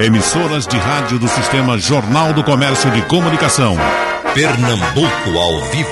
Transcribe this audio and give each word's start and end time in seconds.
Emissoras 0.00 0.66
de 0.66 0.76
rádio 0.76 1.18
do 1.18 1.28
Sistema 1.28 1.78
Jornal 1.78 2.32
do 2.32 2.42
Comércio 2.42 2.90
de 2.90 3.02
Comunicação. 3.02 3.76
Pernambuco 4.34 5.38
ao 5.38 5.60
vivo. 5.70 5.90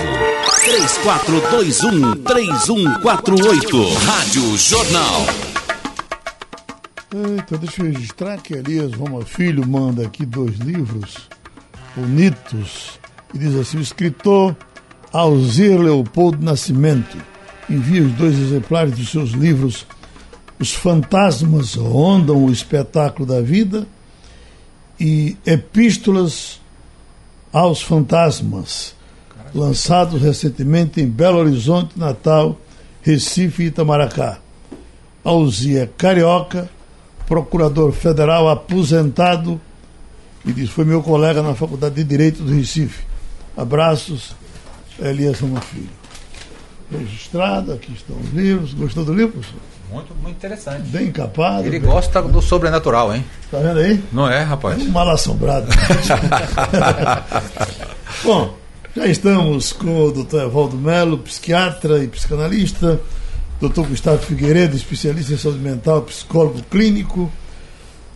3421-3148. 2.24 3.94
Rádio 4.04 4.56
Jornal. 4.58 5.26
Eita, 7.14 7.58
deixa 7.58 7.82
eu 7.82 7.86
registrar 7.92 8.38
que 8.38 8.54
Elias 8.54 8.92
Roma 8.94 9.24
Filho 9.24 9.66
manda 9.66 10.06
aqui 10.06 10.24
dois 10.24 10.56
livros 10.56 11.28
bonitos 11.94 12.98
e 13.34 13.38
diz 13.38 13.54
assim: 13.54 13.78
o 13.78 13.82
escritor 13.82 14.56
Alzir 15.12 15.80
Leopoldo 15.80 16.44
Nascimento 16.44 17.16
envia 17.68 18.02
os 18.02 18.12
dois 18.12 18.38
exemplares 18.38 18.94
dos 18.96 19.10
seus 19.10 19.30
livros 19.30 19.86
Os 20.60 20.74
Fantasmas 20.74 21.74
Rondam 21.74 22.44
o 22.44 22.52
Espetáculo 22.52 23.24
da 23.26 23.40
Vida 23.40 23.86
e 25.00 25.34
Epístolas 25.46 26.60
aos 27.50 27.80
Fantasmas, 27.80 28.94
lançados 29.54 30.20
recentemente 30.20 31.00
em 31.00 31.06
Belo 31.06 31.38
Horizonte, 31.38 31.98
Natal, 31.98 32.60
Recife 33.00 33.62
e 33.62 33.66
Itamaracá. 33.68 34.38
Alzir 35.24 35.80
é 35.80 35.86
carioca, 35.86 36.68
procurador 37.26 37.90
federal 37.92 38.46
aposentado 38.46 39.58
e 40.44 40.52
diz: 40.52 40.68
Foi 40.68 40.84
meu 40.84 41.02
colega 41.02 41.42
na 41.42 41.54
Faculdade 41.54 41.94
de 41.94 42.04
Direito 42.04 42.42
do 42.42 42.52
Recife. 42.52 43.02
Abraços, 43.56 44.34
Elias 44.98 45.40
Ramos 45.40 45.64
Filho. 45.64 45.88
Registrado, 46.92 47.72
aqui 47.72 47.92
estão 47.94 48.18
os 48.18 48.30
livros. 48.34 48.74
Gostou 48.74 49.06
do 49.06 49.14
livro, 49.14 49.32
professor? 49.32 49.79
Muito, 49.90 50.14
muito 50.14 50.36
interessante. 50.36 50.88
Bem 50.88 51.08
encapado. 51.08 51.66
Ele 51.66 51.80
bem... 51.80 51.90
gosta 51.90 52.22
do 52.22 52.40
sobrenatural, 52.40 53.14
hein? 53.14 53.24
Tá 53.50 53.58
vendo 53.58 53.80
aí? 53.80 54.02
Não 54.12 54.28
é, 54.28 54.42
rapaz? 54.42 54.80
Um 54.80 54.90
mal 54.90 55.10
assombrado. 55.10 55.66
Bom, 58.22 58.56
já 58.96 59.06
estamos 59.06 59.72
com 59.72 60.04
o 60.04 60.12
doutor 60.12 60.42
Evaldo 60.42 60.76
Melo, 60.76 61.18
psiquiatra 61.18 62.04
e 62.04 62.08
psicanalista, 62.08 63.00
doutor 63.60 63.86
Gustavo 63.86 64.18
Figueiredo, 64.18 64.76
especialista 64.76 65.32
em 65.32 65.36
saúde 65.36 65.58
mental, 65.58 66.02
psicólogo 66.02 66.62
clínico, 66.70 67.30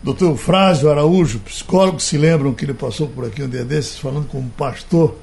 doutor 0.01 0.37
Frásio 0.37 0.89
Araújo, 0.89 1.39
psicólogo, 1.39 1.99
se 1.99 2.17
lembram 2.17 2.53
que 2.53 2.63
ele 2.63 2.73
passou 2.73 3.07
por 3.07 3.25
aqui 3.25 3.43
um 3.43 3.49
dia 3.49 3.65
desses 3.65 3.97
falando 3.97 4.27
como 4.27 4.49
pastor, 4.49 5.17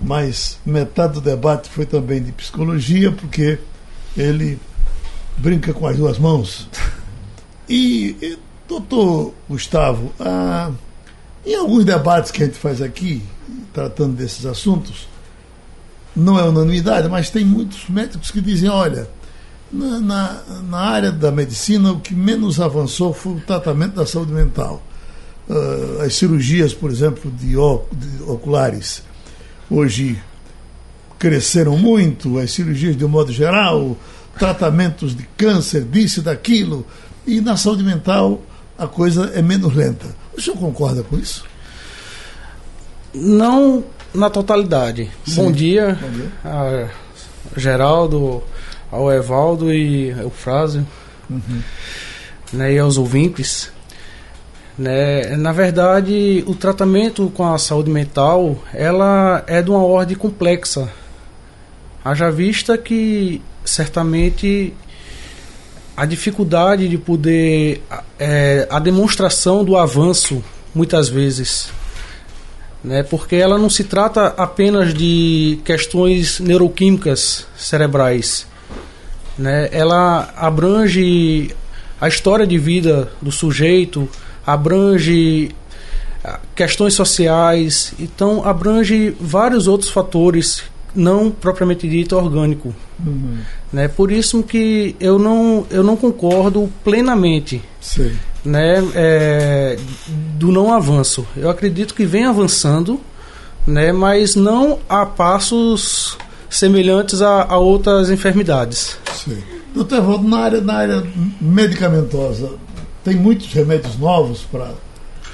mas 0.00 0.58
metade 0.66 1.14
do 1.14 1.20
debate 1.20 1.68
foi 1.68 1.86
também 1.86 2.20
de 2.20 2.32
psicologia, 2.32 3.12
porque 3.12 3.60
ele 4.16 4.58
brinca 5.38 5.72
com 5.72 5.86
as 5.86 5.96
duas 5.96 6.18
mãos. 6.18 6.68
E, 7.68 8.16
e 8.20 8.38
doutor 8.68 9.34
Gustavo, 9.48 10.12
ah, 10.18 10.70
em 11.44 11.54
alguns 11.54 11.84
debates 11.84 12.30
que 12.30 12.42
a 12.42 12.46
gente 12.46 12.58
faz 12.58 12.80
aqui, 12.80 13.22
tratando 13.72 14.14
desses 14.14 14.46
assuntos, 14.46 15.08
não 16.14 16.38
é 16.38 16.42
unanimidade, 16.42 17.08
mas 17.08 17.30
tem 17.30 17.44
muitos 17.44 17.88
médicos 17.88 18.30
que 18.30 18.40
dizem, 18.40 18.68
olha, 18.68 19.08
na, 19.72 20.00
na, 20.00 20.42
na, 20.68 20.78
área 20.78 21.10
da 21.10 21.32
medicina, 21.32 21.92
o 21.92 22.00
que 22.00 22.14
menos 22.14 22.60
avançou 22.60 23.14
foi 23.14 23.32
o 23.32 23.40
tratamento 23.40 23.94
da 23.94 24.06
saúde 24.06 24.32
mental. 24.32 24.82
Uh, 25.48 26.02
as 26.02 26.14
cirurgias, 26.14 26.74
por 26.74 26.90
exemplo, 26.90 27.30
de, 27.30 27.52
de, 27.52 28.22
oculares, 28.24 29.02
hoje 29.70 30.22
cresceram 31.18 31.76
muito, 31.78 32.38
as 32.38 32.50
cirurgias 32.50 32.96
de 32.96 33.04
um 33.04 33.08
modo 33.08 33.32
geral, 33.32 33.96
tratamentos 34.38 35.16
de 35.16 35.24
câncer, 35.36 35.84
disso 35.84 36.22
daquilo, 36.22 36.86
e 37.26 37.40
na 37.40 37.56
saúde 37.56 37.82
mental 37.82 38.40
a 38.78 38.86
coisa 38.86 39.30
é 39.34 39.42
menos 39.42 39.74
lenta. 39.74 40.06
O 40.36 40.40
senhor 40.40 40.56
concorda 40.56 41.02
com 41.02 41.18
isso? 41.18 41.44
Não 43.14 43.84
na 44.14 44.30
totalidade. 44.30 45.10
Bom 45.34 45.52
dia, 45.52 45.98
Bom 46.00 46.10
dia. 46.10 46.30
A 46.44 46.88
Geraldo, 47.56 48.42
ao 48.90 49.12
Evaldo 49.12 49.72
e 49.72 50.12
ao 50.12 50.30
Frásio, 50.30 50.86
uhum. 51.28 51.62
né, 52.52 52.72
e 52.72 52.78
aos 52.78 52.98
ouvintes. 52.98 53.70
Né, 54.76 55.36
na 55.36 55.52
verdade, 55.52 56.42
o 56.46 56.54
tratamento 56.54 57.30
com 57.30 57.52
a 57.52 57.58
saúde 57.58 57.90
mental 57.90 58.56
ela 58.72 59.44
é 59.46 59.60
de 59.60 59.70
uma 59.70 59.84
ordem 59.84 60.16
complexa. 60.16 60.88
Haja 62.04 62.30
vista 62.30 62.76
que 62.76 63.40
certamente 63.64 64.74
a 65.96 66.04
dificuldade 66.04 66.88
de 66.88 66.98
poder 66.98 67.82
é, 68.18 68.66
a 68.70 68.78
demonstração 68.78 69.64
do 69.64 69.76
avanço 69.76 70.42
muitas 70.74 71.08
vezes 71.08 71.70
né? 72.82 73.02
Porque 73.02 73.36
ela 73.36 73.58
não 73.58 73.70
se 73.70 73.84
trata 73.84 74.28
apenas 74.36 74.92
de 74.92 75.60
questões 75.64 76.40
neuroquímicas 76.40 77.46
cerebrais 77.56 78.46
né? 79.38 79.68
Ela 79.70 80.32
abrange 80.36 81.54
a 82.00 82.08
história 82.08 82.46
de 82.46 82.58
vida 82.58 83.12
do 83.20 83.30
sujeito 83.30 84.08
abrange 84.46 85.54
questões 86.56 86.94
sociais 86.94 87.92
então 87.98 88.44
abrange 88.44 89.14
vários 89.20 89.68
outros 89.68 89.90
fatores 89.90 90.64
não 90.94 91.30
propriamente 91.30 91.88
dito 91.88 92.16
orgânico. 92.16 92.74
Uhum. 93.04 93.38
Né? 93.72 93.88
Por 93.88 94.12
isso 94.12 94.42
que 94.42 94.94
eu 95.00 95.18
não, 95.18 95.66
eu 95.70 95.82
não 95.82 95.96
concordo 95.96 96.70
plenamente 96.84 97.62
Sim. 97.80 98.12
né, 98.44 98.82
é, 98.94 99.78
do 100.36 100.52
não 100.52 100.72
avanço. 100.72 101.26
Eu 101.36 101.50
acredito 101.50 101.94
que 101.94 102.04
vem 102.04 102.24
avançando, 102.24 103.00
né, 103.66 103.92
mas 103.92 104.34
não 104.34 104.78
a 104.88 105.06
passos 105.06 106.16
semelhantes 106.50 107.22
a, 107.22 107.44
a 107.44 107.56
outras 107.56 108.10
enfermidades. 108.10 108.98
Sim. 109.14 109.38
Doutor 109.74 109.98
Evaldo, 109.98 110.28
na 110.28 110.38
área, 110.38 110.60
na 110.60 110.74
área 110.74 111.04
medicamentosa, 111.40 112.50
tem 113.02 113.16
muitos 113.16 113.50
remédios 113.52 113.98
novos 113.98 114.42
para 114.42 114.70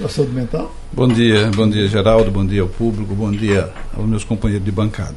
a 0.03 0.09
saúde 0.09 0.33
mental? 0.33 0.73
Bom 0.93 1.09
dia, 1.09 1.51
bom 1.55 1.69
dia 1.69 1.89
Geraldo, 1.89 2.31
bom 2.31 2.47
dia 2.47 2.63
ao 2.63 2.69
público, 2.69 3.15
bom 3.15 3.33
dia 3.33 3.71
aos 3.97 4.07
meus 4.07 4.23
companheiros 4.23 4.65
de 4.65 4.71
bancada. 4.71 5.17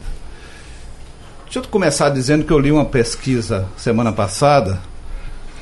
Deixa 1.52 1.68
eu 1.68 1.70
começar 1.70 2.08
dizendo 2.08 2.46
que 2.46 2.54
eu 2.54 2.58
li 2.58 2.72
uma 2.72 2.86
pesquisa 2.86 3.68
semana 3.76 4.14
passada 4.14 4.80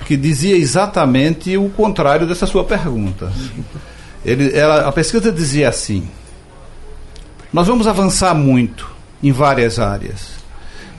que 0.06 0.16
dizia 0.16 0.56
exatamente 0.56 1.58
o 1.58 1.68
contrário 1.72 2.28
dessa 2.28 2.46
sua 2.46 2.64
pergunta. 2.64 3.34
Ele, 4.24 4.56
ela, 4.56 4.88
a 4.88 4.92
pesquisa 4.92 5.32
dizia 5.32 5.68
assim: 5.68 6.08
nós 7.52 7.66
vamos 7.66 7.88
avançar 7.88 8.36
muito 8.36 8.88
em 9.24 9.32
várias 9.32 9.80
áreas. 9.80 10.34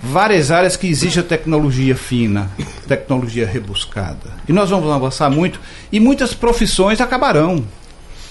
Várias 0.02 0.50
áreas 0.50 0.74
que 0.74 0.88
exigem 0.88 1.22
tecnologia 1.22 1.94
fina, 1.94 2.50
tecnologia 2.88 3.46
rebuscada. 3.46 4.32
E 4.48 4.52
nós 4.52 4.70
vamos 4.70 4.90
avançar 4.90 5.30
muito 5.30 5.60
e 5.92 6.00
muitas 6.00 6.34
profissões 6.34 7.00
acabarão. 7.00 7.64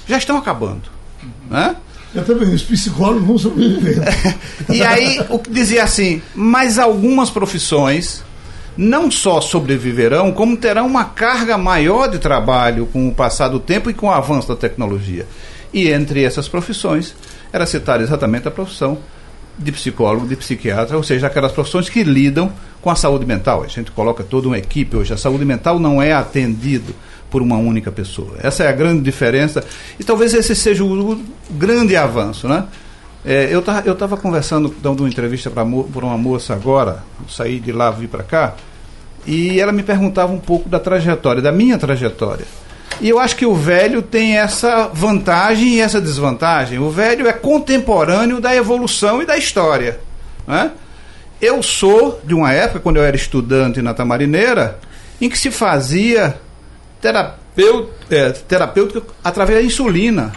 Já 0.05 0.17
estão 0.17 0.35
acabando. 0.35 0.89
Né? 1.49 1.77
Eu 2.13 2.25
também, 2.25 2.53
os 2.53 2.63
psicólogos 2.63 3.23
vão 3.23 3.37
sobreviver. 3.37 4.03
e 4.69 4.81
aí, 4.81 5.21
o 5.29 5.37
que 5.37 5.51
dizia 5.51 5.83
assim, 5.83 6.21
mas 6.33 6.79
algumas 6.79 7.29
profissões 7.29 8.23
não 8.75 9.11
só 9.11 9.41
sobreviverão, 9.41 10.31
como 10.31 10.55
terão 10.55 10.87
uma 10.87 11.03
carga 11.03 11.57
maior 11.57 12.07
de 12.07 12.17
trabalho 12.17 12.85
com 12.85 13.09
o 13.09 13.13
passar 13.13 13.49
do 13.49 13.59
tempo 13.59 13.89
e 13.89 13.93
com 13.93 14.07
o 14.07 14.11
avanço 14.11 14.47
da 14.47 14.55
tecnologia. 14.55 15.27
E 15.73 15.89
entre 15.89 16.23
essas 16.23 16.47
profissões, 16.47 17.13
era 17.51 17.65
citada 17.65 18.01
exatamente 18.01 18.47
a 18.47 18.51
profissão 18.51 18.97
de 19.57 19.71
psicólogo, 19.71 20.25
de 20.25 20.35
psiquiatra, 20.37 20.95
ou 20.95 21.03
seja, 21.03 21.27
aquelas 21.27 21.51
profissões 21.51 21.89
que 21.89 22.03
lidam 22.03 22.51
com 22.81 22.89
a 22.89 22.95
saúde 22.95 23.25
mental. 23.25 23.63
A 23.63 23.67
gente 23.67 23.91
coloca 23.91 24.23
toda 24.23 24.47
uma 24.47 24.57
equipe 24.57 24.95
hoje. 24.95 25.13
A 25.13 25.17
saúde 25.17 25.43
mental 25.43 25.77
não 25.77 26.01
é 26.01 26.13
atendido 26.13 26.95
por 27.29 27.41
uma 27.41 27.57
única 27.57 27.91
pessoa. 27.91 28.37
Essa 28.41 28.63
é 28.63 28.67
a 28.67 28.71
grande 28.71 29.01
diferença 29.01 29.63
e 29.99 30.03
talvez 30.03 30.33
esse 30.33 30.55
seja 30.55 30.83
o, 30.83 31.21
grande 31.51 31.95
avanço, 31.95 32.47
né? 32.47 32.65
É, 33.25 33.49
eu 33.51 33.59
estava 33.59 33.81
eu 33.85 33.95
tava 33.95 34.17
conversando, 34.17 34.73
dando 34.81 35.01
uma 35.01 35.09
entrevista 35.09 35.49
para 35.49 35.63
uma 35.63 36.17
moça 36.17 36.53
agora, 36.53 37.03
saí 37.27 37.59
de 37.59 37.71
lá, 37.71 37.91
vim 37.91 38.07
para 38.07 38.23
cá, 38.23 38.55
e 39.27 39.59
ela 39.59 39.71
me 39.71 39.83
perguntava 39.83 40.31
um 40.31 40.39
pouco 40.39 40.69
da 40.69 40.79
trajetória, 40.79 41.41
da 41.41 41.51
minha 41.51 41.77
trajetória. 41.77 42.45
E 43.01 43.07
eu 43.07 43.19
acho 43.19 43.35
que 43.35 43.45
o 43.45 43.55
velho 43.55 44.01
tem 44.01 44.37
essa 44.37 44.87
vantagem 44.87 45.75
e 45.75 45.79
essa 45.79 46.01
desvantagem. 46.01 46.79
O 46.79 46.89
velho 46.89 47.27
é 47.27 47.33
contemporâneo 47.33 48.41
da 48.41 48.53
evolução 48.55 49.21
e 49.21 49.25
da 49.25 49.37
história. 49.37 49.99
Né? 50.45 50.71
Eu 51.41 51.63
sou 51.63 52.19
de 52.25 52.33
uma 52.33 52.51
época, 52.51 52.81
quando 52.81 52.97
eu 52.97 53.03
era 53.03 53.15
estudante 53.15 53.81
na 53.81 53.93
Tamarineira, 53.93 54.79
em 55.21 55.29
que 55.29 55.37
se 55.37 55.49
fazia 55.49 56.35
terapêutica, 57.01 57.93
é, 58.09 58.31
terapêutica 58.31 59.01
através 59.23 59.59
da 59.59 59.65
insulina. 59.65 60.33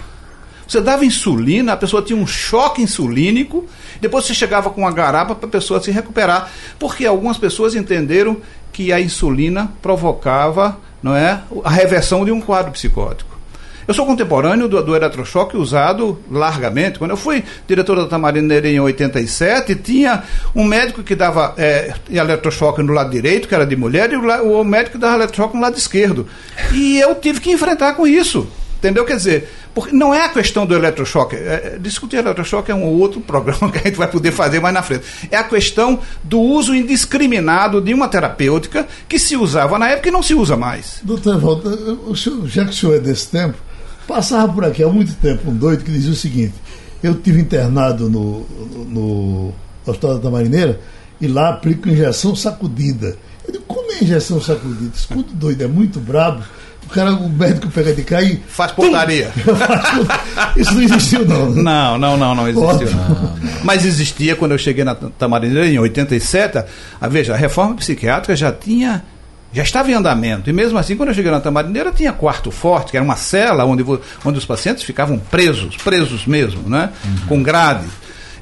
Você 0.66 0.80
dava 0.80 1.04
insulina, 1.04 1.74
a 1.74 1.76
pessoa 1.76 2.02
tinha 2.02 2.18
um 2.18 2.26
choque 2.26 2.80
insulínico, 2.80 3.66
depois 4.00 4.24
você 4.24 4.32
chegava 4.32 4.70
com 4.70 4.80
uma 4.80 4.92
garapa 4.92 5.34
para 5.34 5.46
a 5.46 5.50
pessoa 5.52 5.82
se 5.82 5.90
recuperar, 5.90 6.50
porque 6.78 7.04
algumas 7.04 7.36
pessoas 7.36 7.74
entenderam 7.74 8.38
que 8.72 8.92
a 8.92 9.00
insulina 9.00 9.70
provocava 9.82 10.78
não 11.02 11.14
é, 11.14 11.42
a 11.64 11.70
reversão 11.70 12.24
de 12.24 12.30
um 12.30 12.40
quadro 12.40 12.72
psicótico. 12.72 13.31
Eu 13.86 13.94
sou 13.94 14.06
contemporâneo 14.06 14.68
do, 14.68 14.82
do 14.82 14.94
eletrochoque 14.94 15.56
usado 15.56 16.18
largamente. 16.30 16.98
Quando 16.98 17.12
eu 17.12 17.16
fui 17.16 17.44
diretor 17.66 17.96
da 17.96 18.06
Tamarineira 18.06 18.68
em 18.68 18.80
87, 18.80 19.74
tinha 19.76 20.22
um 20.54 20.64
médico 20.64 21.02
que 21.02 21.14
dava 21.14 21.54
é, 21.56 21.94
eletrochoque 22.10 22.82
no 22.82 22.92
lado 22.92 23.10
direito, 23.10 23.48
que 23.48 23.54
era 23.54 23.66
de 23.66 23.76
mulher, 23.76 24.12
e 24.12 24.16
o, 24.16 24.60
o 24.60 24.64
médico 24.64 24.92
que 24.92 24.98
dava 24.98 25.16
eletrochoque 25.16 25.56
no 25.56 25.62
lado 25.62 25.76
esquerdo. 25.76 26.26
E 26.72 26.98
eu 26.98 27.14
tive 27.14 27.40
que 27.40 27.50
enfrentar 27.50 27.94
com 27.94 28.06
isso. 28.06 28.48
Entendeu? 28.82 29.04
Quer 29.04 29.16
dizer, 29.16 29.48
porque 29.72 29.94
não 29.94 30.12
é 30.12 30.24
a 30.24 30.28
questão 30.28 30.66
do 30.66 30.74
eletrochoque. 30.74 31.36
É, 31.36 31.74
é 31.74 31.78
discutir 31.78 32.16
eletrochoque 32.16 32.72
é 32.72 32.74
um 32.74 32.84
outro 32.84 33.20
programa 33.22 33.70
que 33.70 33.78
a 33.78 33.82
gente 33.82 33.96
vai 33.96 34.08
poder 34.08 34.32
fazer 34.32 34.58
mais 34.58 34.74
na 34.74 34.82
frente. 34.82 35.04
É 35.30 35.36
a 35.36 35.44
questão 35.44 36.00
do 36.24 36.40
uso 36.40 36.74
indiscriminado 36.74 37.80
de 37.80 37.94
uma 37.94 38.08
terapêutica 38.08 38.86
que 39.08 39.20
se 39.20 39.36
usava 39.36 39.78
na 39.78 39.88
época 39.88 40.08
e 40.08 40.12
não 40.12 40.22
se 40.22 40.34
usa 40.34 40.56
mais. 40.56 40.98
Doutor 41.02 41.36
Evaldo, 41.36 42.12
já 42.46 42.64
que 42.64 42.70
o 42.70 42.74
senhor 42.74 42.96
é 42.96 42.98
desse 42.98 43.28
tempo, 43.28 43.56
passava 44.12 44.52
por 44.52 44.64
aqui 44.64 44.82
há 44.82 44.88
muito 44.88 45.14
tempo 45.14 45.50
um 45.50 45.56
doido 45.56 45.84
que 45.84 45.90
dizia 45.90 46.12
o 46.12 46.16
seguinte: 46.16 46.54
eu 47.02 47.14
tive 47.14 47.40
internado 47.40 48.10
no, 48.10 48.46
no, 48.86 49.54
Hospital 49.86 50.18
da 50.18 50.30
Marineira 50.30 50.78
e 51.20 51.26
lá 51.26 51.48
aplico 51.48 51.88
injeção 51.88 52.36
sacudida. 52.36 53.16
Eu 53.46 53.52
digo, 53.52 53.64
como 53.66 53.90
é 53.90 54.04
injeção 54.04 54.40
sacudida? 54.40 54.92
Escudo 54.94 55.32
doido, 55.32 55.62
é 55.62 55.66
muito 55.66 55.98
brabo 55.98 56.42
o 56.86 56.88
cara, 56.88 57.12
o 57.12 57.28
médico 57.28 57.68
pega 57.68 57.92
de 57.94 58.02
cá 58.02 58.20
e. 58.20 58.40
Faz 58.48 58.72
pontaria. 58.72 59.30
Isso 60.56 60.74
não 60.74 60.82
existiu, 60.82 61.26
não. 61.26 61.50
Não, 61.50 61.98
não, 61.98 62.16
não, 62.16 62.34
não 62.34 62.48
existiu. 62.48 62.90
Não, 62.90 63.08
não. 63.08 63.36
Mas 63.62 63.84
existia 63.84 64.34
quando 64.34 64.52
eu 64.52 64.58
cheguei 64.58 64.84
na 64.84 64.94
Tamarineira 64.94 65.68
em 65.68 65.78
87. 65.78 66.64
A, 67.00 67.08
veja, 67.08 67.34
a 67.34 67.36
reforma 67.36 67.76
psiquiátrica 67.76 68.34
já 68.34 68.52
tinha. 68.52 69.04
Já 69.52 69.62
estava 69.62 69.90
em 69.90 69.94
andamento. 69.94 70.48
E 70.48 70.52
mesmo 70.52 70.78
assim, 70.78 70.96
quando 70.96 71.10
eu 71.10 71.14
cheguei 71.14 71.30
na 71.30 71.40
Tamarineira, 71.40 71.92
tinha 71.92 72.12
quarto 72.12 72.50
forte, 72.50 72.90
que 72.90 72.96
era 72.96 73.04
uma 73.04 73.16
cela 73.16 73.64
onde, 73.64 73.84
onde 74.24 74.38
os 74.38 74.46
pacientes 74.46 74.82
ficavam 74.82 75.18
presos, 75.18 75.76
presos 75.76 76.26
mesmo, 76.26 76.68
né? 76.68 76.90
Uhum. 77.04 77.26
Com 77.26 77.42
grade. 77.42 77.86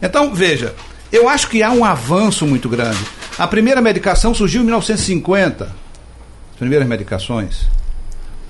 Então, 0.00 0.32
veja, 0.34 0.74
eu 1.10 1.28
acho 1.28 1.48
que 1.48 1.62
há 1.62 1.70
um 1.70 1.84
avanço 1.84 2.46
muito 2.46 2.68
grande. 2.68 3.00
A 3.38 3.46
primeira 3.46 3.80
medicação 3.80 4.32
surgiu 4.32 4.60
em 4.60 4.64
1950. 4.64 5.64
As 5.64 6.56
primeiras 6.58 6.86
medicações 6.86 7.66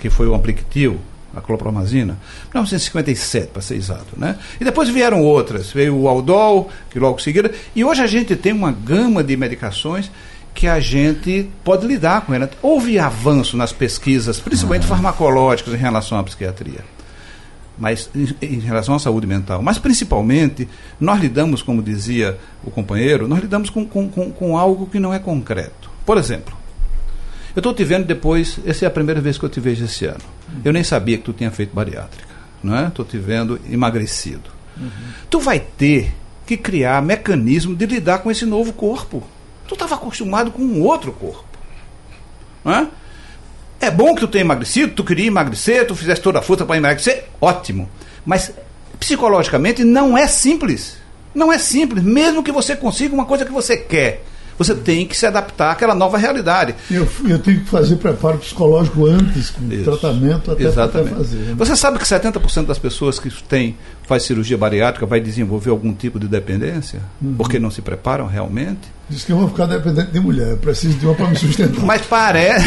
que 0.00 0.10
foi 0.10 0.26
o 0.26 0.34
Ampliquitil, 0.34 0.98
a 1.36 1.40
clopromazina, 1.40 2.18
1957, 2.52 3.48
para 3.52 3.62
ser 3.62 3.76
exato. 3.76 4.08
Né? 4.16 4.36
E 4.60 4.64
depois 4.64 4.88
vieram 4.88 5.22
outras, 5.22 5.70
veio 5.70 5.94
o 5.96 6.08
Aldol, 6.08 6.70
que 6.90 6.98
logo 6.98 7.20
seguida, 7.20 7.52
e 7.76 7.84
hoje 7.84 8.02
a 8.02 8.06
gente 8.06 8.34
tem 8.34 8.52
uma 8.52 8.72
gama 8.72 9.22
de 9.22 9.36
medicações 9.36 10.10
que 10.54 10.66
a 10.66 10.80
gente 10.80 11.50
pode 11.64 11.86
lidar 11.86 12.22
com 12.22 12.34
ela. 12.34 12.50
Houve 12.62 12.98
avanço 12.98 13.56
nas 13.56 13.72
pesquisas, 13.72 14.40
principalmente 14.40 14.82
uhum. 14.82 14.88
farmacológicas, 14.88 15.74
em 15.74 15.76
relação 15.76 16.18
à 16.18 16.22
psiquiatria. 16.22 16.84
Mas 17.78 18.10
em, 18.14 18.28
em 18.42 18.60
relação 18.60 18.94
à 18.94 18.98
saúde 18.98 19.26
mental. 19.26 19.62
Mas 19.62 19.78
principalmente, 19.78 20.68
nós 21.00 21.20
lidamos, 21.20 21.62
como 21.62 21.82
dizia 21.82 22.38
o 22.62 22.70
companheiro, 22.70 23.26
nós 23.26 23.40
lidamos 23.40 23.70
com, 23.70 23.86
com, 23.86 24.08
com, 24.08 24.30
com 24.30 24.58
algo 24.58 24.86
que 24.86 25.00
não 25.00 25.14
é 25.14 25.18
concreto. 25.18 25.90
Por 26.04 26.18
exemplo, 26.18 26.54
eu 27.54 27.60
estou 27.60 27.74
te 27.74 27.82
vendo 27.82 28.06
depois, 28.06 28.58
essa 28.64 28.84
é 28.84 28.88
a 28.88 28.90
primeira 28.90 29.20
vez 29.20 29.36
que 29.36 29.44
eu 29.44 29.48
te 29.48 29.58
vejo 29.60 29.84
esse 29.84 30.04
ano. 30.04 30.20
Eu 30.64 30.72
nem 30.72 30.84
sabia 30.84 31.16
que 31.16 31.24
tu 31.24 31.32
tinha 31.32 31.50
feito 31.50 31.74
bariátrica, 31.74 32.28
não 32.62 32.76
é? 32.76 32.88
Estou 32.88 33.04
te 33.04 33.18
vendo 33.18 33.60
emagrecido. 33.70 34.50
Uhum. 34.76 34.90
Tu 35.28 35.40
vai 35.40 35.58
ter 35.58 36.14
que 36.46 36.56
criar 36.56 37.02
mecanismo 37.02 37.74
de 37.74 37.86
lidar 37.86 38.18
com 38.18 38.30
esse 38.30 38.44
novo 38.44 38.72
corpo. 38.72 39.22
Tu 39.70 39.74
estava 39.74 39.94
acostumado 39.94 40.50
com 40.50 40.62
um 40.62 40.82
outro 40.82 41.12
corpo. 41.12 41.44
Não 42.64 42.90
é? 43.80 43.90
bom 43.92 44.16
que 44.16 44.20
tu 44.20 44.26
tenha 44.26 44.42
emagrecido, 44.42 44.94
tu 44.94 45.04
queria 45.04 45.28
emagrecer, 45.28 45.86
tu 45.86 45.94
fizesse 45.94 46.20
toda 46.20 46.40
a 46.40 46.42
força 46.42 46.66
para 46.66 46.76
emagrecer, 46.76 47.26
ótimo. 47.40 47.88
Mas 48.26 48.52
psicologicamente 48.98 49.84
não 49.84 50.18
é 50.18 50.26
simples. 50.26 50.96
Não 51.32 51.52
é 51.52 51.58
simples, 51.58 52.02
mesmo 52.02 52.42
que 52.42 52.50
você 52.50 52.74
consiga 52.74 53.14
uma 53.14 53.24
coisa 53.24 53.44
que 53.44 53.52
você 53.52 53.76
quer 53.76 54.24
você 54.58 54.74
tem 54.74 55.06
que 55.06 55.16
se 55.16 55.24
adaptar 55.24 55.70
àquela 55.70 55.94
nova 55.94 56.18
realidade. 56.18 56.74
Eu, 56.90 57.08
eu 57.26 57.38
tenho 57.38 57.60
que 57.60 57.70
fazer 57.70 57.96
preparo 57.96 58.36
psicológico 58.36 59.06
antes, 59.06 59.48
com 59.48 59.72
Isso. 59.72 59.84
tratamento 59.84 60.50
até, 60.50 60.66
até 60.66 61.02
fazer. 61.02 61.36
Né? 61.38 61.54
Você 61.56 61.74
sabe 61.74 61.98
que 61.98 62.04
70% 62.04 62.66
das 62.66 62.78
pessoas 62.78 63.18
que 63.18 63.30
têm, 63.44 63.74
faz 64.02 64.24
cirurgia 64.24 64.58
bariátrica 64.58 65.06
vai 65.06 65.18
desenvolver 65.18 65.70
algum 65.70 65.94
tipo 65.94 66.20
de 66.20 66.28
dependência? 66.28 67.00
Uhum. 67.22 67.36
Porque 67.38 67.58
não 67.58 67.70
se 67.70 67.80
preparam 67.80 68.26
realmente? 68.26 68.99
Diz 69.10 69.24
que 69.24 69.32
eu 69.32 69.38
vou 69.38 69.48
ficar 69.48 69.66
dependente 69.66 70.12
de 70.12 70.20
mulher, 70.20 70.56
preciso 70.58 70.96
de 70.96 71.04
uma 71.04 71.16
para 71.16 71.26
me 71.26 71.36
sustentar. 71.36 71.84
Mas 71.84 72.00
parece. 72.02 72.64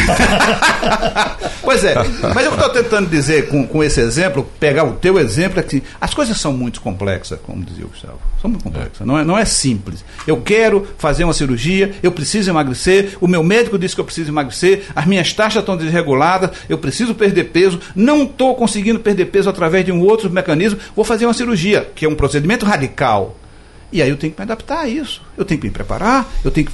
pois 1.64 1.82
é, 1.82 1.94
mas 2.34 2.44
eu 2.44 2.52
estou 2.52 2.68
tentando 2.68 3.08
dizer 3.08 3.48
com, 3.48 3.66
com 3.66 3.82
esse 3.82 3.98
exemplo, 3.98 4.46
pegar 4.60 4.84
o 4.84 4.92
teu 4.92 5.18
exemplo, 5.18 5.58
é 5.58 5.62
que 5.62 5.82
as 5.98 6.12
coisas 6.12 6.38
são 6.38 6.52
muito 6.52 6.82
complexas, 6.82 7.38
como 7.42 7.64
dizia 7.64 7.86
o 7.86 7.88
Gustavo. 7.88 8.18
São 8.42 8.50
muito 8.50 8.62
complexas, 8.62 9.00
é. 9.00 9.04
Não, 9.06 9.18
é, 9.18 9.24
não 9.24 9.38
é 9.38 9.46
simples. 9.46 10.04
Eu 10.26 10.36
quero 10.42 10.86
fazer 10.98 11.24
uma 11.24 11.32
cirurgia, 11.32 11.94
eu 12.02 12.12
preciso 12.12 12.50
emagrecer, 12.50 13.16
o 13.22 13.26
meu 13.26 13.42
médico 13.42 13.78
disse 13.78 13.94
que 13.94 14.02
eu 14.02 14.04
preciso 14.04 14.30
emagrecer, 14.30 14.84
as 14.94 15.06
minhas 15.06 15.32
taxas 15.32 15.62
estão 15.62 15.78
desreguladas, 15.78 16.50
eu 16.68 16.76
preciso 16.76 17.14
perder 17.14 17.44
peso, 17.44 17.80
não 17.96 18.24
estou 18.24 18.54
conseguindo 18.54 19.00
perder 19.00 19.26
peso 19.26 19.48
através 19.48 19.82
de 19.82 19.90
um 19.90 20.02
outro 20.02 20.28
mecanismo, 20.28 20.78
vou 20.94 21.06
fazer 21.06 21.24
uma 21.24 21.32
cirurgia, 21.32 21.88
que 21.94 22.04
é 22.04 22.08
um 22.08 22.14
procedimento 22.14 22.66
radical 22.66 23.34
e 23.94 24.02
aí 24.02 24.10
eu 24.10 24.16
tenho 24.16 24.32
que 24.32 24.40
me 24.40 24.42
adaptar 24.42 24.80
a 24.80 24.88
isso. 24.88 25.22
Eu 25.38 25.44
tenho 25.44 25.60
que 25.60 25.68
me 25.68 25.72
preparar, 25.72 26.28
eu 26.44 26.50
tenho 26.50 26.66
que. 26.66 26.72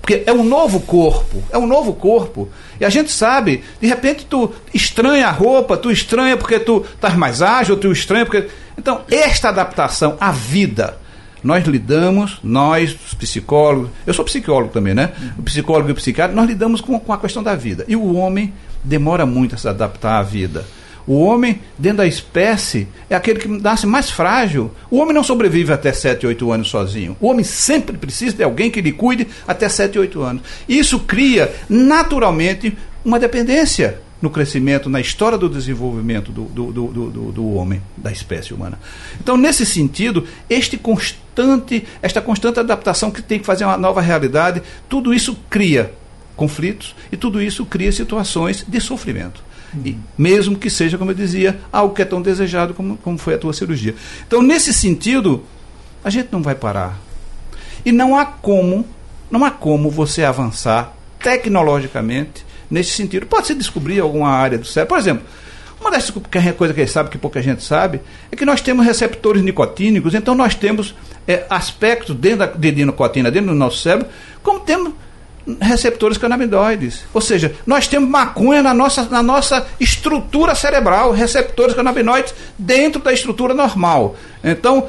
Porque 0.00 0.22
é 0.24 0.32
um 0.32 0.42
novo 0.42 0.80
corpo, 0.80 1.44
é 1.52 1.58
um 1.58 1.66
novo 1.66 1.92
corpo. 1.92 2.48
E 2.80 2.84
a 2.84 2.88
gente 2.88 3.12
sabe, 3.12 3.62
de 3.78 3.86
repente 3.86 4.24
tu 4.24 4.50
estranha 4.72 5.28
a 5.28 5.30
roupa, 5.30 5.76
tu 5.76 5.90
estranha 5.90 6.34
porque 6.34 6.58
tu 6.58 6.82
estás 6.94 7.14
mais 7.14 7.42
ágil, 7.42 7.76
tu 7.76 7.92
estranha 7.92 8.24
porque. 8.24 8.48
Então, 8.76 9.02
esta 9.10 9.50
adaptação 9.50 10.16
à 10.18 10.32
vida, 10.32 10.96
nós 11.44 11.66
lidamos, 11.66 12.38
nós, 12.42 12.96
os 13.06 13.12
psicólogos, 13.12 13.90
eu 14.06 14.14
sou 14.14 14.24
psicólogo 14.24 14.72
também, 14.72 14.94
né? 14.94 15.12
O 15.38 15.42
psicólogo 15.42 15.90
e 15.90 15.92
o 15.92 15.94
psiquiatra, 15.94 16.34
nós 16.34 16.48
lidamos 16.48 16.80
com, 16.80 16.98
com 16.98 17.12
a 17.12 17.18
questão 17.18 17.42
da 17.42 17.54
vida. 17.54 17.84
E 17.86 17.94
o 17.94 18.14
homem 18.14 18.50
demora 18.82 19.26
muito 19.26 19.56
a 19.56 19.58
se 19.58 19.68
adaptar 19.68 20.20
à 20.20 20.22
vida. 20.22 20.64
O 21.06 21.18
homem, 21.18 21.60
dentro 21.78 21.98
da 21.98 22.06
espécie, 22.06 22.86
é 23.10 23.14
aquele 23.14 23.40
que 23.40 23.48
nasce 23.48 23.86
mais 23.86 24.10
frágil. 24.10 24.70
O 24.90 24.98
homem 24.98 25.14
não 25.14 25.24
sobrevive 25.24 25.72
até 25.72 25.92
7, 25.92 26.26
8 26.26 26.52
anos 26.52 26.68
sozinho. 26.68 27.16
O 27.20 27.28
homem 27.28 27.44
sempre 27.44 27.96
precisa 27.96 28.36
de 28.36 28.42
alguém 28.42 28.70
que 28.70 28.80
lhe 28.80 28.92
cuide 28.92 29.26
até 29.46 29.68
7, 29.68 29.98
8 29.98 30.22
anos. 30.22 30.42
Isso 30.68 31.00
cria, 31.00 31.52
naturalmente, 31.68 32.76
uma 33.04 33.18
dependência 33.18 34.00
no 34.22 34.30
crescimento, 34.30 34.88
na 34.88 35.00
história 35.00 35.36
do 35.36 35.48
desenvolvimento 35.48 36.30
do, 36.30 36.44
do, 36.44 36.72
do, 36.72 36.86
do, 36.88 37.32
do 37.32 37.54
homem, 37.54 37.82
da 37.96 38.12
espécie 38.12 38.54
humana. 38.54 38.78
Então, 39.20 39.36
nesse 39.36 39.66
sentido, 39.66 40.24
este 40.48 40.76
constante, 40.76 41.84
esta 42.00 42.20
constante 42.20 42.60
adaptação 42.60 43.10
que 43.10 43.20
tem 43.20 43.40
que 43.40 43.44
fazer 43.44 43.64
uma 43.64 43.76
nova 43.76 44.00
realidade, 44.00 44.62
tudo 44.88 45.12
isso 45.12 45.36
cria 45.50 45.92
conflitos 46.36 46.94
e 47.10 47.16
tudo 47.16 47.42
isso 47.42 47.66
cria 47.66 47.90
situações 47.90 48.64
de 48.66 48.80
sofrimento. 48.80 49.42
E, 49.84 49.96
mesmo 50.18 50.56
que 50.56 50.68
seja, 50.68 50.98
como 50.98 51.10
eu 51.10 51.14
dizia, 51.14 51.58
algo 51.72 51.94
que 51.94 52.02
é 52.02 52.04
tão 52.04 52.20
desejado 52.20 52.74
como, 52.74 52.96
como 52.98 53.18
foi 53.18 53.34
a 53.34 53.38
tua 53.38 53.52
cirurgia. 53.52 53.94
Então, 54.26 54.42
nesse 54.42 54.72
sentido, 54.72 55.42
a 56.04 56.10
gente 56.10 56.28
não 56.30 56.42
vai 56.42 56.54
parar. 56.54 56.98
E 57.84 57.90
não 57.90 58.16
há 58.16 58.24
como, 58.24 58.86
não 59.30 59.44
há 59.44 59.50
como 59.50 59.90
você 59.90 60.24
avançar 60.24 60.94
tecnologicamente 61.18 62.44
nesse 62.70 62.90
sentido. 62.90 63.26
Pode 63.26 63.46
se 63.46 63.54
descobrir 63.54 64.00
alguma 64.00 64.28
área 64.28 64.58
do 64.58 64.66
cérebro. 64.66 64.94
Por 64.94 64.98
exemplo, 64.98 65.24
uma 65.80 65.90
das 65.90 66.10
coisas 66.10 66.74
que 66.74 66.80
ele 66.80 66.86
sabe 66.86 67.10
que 67.10 67.18
pouca 67.18 67.42
gente 67.42 67.62
sabe 67.62 68.00
é 68.30 68.36
que 68.36 68.44
nós 68.44 68.60
temos 68.60 68.86
receptores 68.86 69.42
nicotínicos, 69.42 70.14
então 70.14 70.32
nós 70.32 70.54
temos 70.54 70.94
é, 71.26 71.44
aspectos 71.50 72.14
dentro 72.14 72.38
da, 72.38 72.46
de 72.46 72.84
nicotina 72.84 73.32
dentro 73.32 73.48
do 73.48 73.56
nosso 73.56 73.78
cérebro, 73.78 74.06
como 74.44 74.60
temos 74.60 74.92
receptores 75.60 76.18
canabinoides. 76.18 77.04
Ou 77.12 77.20
seja, 77.20 77.54
nós 77.66 77.88
temos 77.88 78.08
maconha 78.08 78.62
na 78.62 78.74
nossa, 78.74 79.04
na 79.04 79.22
nossa 79.22 79.66
estrutura 79.80 80.54
cerebral, 80.54 81.12
receptores 81.12 81.74
canabinoides 81.74 82.34
dentro 82.58 83.00
da 83.00 83.12
estrutura 83.12 83.54
normal. 83.54 84.16
Então, 84.42 84.88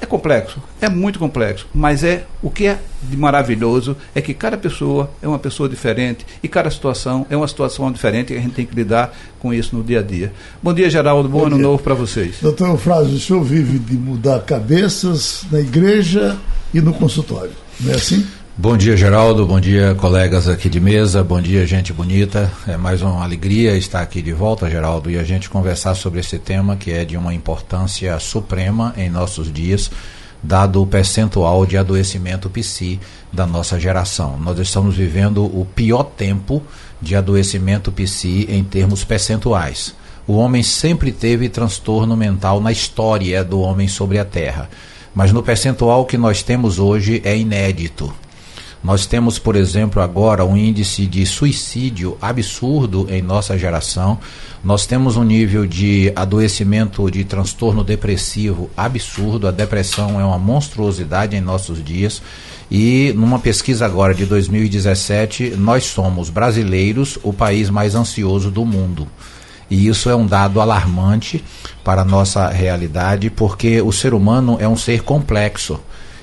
é 0.00 0.04
complexo, 0.04 0.62
é 0.80 0.88
muito 0.88 1.18
complexo, 1.18 1.66
mas 1.74 2.04
é 2.04 2.24
o 2.42 2.50
que 2.50 2.66
é 2.66 2.78
de 3.02 3.16
maravilhoso 3.16 3.96
é 4.14 4.20
que 4.20 4.34
cada 4.34 4.56
pessoa 4.56 5.10
é 5.22 5.28
uma 5.28 5.38
pessoa 5.38 5.68
diferente 5.68 6.26
e 6.42 6.48
cada 6.48 6.70
situação 6.70 7.26
é 7.30 7.36
uma 7.36 7.48
situação 7.48 7.90
diferente 7.90 8.32
e 8.32 8.36
a 8.36 8.40
gente 8.40 8.54
tem 8.54 8.66
que 8.66 8.74
lidar 8.74 9.16
com 9.40 9.54
isso 9.54 9.74
no 9.74 9.82
dia 9.82 10.00
a 10.00 10.02
dia. 10.02 10.32
Bom 10.62 10.74
dia, 10.74 10.90
Geraldo, 10.90 11.28
bom, 11.28 11.40
bom 11.40 11.46
ano 11.46 11.56
dia. 11.56 11.64
novo 11.64 11.82
para 11.82 11.94
vocês. 11.94 12.36
Doutor 12.42 12.76
Frásio, 12.76 13.14
o 13.14 13.20
senhor 13.20 13.42
vive 13.42 13.78
de 13.78 13.94
mudar 13.94 14.40
cabeças 14.40 15.44
na 15.50 15.60
igreja 15.60 16.36
e 16.74 16.80
no 16.80 16.92
consultório, 16.92 17.52
não 17.80 17.92
é 17.92 17.96
assim? 17.96 18.26
Bom 18.58 18.74
dia, 18.74 18.96
Geraldo. 18.96 19.44
Bom 19.44 19.60
dia, 19.60 19.94
colegas 19.96 20.48
aqui 20.48 20.70
de 20.70 20.80
mesa. 20.80 21.22
Bom 21.22 21.42
dia, 21.42 21.66
gente 21.66 21.92
bonita. 21.92 22.50
É 22.66 22.74
mais 22.74 23.02
uma 23.02 23.22
alegria 23.22 23.76
estar 23.76 24.00
aqui 24.00 24.22
de 24.22 24.32
volta, 24.32 24.70
Geraldo, 24.70 25.10
e 25.10 25.18
a 25.18 25.22
gente 25.22 25.50
conversar 25.50 25.94
sobre 25.94 26.20
esse 26.20 26.38
tema 26.38 26.74
que 26.74 26.90
é 26.90 27.04
de 27.04 27.18
uma 27.18 27.34
importância 27.34 28.18
suprema 28.18 28.94
em 28.96 29.10
nossos 29.10 29.52
dias, 29.52 29.90
dado 30.42 30.80
o 30.80 30.86
percentual 30.86 31.66
de 31.66 31.76
adoecimento 31.76 32.48
psi 32.48 32.98
da 33.30 33.46
nossa 33.46 33.78
geração. 33.78 34.38
Nós 34.38 34.58
estamos 34.58 34.96
vivendo 34.96 35.44
o 35.44 35.66
pior 35.66 36.04
tempo 36.04 36.62
de 36.98 37.14
adoecimento 37.14 37.92
psi 37.92 38.46
em 38.48 38.64
termos 38.64 39.04
percentuais. 39.04 39.94
O 40.26 40.36
homem 40.38 40.62
sempre 40.62 41.12
teve 41.12 41.50
transtorno 41.50 42.16
mental 42.16 42.58
na 42.62 42.72
história 42.72 43.44
do 43.44 43.60
homem 43.60 43.86
sobre 43.86 44.18
a 44.18 44.24
Terra. 44.24 44.70
Mas 45.14 45.30
no 45.30 45.42
percentual 45.42 46.06
que 46.06 46.16
nós 46.16 46.42
temos 46.42 46.78
hoje 46.78 47.20
é 47.22 47.36
inédito. 47.36 48.14
Nós 48.82 49.06
temos, 49.06 49.38
por 49.38 49.56
exemplo, 49.56 50.00
agora 50.00 50.44
um 50.44 50.56
índice 50.56 51.06
de 51.06 51.26
suicídio 51.26 52.16
absurdo 52.20 53.06
em 53.10 53.20
nossa 53.20 53.58
geração. 53.58 54.18
Nós 54.62 54.86
temos 54.86 55.16
um 55.16 55.24
nível 55.24 55.66
de 55.66 56.12
adoecimento 56.14 57.10
de 57.10 57.24
transtorno 57.24 57.82
depressivo 57.82 58.70
absurdo. 58.76 59.48
A 59.48 59.50
depressão 59.50 60.20
é 60.20 60.24
uma 60.24 60.38
monstruosidade 60.38 61.34
em 61.34 61.40
nossos 61.40 61.82
dias. 61.82 62.22
E 62.70 63.12
numa 63.16 63.38
pesquisa 63.38 63.86
agora 63.86 64.14
de 64.14 64.26
2017, 64.26 65.54
nós 65.56 65.84
somos 65.84 66.30
brasileiros 66.30 67.18
o 67.22 67.32
país 67.32 67.70
mais 67.70 67.94
ansioso 67.94 68.50
do 68.50 68.64
mundo. 68.64 69.08
E 69.70 69.88
isso 69.88 70.08
é 70.08 70.14
um 70.14 70.26
dado 70.26 70.60
alarmante 70.60 71.44
para 71.82 72.02
a 72.02 72.04
nossa 72.04 72.48
realidade, 72.48 73.30
porque 73.30 73.80
o 73.80 73.92
ser 73.92 74.14
humano 74.14 74.56
é 74.60 74.68
um 74.68 74.76
ser 74.76 75.02
complexo. 75.02 75.80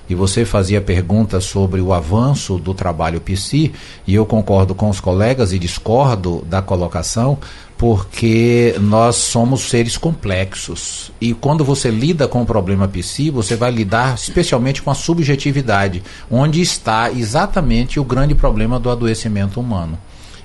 E 0.10 0.16
você 0.16 0.44
fazia 0.44 0.82
perguntas 0.82 1.46
sobre 1.46 1.80
o 1.80 1.94
avanço 1.94 2.58
do 2.58 2.74
trabalho 2.74 3.22
PC, 3.22 3.72
e 4.06 4.14
eu 4.14 4.26
concordo 4.26 4.76
com 4.76 4.90
os 4.90 5.00
colegas 5.00 5.54
e 5.54 5.60
discordo 5.60 6.44
da 6.50 6.62
colocação, 6.62 7.38
porque 7.78 8.76
nós 8.80 9.16
somos 9.16 9.70
seres 9.70 9.98
complexos. 9.98 11.12
E 11.20 11.34
quando 11.34 11.64
você 11.64 11.90
lida 11.90 12.28
com 12.28 12.42
o 12.42 12.46
problema 12.46 12.88
PC, 12.88 13.32
você 13.32 13.56
vai 13.56 13.72
lidar 13.72 14.16
especialmente 14.16 14.82
com 14.82 14.92
a 14.92 14.96
subjetividade, 14.96 16.04
onde 16.30 16.62
está 16.62 17.12
exatamente 17.12 18.00
o 18.00 18.04
grande 18.04 18.36
problema 18.36 18.80
do 18.80 18.90
adoecimento 18.90 19.60
humano. 19.60 19.98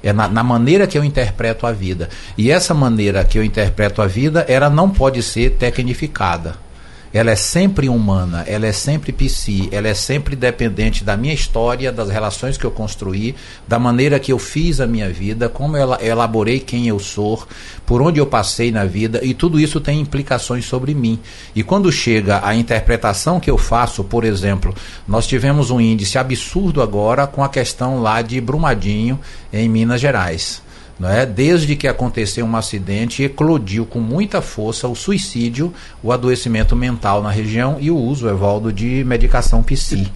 É 0.02 0.12
na, 0.12 0.28
na, 0.28 0.42
maneira 0.44 0.86
que 0.86 0.96
eu 0.96 1.04
interpreto 1.04 1.66
a 1.66 1.72
vida. 1.72 2.08
E 2.36 2.50
essa 2.50 2.72
maneira 2.72 3.24
que 3.24 3.38
eu 3.38 3.44
interpreto 3.44 4.00
a 4.00 4.06
vida, 4.06 4.44
ela 4.48 4.70
não 4.70 4.88
pode 4.88 5.22
ser 5.22 5.50
tecnificada. 5.50 6.67
Ela 7.12 7.30
é 7.30 7.36
sempre 7.36 7.88
humana, 7.88 8.44
ela 8.46 8.66
é 8.66 8.72
sempre 8.72 9.12
psi, 9.12 9.68
ela 9.72 9.88
é 9.88 9.94
sempre 9.94 10.36
dependente 10.36 11.02
da 11.02 11.16
minha 11.16 11.32
história, 11.32 11.90
das 11.90 12.10
relações 12.10 12.58
que 12.58 12.64
eu 12.64 12.70
construí, 12.70 13.34
da 13.66 13.78
maneira 13.78 14.20
que 14.20 14.30
eu 14.30 14.38
fiz 14.38 14.78
a 14.78 14.86
minha 14.86 15.08
vida, 15.08 15.48
como 15.48 15.76
eu 15.76 15.96
elaborei 16.00 16.60
quem 16.60 16.86
eu 16.86 16.98
sou, 16.98 17.46
por 17.86 18.02
onde 18.02 18.20
eu 18.20 18.26
passei 18.26 18.70
na 18.70 18.84
vida, 18.84 19.20
e 19.24 19.32
tudo 19.32 19.58
isso 19.58 19.80
tem 19.80 20.00
implicações 20.00 20.66
sobre 20.66 20.94
mim. 20.94 21.18
E 21.54 21.62
quando 21.62 21.90
chega 21.90 22.46
a 22.46 22.54
interpretação 22.54 23.40
que 23.40 23.50
eu 23.50 23.56
faço, 23.56 24.04
por 24.04 24.22
exemplo, 24.24 24.74
nós 25.06 25.26
tivemos 25.26 25.70
um 25.70 25.80
índice 25.80 26.18
absurdo 26.18 26.82
agora 26.82 27.26
com 27.26 27.42
a 27.42 27.48
questão 27.48 28.02
lá 28.02 28.20
de 28.20 28.38
Brumadinho, 28.40 29.18
em 29.50 29.66
Minas 29.68 30.00
Gerais. 30.00 30.67
É? 31.02 31.24
Desde 31.24 31.76
que 31.76 31.86
aconteceu 31.86 32.44
um 32.44 32.56
acidente, 32.56 33.22
eclodiu 33.22 33.86
com 33.86 34.00
muita 34.00 34.42
força 34.42 34.88
o 34.88 34.96
suicídio, 34.96 35.72
o 36.02 36.10
adoecimento 36.10 36.74
mental 36.74 37.22
na 37.22 37.30
região 37.30 37.76
e 37.80 37.88
o 37.88 37.96
uso, 37.96 38.28
Evaldo, 38.28 38.72
de 38.72 39.04
medicação 39.04 39.62
psi. 39.62 40.10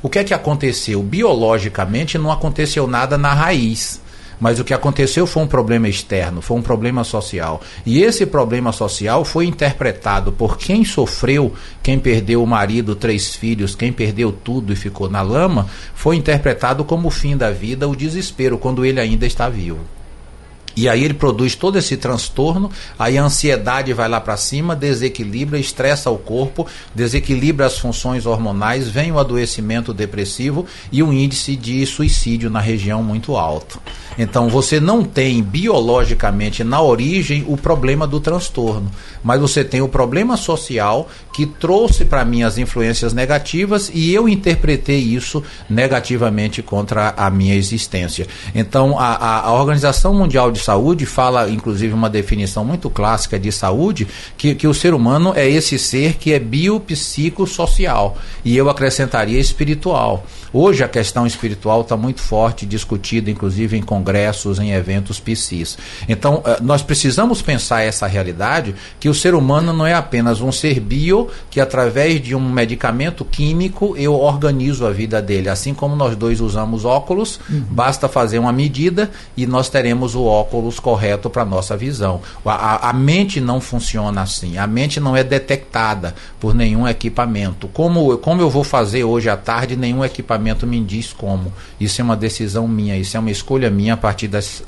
O 0.00 0.08
que 0.08 0.20
é 0.20 0.24
que 0.24 0.32
aconteceu? 0.32 1.02
Biologicamente 1.02 2.16
não 2.16 2.30
aconteceu 2.30 2.86
nada 2.86 3.18
na 3.18 3.34
raiz. 3.34 4.00
Mas 4.40 4.60
o 4.60 4.64
que 4.64 4.72
aconteceu 4.72 5.26
foi 5.26 5.42
um 5.42 5.48
problema 5.48 5.88
externo, 5.88 6.40
foi 6.40 6.56
um 6.56 6.62
problema 6.62 7.02
social. 7.02 7.60
E 7.84 8.00
esse 8.00 8.24
problema 8.24 8.70
social 8.70 9.24
foi 9.24 9.46
interpretado 9.46 10.30
por 10.30 10.56
quem 10.56 10.84
sofreu, 10.84 11.52
quem 11.82 11.98
perdeu 11.98 12.40
o 12.40 12.46
marido, 12.46 12.94
três 12.94 13.34
filhos, 13.34 13.74
quem 13.74 13.92
perdeu 13.92 14.30
tudo 14.30 14.72
e 14.72 14.76
ficou 14.76 15.10
na 15.10 15.22
lama, 15.22 15.66
foi 15.92 16.14
interpretado 16.14 16.84
como 16.84 17.08
o 17.08 17.10
fim 17.10 17.36
da 17.36 17.50
vida, 17.50 17.88
o 17.88 17.96
desespero, 17.96 18.58
quando 18.58 18.84
ele 18.84 19.00
ainda 19.00 19.26
está 19.26 19.48
vivo. 19.48 19.97
E 20.78 20.88
aí 20.88 21.02
ele 21.02 21.14
produz 21.14 21.56
todo 21.56 21.76
esse 21.76 21.96
transtorno, 21.96 22.70
aí 22.96 23.18
a 23.18 23.24
ansiedade 23.24 23.92
vai 23.92 24.08
lá 24.08 24.20
para 24.20 24.36
cima, 24.36 24.76
desequilibra, 24.76 25.58
estressa 25.58 26.08
o 26.08 26.16
corpo, 26.16 26.68
desequilibra 26.94 27.66
as 27.66 27.76
funções 27.76 28.26
hormonais, 28.26 28.86
vem 28.86 29.10
o 29.10 29.18
adoecimento 29.18 29.92
depressivo 29.92 30.66
e 30.92 31.02
o 31.02 31.12
índice 31.12 31.56
de 31.56 31.84
suicídio 31.84 32.48
na 32.48 32.60
região 32.60 33.02
muito 33.02 33.36
alto. 33.36 33.82
Então 34.18 34.48
você 34.48 34.80
não 34.80 35.04
tem 35.04 35.42
biologicamente 35.42 36.64
na 36.64 36.82
origem 36.82 37.44
o 37.46 37.56
problema 37.56 38.06
do 38.06 38.18
transtorno, 38.18 38.90
mas 39.22 39.40
você 39.40 39.64
tem 39.64 39.80
o 39.80 39.88
problema 39.88 40.36
social 40.36 41.08
que 41.32 41.46
trouxe 41.46 42.04
para 42.04 42.24
mim 42.24 42.42
as 42.42 42.58
influências 42.58 43.12
negativas 43.12 43.90
e 43.94 44.12
eu 44.12 44.28
interpretei 44.28 44.98
isso 44.98 45.42
negativamente 45.70 46.62
contra 46.62 47.14
a 47.16 47.30
minha 47.30 47.54
existência. 47.54 48.26
Então 48.54 48.98
a, 48.98 49.14
a, 49.14 49.40
a 49.46 49.52
Organização 49.52 50.12
Mundial 50.12 50.50
de 50.50 50.58
Saúde 50.58 51.06
fala, 51.06 51.48
inclusive, 51.48 51.94
uma 51.94 52.10
definição 52.10 52.64
muito 52.64 52.90
clássica 52.90 53.38
de 53.38 53.52
saúde, 53.52 54.08
que, 54.36 54.54
que 54.54 54.66
o 54.66 54.74
ser 54.74 54.94
humano 54.94 55.32
é 55.36 55.48
esse 55.48 55.78
ser 55.78 56.14
que 56.14 56.32
é 56.32 56.38
biopsicossocial. 56.38 58.18
E 58.44 58.56
eu 58.56 58.68
acrescentaria 58.68 59.38
espiritual. 59.38 60.24
Hoje 60.52 60.82
a 60.82 60.88
questão 60.88 61.26
espiritual 61.26 61.82
está 61.82 61.96
muito 61.96 62.22
forte, 62.22 62.64
discutida, 62.64 63.30
inclusive 63.30 63.76
em 63.76 63.82
congressos, 63.82 64.07
em 64.58 64.72
eventos 64.72 65.20
PCs. 65.20 65.76
Então, 66.08 66.42
eh, 66.44 66.58
nós 66.62 66.82
precisamos 66.82 67.42
pensar 67.42 67.82
essa 67.82 68.06
realidade 68.06 68.74
que 68.98 69.08
o 69.08 69.14
ser 69.14 69.34
humano 69.34 69.72
não 69.72 69.86
é 69.86 69.94
apenas 69.94 70.40
um 70.40 70.50
ser 70.52 70.80
bio 70.80 71.28
que, 71.50 71.60
através 71.60 72.20
de 72.22 72.34
um 72.34 72.40
medicamento 72.40 73.24
químico, 73.24 73.94
eu 73.96 74.14
organizo 74.14 74.86
a 74.86 74.90
vida 74.90 75.20
dele. 75.20 75.48
Assim 75.48 75.74
como 75.74 75.94
nós 75.96 76.16
dois 76.16 76.40
usamos 76.40 76.84
óculos, 76.84 77.40
uhum. 77.50 77.64
basta 77.70 78.08
fazer 78.08 78.38
uma 78.38 78.52
medida 78.52 79.10
e 79.36 79.46
nós 79.46 79.68
teremos 79.68 80.14
o 80.14 80.24
óculos 80.24 80.80
correto 80.80 81.28
para 81.28 81.44
nossa 81.44 81.76
visão. 81.76 82.20
A, 82.44 82.90
a, 82.90 82.92
mente 82.92 83.40
não 83.40 83.60
funciona 83.60 84.22
assim. 84.22 84.58
A 84.58 84.66
mente 84.66 85.00
não 85.00 85.16
é 85.16 85.22
detectada 85.22 86.14
por 86.40 86.54
nenhum 86.54 86.86
equipamento. 86.86 87.68
Como, 87.68 88.16
como 88.18 88.40
eu 88.40 88.50
vou 88.50 88.64
fazer 88.64 89.04
hoje 89.04 89.28
à 89.28 89.36
tarde, 89.36 89.76
nenhum 89.76 90.04
equipamento 90.04 90.66
me 90.66 90.80
diz 90.80 91.12
como. 91.12 91.52
Isso 91.80 92.00
é 92.00 92.04
uma 92.04 92.16
decisão 92.16 92.66
minha, 92.66 92.96
isso 92.96 93.16
é 93.16 93.20
uma 93.20 93.30
escolha 93.30 93.70
minha 93.70 93.94
a 93.94 93.96
partir 93.98 94.28
das, 94.28 94.62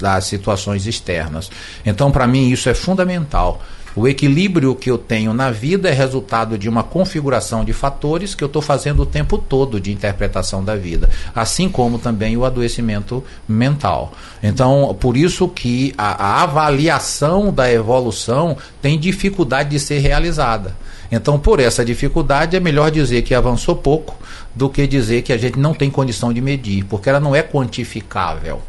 das 0.00 0.24
situações 0.24 0.86
externas. 0.86 1.50
Então, 1.84 2.10
para 2.10 2.26
mim, 2.26 2.50
isso 2.50 2.68
é 2.68 2.74
fundamental. 2.74 3.60
O 3.96 4.06
equilíbrio 4.06 4.74
que 4.74 4.90
eu 4.90 4.98
tenho 4.98 5.32
na 5.32 5.50
vida 5.50 5.88
é 5.88 5.92
resultado 5.92 6.58
de 6.58 6.68
uma 6.68 6.82
configuração 6.82 7.64
de 7.64 7.72
fatores 7.72 8.34
que 8.34 8.44
eu 8.44 8.46
estou 8.46 8.60
fazendo 8.60 9.00
o 9.00 9.06
tempo 9.06 9.38
todo 9.38 9.80
de 9.80 9.90
interpretação 9.90 10.62
da 10.62 10.76
vida, 10.76 11.08
assim 11.34 11.66
como 11.66 11.98
também 11.98 12.36
o 12.36 12.44
adoecimento 12.44 13.24
mental. 13.48 14.12
Então, 14.42 14.94
por 15.00 15.16
isso 15.16 15.48
que 15.48 15.94
a, 15.96 16.26
a 16.26 16.42
avaliação 16.42 17.50
da 17.50 17.72
evolução 17.72 18.58
tem 18.82 18.98
dificuldade 18.98 19.70
de 19.70 19.80
ser 19.80 20.00
realizada. 20.00 20.76
Então, 21.10 21.38
por 21.38 21.58
essa 21.58 21.82
dificuldade, 21.82 22.54
é 22.54 22.60
melhor 22.60 22.90
dizer 22.90 23.22
que 23.22 23.34
avançou 23.34 23.76
pouco 23.76 24.18
do 24.56 24.70
que 24.70 24.86
dizer 24.86 25.20
que 25.20 25.32
a 25.34 25.36
gente 25.36 25.58
não 25.58 25.74
tem 25.74 25.90
condição 25.90 26.32
de 26.32 26.40
medir, 26.40 26.84
porque 26.86 27.10
ela 27.10 27.20
não 27.20 27.36
é 27.36 27.42
quantificável 27.42 28.62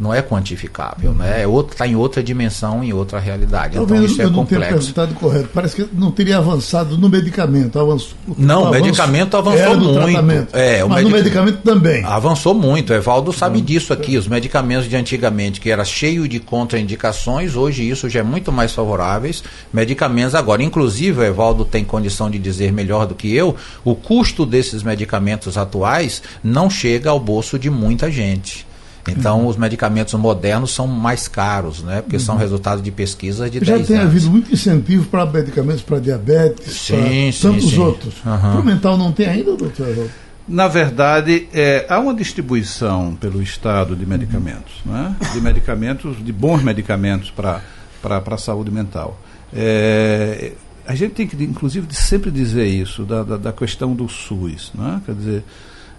não 0.00 0.14
é 0.14 0.22
quantificável, 0.22 1.12
né? 1.12 1.42
É 1.42 1.46
outro, 1.46 1.74
está 1.74 1.86
em 1.86 1.94
outra 1.94 2.22
dimensão, 2.22 2.82
em 2.82 2.90
outra 2.90 3.18
realidade. 3.18 3.74
Talvez 3.74 4.00
então 4.00 4.12
isso 4.12 4.22
é 4.22 4.24
eu 4.24 4.30
não 4.30 4.46
tenha 4.46 4.60
perguntado 4.62 5.14
correto. 5.14 5.50
Parece 5.52 5.76
que 5.76 5.88
não 5.92 6.10
teria 6.10 6.38
avançado 6.38 6.96
no 6.96 7.06
medicamento. 7.10 7.78
Avançou, 7.78 8.16
não, 8.38 8.64
o 8.64 8.70
medicamento 8.70 9.36
avançou 9.36 9.76
muito. 9.76 10.56
É, 10.56 10.82
o 10.82 10.88
mas 10.88 11.04
medic... 11.04 11.10
no 11.10 11.18
medicamento 11.18 11.58
também. 11.58 12.02
Avançou 12.02 12.54
muito. 12.54 12.94
Evaldo 12.94 13.30
sabe 13.30 13.60
disso 13.60 13.92
aqui. 13.92 14.16
Os 14.16 14.26
medicamentos 14.26 14.88
de 14.88 14.96
antigamente, 14.96 15.60
que 15.60 15.70
era 15.70 15.84
cheio 15.84 16.26
de 16.26 16.40
contraindicações, 16.40 17.54
hoje 17.54 17.86
isso 17.86 18.08
já 18.08 18.20
é 18.20 18.22
muito 18.22 18.50
mais 18.50 18.72
favoráveis. 18.72 19.44
Medicamentos 19.70 20.34
agora, 20.34 20.62
inclusive, 20.62 21.20
o 21.20 21.24
Evaldo 21.24 21.62
tem 21.66 21.84
condição 21.84 22.30
de 22.30 22.38
dizer 22.38 22.72
melhor 22.72 23.06
do 23.06 23.14
que 23.14 23.34
eu, 23.34 23.54
o 23.84 23.94
custo 23.94 24.46
desses 24.46 24.82
medicamentos 24.82 25.58
atuais 25.58 26.22
não 26.42 26.70
chega 26.70 27.10
ao 27.10 27.20
bolso 27.20 27.58
de 27.58 27.68
muita 27.68 28.10
gente. 28.10 28.69
Então, 29.08 29.40
uhum. 29.40 29.46
os 29.46 29.56
medicamentos 29.56 30.12
modernos 30.14 30.72
são 30.72 30.86
mais 30.86 31.26
caros, 31.26 31.82
né? 31.82 32.02
Porque 32.02 32.16
uhum. 32.16 32.22
são 32.22 32.36
resultados 32.36 32.82
de 32.82 32.90
pesquisas 32.90 33.50
de 33.50 33.64
Já 33.64 33.76
10 33.76 33.86
tem 33.86 33.96
anos. 33.96 34.10
havido 34.10 34.30
muito 34.30 34.52
incentivo 34.52 35.06
para 35.06 35.24
medicamentos 35.26 35.82
para 35.82 35.98
diabetes, 35.98 36.72
sim, 36.72 36.96
para 36.96 37.50
tantos 37.50 37.70
sim. 37.70 37.78
outros. 37.78 38.14
Uhum. 38.24 38.38
Para 38.38 38.60
o 38.60 38.64
mental 38.64 38.98
não 38.98 39.12
tem 39.12 39.26
ainda, 39.26 39.56
doutor 39.56 40.08
Na 40.46 40.68
verdade, 40.68 41.48
é, 41.52 41.86
há 41.88 41.98
uma 41.98 42.14
distribuição 42.14 43.14
pelo 43.14 43.42
Estado 43.42 43.96
de 43.96 44.04
medicamentos, 44.04 44.74
uhum. 44.84 44.92
né? 44.92 45.16
de 45.32 45.40
medicamentos, 45.40 46.22
de 46.22 46.32
bons 46.32 46.62
medicamentos 46.62 47.30
para 47.30 47.62
a 48.02 48.38
saúde 48.38 48.70
mental. 48.70 49.18
É, 49.52 50.52
a 50.86 50.94
gente 50.94 51.12
tem 51.12 51.26
que, 51.26 51.42
inclusive, 51.42 51.86
sempre 51.94 52.30
dizer 52.30 52.66
isso, 52.66 53.04
da, 53.04 53.22
da, 53.22 53.36
da 53.36 53.52
questão 53.52 53.94
do 53.94 54.08
SUS. 54.08 54.72
Né? 54.74 55.00
Quer 55.06 55.14
dizer, 55.14 55.44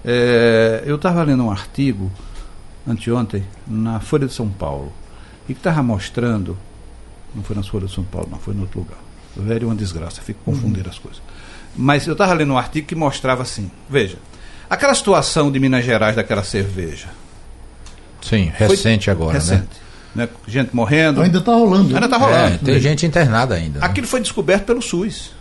é, 0.04 0.84
eu 0.86 0.96
estava 0.96 1.24
lendo 1.24 1.44
um 1.44 1.52
artigo 1.52 2.12
anteontem, 2.88 3.44
na 3.68 4.00
Folha 4.00 4.28
de 4.28 4.34
São 4.34 4.50
Paulo, 4.50 4.92
e 5.48 5.54
que 5.54 5.60
estava 5.60 5.82
mostrando, 5.84 6.58
não 7.36 7.44
foi 7.44 7.56
na 7.56 7.64
Folha 7.64 7.88
de 7.88 7.94
São 7.94 8.04
Paulo, 8.04 8.28
não, 8.32 8.40
foi 8.40 8.54
em 8.54 8.60
outro 8.62 8.80
lugar. 8.80 8.98
O 9.36 9.42
velho 9.42 9.64
é 9.64 9.68
uma 9.68 9.76
desgraça, 9.76 10.22
fico 10.22 10.40
confundindo 10.44 10.86
uhum. 10.86 10.90
as 10.90 11.00
coisas. 11.00 11.22
Mas 11.76 12.06
eu 12.06 12.14
estava 12.14 12.34
lendo 12.34 12.52
um 12.54 12.58
artigo 12.58 12.88
que 12.88 12.96
mostrava 12.96 13.42
assim, 13.44 13.72
veja, 13.90 14.18
aquela 14.70 14.94
situação 14.94 15.52
de 15.52 15.60
Minas 15.60 15.86
Gerais 15.86 16.16
daquela 16.16 16.44
cerveja. 16.44 17.08
Sim, 18.22 18.52
recente 18.54 19.10
agora, 19.10 19.34
recente. 19.34 19.62
né? 20.14 20.26
né, 20.26 20.30
gente 20.48 20.76
morrendo. 20.76 21.22
Ainda 21.22 21.40
está 21.40 21.54
rolando. 21.54 21.94
Ainda 21.96 22.06
está 22.06 22.18
É, 22.18 22.20
rolando. 22.20 22.58
tem 22.60 22.80
gente 22.80 23.06
internada 23.06 23.56
ainda. 23.56 23.80
né? 23.80 23.86
Aquilo 23.86 24.06
foi 24.06 24.20
descoberto 24.22 24.66
pelo 24.66 24.82
SUS. 24.82 25.32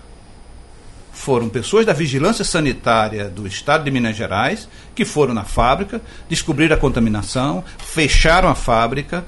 Foram 1.20 1.50
pessoas 1.50 1.84
da 1.84 1.92
Vigilância 1.92 2.42
Sanitária 2.42 3.28
do 3.28 3.46
Estado 3.46 3.84
de 3.84 3.90
Minas 3.90 4.16
Gerais 4.16 4.66
que 4.94 5.04
foram 5.04 5.34
na 5.34 5.44
fábrica, 5.44 6.00
descobriram 6.30 6.74
a 6.74 6.78
contaminação, 6.78 7.62
fecharam 7.76 8.48
a 8.48 8.54
fábrica 8.54 9.22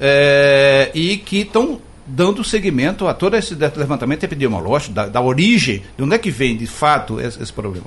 eh, 0.00 0.90
e 0.92 1.18
que 1.18 1.42
estão 1.42 1.80
dando 2.04 2.42
seguimento 2.42 3.06
a 3.06 3.14
todo 3.14 3.36
esse 3.36 3.54
levantamento 3.54 4.24
epidemiológico, 4.24 4.92
da, 4.92 5.06
da 5.06 5.20
origem, 5.20 5.84
de 5.96 6.02
onde 6.02 6.16
é 6.16 6.18
que 6.18 6.32
vem 6.32 6.56
de 6.56 6.66
fato 6.66 7.20
esse, 7.20 7.40
esse 7.40 7.52
problema. 7.52 7.86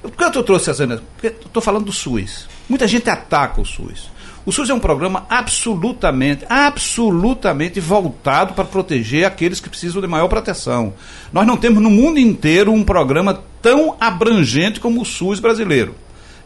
Por 0.00 0.12
que 0.12 0.38
eu 0.38 0.44
trouxe 0.44 0.70
essa. 0.70 0.84
Estou 1.20 1.60
falando 1.60 1.86
do 1.86 1.92
SUS. 1.92 2.46
Muita 2.68 2.86
gente 2.86 3.10
ataca 3.10 3.60
o 3.60 3.64
SUS. 3.64 4.08
O 4.46 4.52
SUS 4.52 4.68
é 4.68 4.74
um 4.74 4.80
programa 4.80 5.24
absolutamente, 5.28 6.44
absolutamente 6.50 7.80
voltado 7.80 8.52
para 8.52 8.64
proteger 8.64 9.24
aqueles 9.24 9.58
que 9.58 9.70
precisam 9.70 10.02
de 10.02 10.06
maior 10.06 10.28
proteção. 10.28 10.92
Nós 11.32 11.46
não 11.46 11.56
temos 11.56 11.82
no 11.82 11.90
mundo 11.90 12.18
inteiro 12.18 12.70
um 12.70 12.84
programa 12.84 13.42
tão 13.62 13.96
abrangente 13.98 14.80
como 14.80 15.00
o 15.00 15.04
SUS 15.04 15.40
brasileiro. 15.40 15.94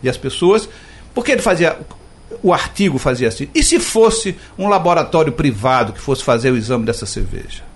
E 0.01 0.09
as 0.09 0.17
pessoas. 0.17 0.69
Porque 1.13 1.33
ele 1.33 1.43
fazia. 1.43 1.77
O 2.41 2.53
artigo 2.53 2.99
fazia 2.99 3.27
assim. 3.27 3.49
E 3.53 3.65
se 3.65 3.81
fosse 3.81 4.37
um 4.57 4.69
laboratório 4.69 5.33
privado 5.33 5.93
que 5.93 6.01
fosse 6.01 6.23
fazer 6.23 6.53
o 6.53 6.57
exame 6.57 6.85
dessa 6.85 7.05
cerveja? 7.07 7.69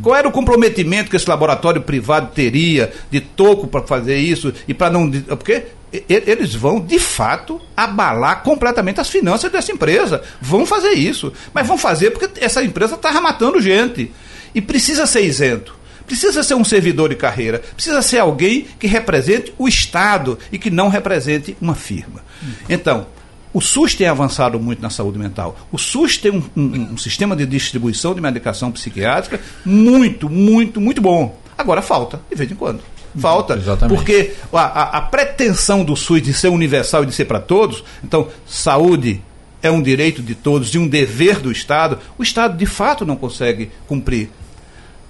Qual 0.00 0.16
era 0.16 0.26
o 0.26 0.32
comprometimento 0.32 1.10
que 1.10 1.16
esse 1.16 1.28
laboratório 1.28 1.82
privado 1.82 2.30
teria 2.34 2.92
de 3.10 3.20
toco 3.20 3.66
para 3.66 3.82
fazer 3.82 4.16
isso 4.16 4.52
e 4.66 4.72
para 4.72 4.90
não. 4.90 5.10
Porque 5.10 5.64
eles 6.08 6.54
vão, 6.54 6.80
de 6.80 6.98
fato, 6.98 7.60
abalar 7.76 8.42
completamente 8.42 9.00
as 9.00 9.08
finanças 9.08 9.50
dessa 9.50 9.72
empresa. 9.72 10.22
Vão 10.40 10.66
fazer 10.66 10.92
isso. 10.92 11.32
Mas 11.54 11.66
vão 11.66 11.78
fazer 11.78 12.10
porque 12.10 12.28
essa 12.44 12.62
empresa 12.62 12.94
está 12.96 13.18
matando 13.20 13.60
gente. 13.60 14.10
E 14.54 14.60
precisa 14.60 15.06
ser 15.06 15.22
isento. 15.22 15.74
Precisa 16.06 16.42
ser 16.42 16.54
um 16.54 16.64
servidor 16.64 17.08
de 17.08 17.16
carreira. 17.16 17.58
Precisa 17.74 18.00
ser 18.02 18.18
alguém 18.18 18.66
que 18.78 18.86
represente 18.86 19.52
o 19.58 19.66
Estado 19.68 20.38
e 20.52 20.58
que 20.58 20.70
não 20.70 20.88
represente 20.88 21.56
uma 21.60 21.74
firma. 21.74 22.22
Então, 22.68 23.06
o 23.52 23.60
SUS 23.60 23.94
tem 23.94 24.06
avançado 24.06 24.60
muito 24.60 24.82
na 24.82 24.90
saúde 24.90 25.18
mental. 25.18 25.58
O 25.72 25.78
SUS 25.78 26.18
tem 26.18 26.30
um, 26.30 26.42
um- 26.56 26.92
um 26.92 26.98
sistema 26.98 27.34
de 27.34 27.46
distribuição 27.46 28.14
de 28.14 28.20
medicação 28.20 28.70
psiquiátrica 28.70 29.40
muito, 29.64 30.28
muito, 30.28 30.80
muito 30.80 31.00
bom. 31.00 31.40
Agora 31.56 31.80
falta, 31.80 32.20
de 32.30 32.36
vez 32.36 32.50
em 32.50 32.54
quando. 32.54 32.80
Falta. 33.18 33.54
Exatamente. 33.54 33.96
Porque 33.96 34.32
a, 34.52 34.58
a- 34.60 34.98
a 34.98 35.00
pretensão 35.02 35.84
do 35.84 35.96
SUS 35.96 36.22
de 36.22 36.32
ser 36.34 36.48
universal 36.48 37.02
e 37.02 37.06
de 37.06 37.12
ser 37.14 37.24
para 37.24 37.40
todos, 37.40 37.82
então, 38.04 38.28
saúde 38.46 39.22
é 39.62 39.70
um 39.70 39.82
direito 39.82 40.22
de 40.22 40.34
todos 40.34 40.74
e 40.74 40.78
um 40.78 40.86
dever 40.86 41.40
do 41.40 41.50
Estado, 41.50 41.98
o 42.18 42.22
Estado 42.22 42.56
de 42.56 42.66
fato 42.66 43.04
não 43.06 43.16
consegue 43.16 43.70
cumprir. 43.86 44.30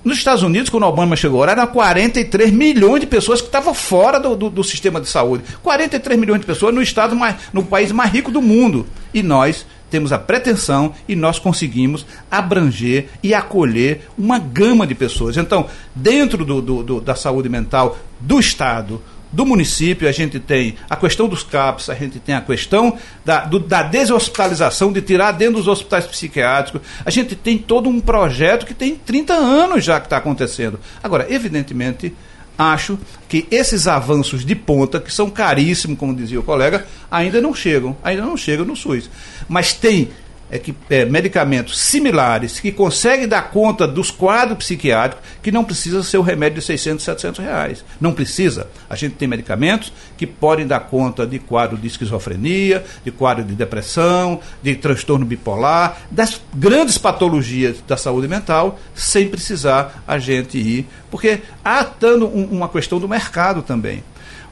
Nos 0.05 0.19
Estados 0.19 0.45
Unidos, 0.45 0.71
quando 0.71 0.85
o 0.85 0.87
Obama 0.87 1.17
chegou, 1.17 1.45
eram 1.45 1.67
43 1.67 2.53
milhões 2.53 3.01
de 3.01 3.09
pessoas 3.09 3.41
que 3.41 3.49
estavam 3.49 3.75
fora 3.75 4.21
do, 4.21 4.37
do- 4.37 4.51
do 4.51 4.63
sistema 4.63 5.01
de 5.01 5.09
saúde. 5.09 5.43
43 5.65 6.19
milhões 6.19 6.41
de 6.41 6.47
pessoas 6.47 6.73
no 6.73 6.81
estado 6.81 7.17
mais, 7.17 7.35
no 7.53 7.65
país 7.65 7.91
mais 7.91 8.13
rico 8.13 8.31
do 8.31 8.41
mundo. 8.41 8.87
E 9.13 9.21
nós 9.21 9.67
temos 9.90 10.12
a 10.12 10.19
pretensão 10.19 10.93
e 11.09 11.14
nós 11.16 11.38
conseguimos 11.38 12.05
abranger 12.31 13.09
e 13.23 13.33
acolher 13.35 14.09
uma 14.19 14.38
gama 14.38 14.87
de 14.87 14.95
pessoas. 14.95 15.37
Então, 15.37 15.66
dentro 15.95 16.45
do- 16.45 16.61
do- 16.62 16.83
do- 16.83 17.00
da 17.00 17.14
saúde 17.14 17.49
mental 17.49 17.97
do 18.21 18.38
Estado, 18.40 19.00
do 19.33 19.45
município, 19.45 20.09
a 20.09 20.12
gente 20.12 20.38
tem 20.40 20.76
a 20.88 20.97
questão 20.97 21.28
dos 21.28 21.43
CAPs, 21.43 21.90
a 21.90 21.95
gente 21.95 22.19
tem 22.19 22.35
a 22.35 22.40
questão 22.40 22.97
da, 23.25 23.45
do- 23.45 23.59
da 23.59 23.83
deshospitalização, 23.83 24.93
de 24.93 25.02
tirar 25.02 25.33
dentro 25.33 25.57
dos 25.57 25.69
hospitais 25.69 26.07
psiquiátricos. 26.07 26.81
A 27.05 27.11
gente 27.11 27.35
tem 27.37 27.59
todo 27.59 27.88
um 27.88 28.00
projeto 28.00 28.64
que 28.64 28.73
tem 28.75 28.95
30 28.97 29.35
anos 29.35 29.85
já 29.85 30.00
que 30.00 30.07
está 30.07 30.16
acontecendo. 30.16 30.78
Agora, 31.02 31.26
evidentemente, 31.28 32.14
acho 32.59 32.99
que 33.29 33.47
esses 33.51 33.87
avanços 33.87 34.45
de 34.45 34.55
ponta, 34.55 35.01
que 35.01 35.12
são 35.12 35.29
caríssimos, 35.29 35.99
como 35.99 36.14
dizia 36.14 36.40
o 36.40 36.42
colega, 36.42 36.87
ainda 37.11 37.40
não 37.40 37.55
chegam, 37.55 37.97
ainda 38.03 38.23
não 38.23 38.37
chegam 38.37 38.64
no 38.64 38.77
SUS. 38.77 39.11
Mas 39.49 39.73
tem 39.73 40.09
é 40.50 40.59
que, 40.59 40.74
é, 40.88 41.04
medicamentos 41.04 41.78
similares 41.78 42.61
que 42.61 42.70
conseguem 42.70 43.26
dar 43.26 43.50
conta 43.50 43.87
dos 43.87 44.11
quadros 44.11 44.59
psiquiátricos 44.59 45.24
que 45.42 45.50
não 45.50 45.64
precisa 45.64 46.02
ser 46.02 46.18
o 46.18 46.22
remédio 46.22 46.61
de 46.61 46.64
600, 46.66 47.04
700 47.04 47.44
reais. 47.44 47.85
Não 48.00 48.12
precisa. 48.12 48.68
A 48.88 48.94
gente 48.94 49.16
tem 49.16 49.26
medicamentos 49.26 49.92
que 50.16 50.26
podem 50.26 50.66
dar 50.66 50.80
conta 50.80 51.26
de 51.26 51.38
quadro 51.38 51.76
de 51.76 51.87
esquizofrenia, 51.87 52.85
de 53.04 53.11
quadro 53.11 53.44
de 53.44 53.54
depressão, 53.54 54.40
de 54.62 54.76
transtorno 54.76 55.24
bipolar, 55.26 55.98
das 56.11 56.40
grandes 56.54 56.96
patologias 56.96 57.76
da 57.87 57.96
saúde 57.96 58.28
mental, 58.28 58.78
sem 58.94 59.28
precisar 59.28 60.02
a 60.06 60.18
gente 60.18 60.59
ir. 60.59 60.87
Porque 61.11 61.40
há 61.64 61.87
um- 62.02 62.44
uma 62.56 62.68
questão 62.68 62.98
do 62.98 63.09
mercado 63.09 63.62
também 63.62 64.02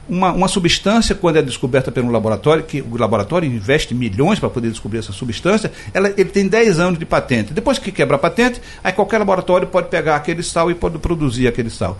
uma, 0.07 0.31
uma 0.31 0.47
substância, 0.47 1.15
quando 1.15 1.37
é 1.37 1.41
descoberta 1.41 1.91
pelo 1.91 2.11
laboratório, 2.11 2.63
que 2.63 2.81
o 2.81 2.97
laboratório 2.97 3.47
investe 3.49 3.93
milhões 3.93 4.39
para 4.39 4.49
poder 4.49 4.69
descobrir 4.69 4.99
essa 4.99 5.11
substância, 5.11 5.71
ela, 5.93 6.09
ele 6.09 6.29
tem 6.29 6.47
10 6.47 6.79
anos 6.79 6.99
de 6.99 7.05
patente. 7.05 7.53
Depois 7.53 7.79
que 7.79 7.91
quebra 7.91 8.15
a 8.15 8.19
patente, 8.19 8.61
aí 8.83 8.93
qualquer 8.93 9.17
laboratório 9.17 9.67
pode 9.67 9.89
pegar 9.89 10.15
aquele 10.15 10.43
sal 10.43 10.69
e 10.69 10.75
pode 10.75 10.97
produzir 10.99 11.47
aquele 11.47 11.69
sal. 11.69 11.97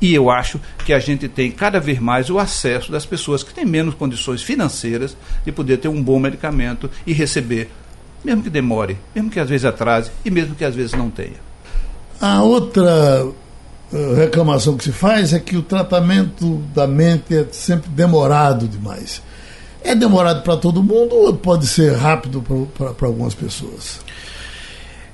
E 0.00 0.14
eu 0.14 0.30
acho 0.30 0.60
que 0.84 0.92
a 0.92 0.98
gente 0.98 1.28
tem 1.28 1.50
cada 1.50 1.80
vez 1.80 1.98
mais 1.98 2.30
o 2.30 2.38
acesso 2.38 2.92
das 2.92 3.04
pessoas 3.04 3.42
que 3.42 3.52
têm 3.52 3.64
menos 3.64 3.94
condições 3.94 4.42
financeiras 4.42 5.16
de 5.44 5.50
poder 5.50 5.78
ter 5.78 5.88
um 5.88 6.00
bom 6.00 6.20
medicamento 6.20 6.88
e 7.04 7.12
receber, 7.12 7.68
mesmo 8.24 8.42
que 8.42 8.50
demore, 8.50 8.96
mesmo 9.14 9.30
que 9.30 9.40
às 9.40 9.48
vezes 9.48 9.64
atrase 9.64 10.10
e 10.24 10.30
mesmo 10.30 10.54
que 10.54 10.64
às 10.64 10.74
vezes 10.74 10.92
não 10.92 11.10
tenha. 11.10 11.48
A 12.20 12.42
outra 12.42 13.26
reclamação 14.16 14.76
que 14.76 14.84
se 14.84 14.92
faz 14.92 15.32
é 15.32 15.38
que 15.38 15.56
o 15.56 15.62
tratamento 15.62 16.62
da 16.74 16.86
mente 16.86 17.34
é 17.34 17.46
sempre 17.50 17.88
demorado 17.90 18.68
demais. 18.68 19.22
É 19.82 19.94
demorado 19.94 20.42
para 20.42 20.56
todo 20.56 20.82
mundo 20.82 21.14
ou 21.14 21.34
pode 21.34 21.66
ser 21.66 21.94
rápido 21.94 22.44
para 22.76 23.06
algumas 23.06 23.34
pessoas? 23.34 24.00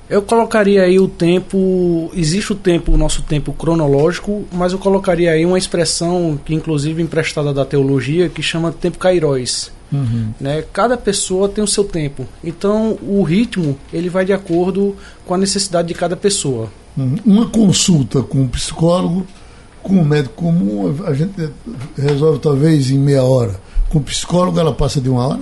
Eu 0.09 0.21
colocaria 0.21 0.83
aí 0.83 0.99
o 0.99 1.07
tempo. 1.07 2.11
Existe 2.13 2.51
o 2.51 2.55
tempo, 2.55 2.91
o 2.91 2.97
nosso 2.97 3.23
tempo 3.23 3.53
cronológico, 3.53 4.45
mas 4.51 4.71
eu 4.71 4.77
colocaria 4.77 5.31
aí 5.31 5.45
uma 5.45 5.57
expressão 5.57 6.39
que, 6.43 6.53
inclusive, 6.53 7.01
emprestada 7.01 7.53
da 7.53 7.65
teologia, 7.65 8.29
que 8.29 8.43
chama 8.43 8.71
tempo 8.71 8.99
kairos. 8.99 9.71
Né? 10.39 10.63
Cada 10.73 10.97
pessoa 10.97 11.49
tem 11.49 11.63
o 11.63 11.67
seu 11.67 11.83
tempo. 11.83 12.27
Então, 12.43 12.99
o 13.01 13.23
ritmo 13.23 13.77
ele 13.93 14.09
vai 14.09 14.25
de 14.25 14.33
acordo 14.33 14.95
com 15.25 15.33
a 15.33 15.37
necessidade 15.37 15.87
de 15.87 15.93
cada 15.93 16.15
pessoa. 16.15 16.69
Uhum. 16.97 17.15
Uma 17.25 17.45
consulta 17.47 18.21
com 18.21 18.41
um 18.41 18.47
psicólogo, 18.47 19.25
com 19.83 19.95
um 19.95 20.03
médico 20.03 20.35
comum, 20.35 20.95
a 21.05 21.13
gente 21.13 21.49
resolve 21.97 22.39
talvez 22.39 22.89
em 22.89 22.97
meia 22.97 23.23
hora. 23.23 23.55
Com 23.89 23.99
o 23.99 24.03
psicólogo, 24.03 24.59
ela 24.59 24.73
passa 24.73 24.99
de 24.99 25.09
uma 25.09 25.27
hora? 25.27 25.39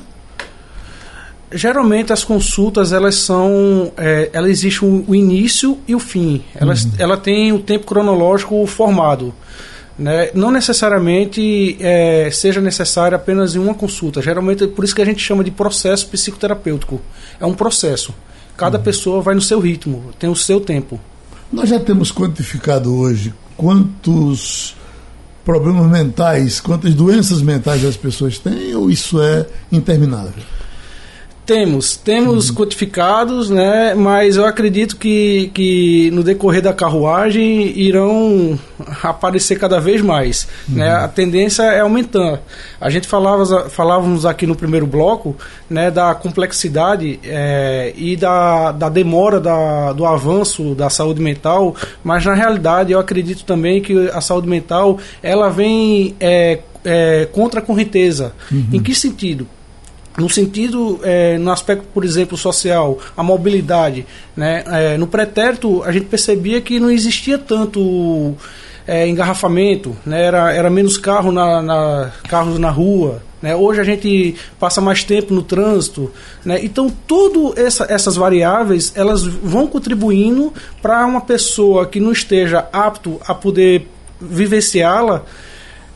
Geralmente 1.52 2.12
as 2.12 2.24
consultas 2.24 2.92
elas 2.92 3.16
são, 3.16 3.92
é, 3.96 4.30
ela 4.34 4.50
existe 4.50 4.84
o, 4.84 5.06
o 5.08 5.14
início 5.14 5.78
e 5.88 5.94
o 5.94 6.00
fim. 6.00 6.44
Elas, 6.56 6.88
Ela 6.98 7.16
tem 7.16 7.54
o 7.54 7.60
tempo 7.60 7.86
cronológico 7.86 8.66
formado. 8.66 9.34
Né? 9.98 10.32
Não 10.34 10.50
necessariamente 10.50 11.78
é, 11.80 12.30
seja 12.32 12.60
necessário 12.60 13.16
apenas 13.16 13.56
em 13.56 13.60
uma 13.60 13.76
consulta. 13.76 14.20
Geralmente 14.22 14.66
por 14.68 14.84
isso 14.84 14.96
que 14.96 15.02
a 15.02 15.06
gente 15.06 15.22
chama 15.22 15.44
de 15.44 15.52
processo 15.52 16.08
psicoterapêutico. 16.08 17.00
É 17.40 17.46
um 17.46 17.54
processo. 17.54 18.14
Cada 18.58 18.80
pessoa 18.80 19.22
vai 19.22 19.36
no 19.36 19.42
seu 19.42 19.60
ritmo, 19.60 20.12
tem 20.20 20.30
o 20.30 20.36
seu 20.36 20.60
tempo. 20.60 21.00
Nós 21.54 21.70
já 21.70 21.80
temos 21.80 22.12
quantificado 22.12 22.92
hoje 22.98 23.32
quantos 23.56 24.76
problemas 25.46 25.86
mentais, 25.86 26.60
quantas 26.60 26.96
doenças 26.96 27.44
mentais 27.44 27.86
as 27.86 27.96
pessoas 27.96 28.40
têm 28.40 28.74
ou 28.74 28.90
isso 28.90 29.22
é 29.22 29.46
interminável? 29.72 30.44
Temos, 31.46 31.98
temos 31.98 32.50
quantificados, 32.50 33.50
né? 33.50 33.94
Mas 33.96 34.38
eu 34.38 34.46
acredito 34.46 34.96
que, 34.96 35.52
que 35.54 36.10
no 36.12 36.24
decorrer 36.24 36.62
da 36.62 36.74
carruagem 36.74 37.78
irão 37.78 38.58
aparecer 39.04 39.60
cada 39.60 39.78
vez 39.78 40.02
mais. 40.02 40.48
Né? 40.70 40.90
A 40.90 41.08
tendência 41.08 41.64
é 41.64 41.82
aumentar. 41.82 42.42
A 42.80 42.90
gente 42.90 43.08
falava, 43.08 43.70
falávamos 43.70 44.26
aqui 44.26 44.48
no 44.48 44.56
primeiro 44.56 44.88
bloco 44.88 45.36
né, 45.70 45.92
da 45.92 46.16
complexidade 46.16 47.20
é, 47.24 47.94
e 47.98 48.16
da, 48.16 48.72
da 48.72 48.88
demora 48.88 49.40
da, 49.40 49.92
do 49.92 50.06
avanço 50.06 50.74
da 50.74 50.90
saúde 50.90 51.22
mental, 51.22 51.76
mas 52.04 52.26
na 52.26 52.34
realidade 52.34 52.94
eu 52.94 53.00
acredito 53.00 53.44
também 53.44 53.82
que 53.82 54.10
a 54.14 54.22
saúde 54.22 54.48
mental 54.48 54.98
ela 55.22 55.50
vem 55.50 56.16
é, 56.22 56.60
é, 56.86 57.28
contra 57.34 57.60
a 57.60 57.64
correnteza. 57.64 58.34
Em 58.72 58.82
que 58.82 58.96
sentido? 58.96 59.46
No 60.18 60.30
sentido, 60.30 61.00
é, 61.04 61.38
no 61.38 61.52
aspecto, 61.52 61.86
por 61.94 62.04
exemplo, 62.04 62.38
social, 62.38 63.00
a 63.18 63.24
mobilidade. 63.24 64.06
Né? 64.36 64.64
É, 64.68 64.98
no 64.98 65.08
pretérito, 65.08 65.84
a 65.84 65.92
gente 65.92 66.06
percebia 66.06 66.62
que 66.62 66.80
não 66.80 66.90
existia 66.90 67.38
tanto 67.38 68.36
é, 68.88 69.08
engarrafamento, 69.08 69.96
né? 70.06 70.24
era, 70.24 70.54
era 70.54 70.70
menos 70.70 70.98
carro 70.98 71.32
na, 71.32 71.62
na, 71.62 72.12
carros 72.28 72.60
na 72.60 72.70
rua. 72.70 73.24
Né? 73.42 73.56
Hoje 73.56 73.82
a 73.82 73.84
gente 73.84 74.36
passa 74.60 74.80
mais 74.80 75.04
tempo 75.04 75.34
no 75.34 75.42
trânsito. 75.42 76.12
Né? 76.46 76.64
Então, 76.64 76.90
todas 77.08 77.58
essa, 77.58 77.86
essas 77.90 78.16
variáveis 78.16 78.94
elas 78.96 79.24
vão 79.24 79.68
contribuindo 79.68 80.54
para 80.82 81.06
uma 81.06 81.22
pessoa 81.22 81.88
que 81.88 82.00
não 82.00 82.12
esteja 82.12 82.68
apto 82.72 83.20
a 83.28 83.34
poder 83.34 83.88
vivenciá-la 84.22 85.24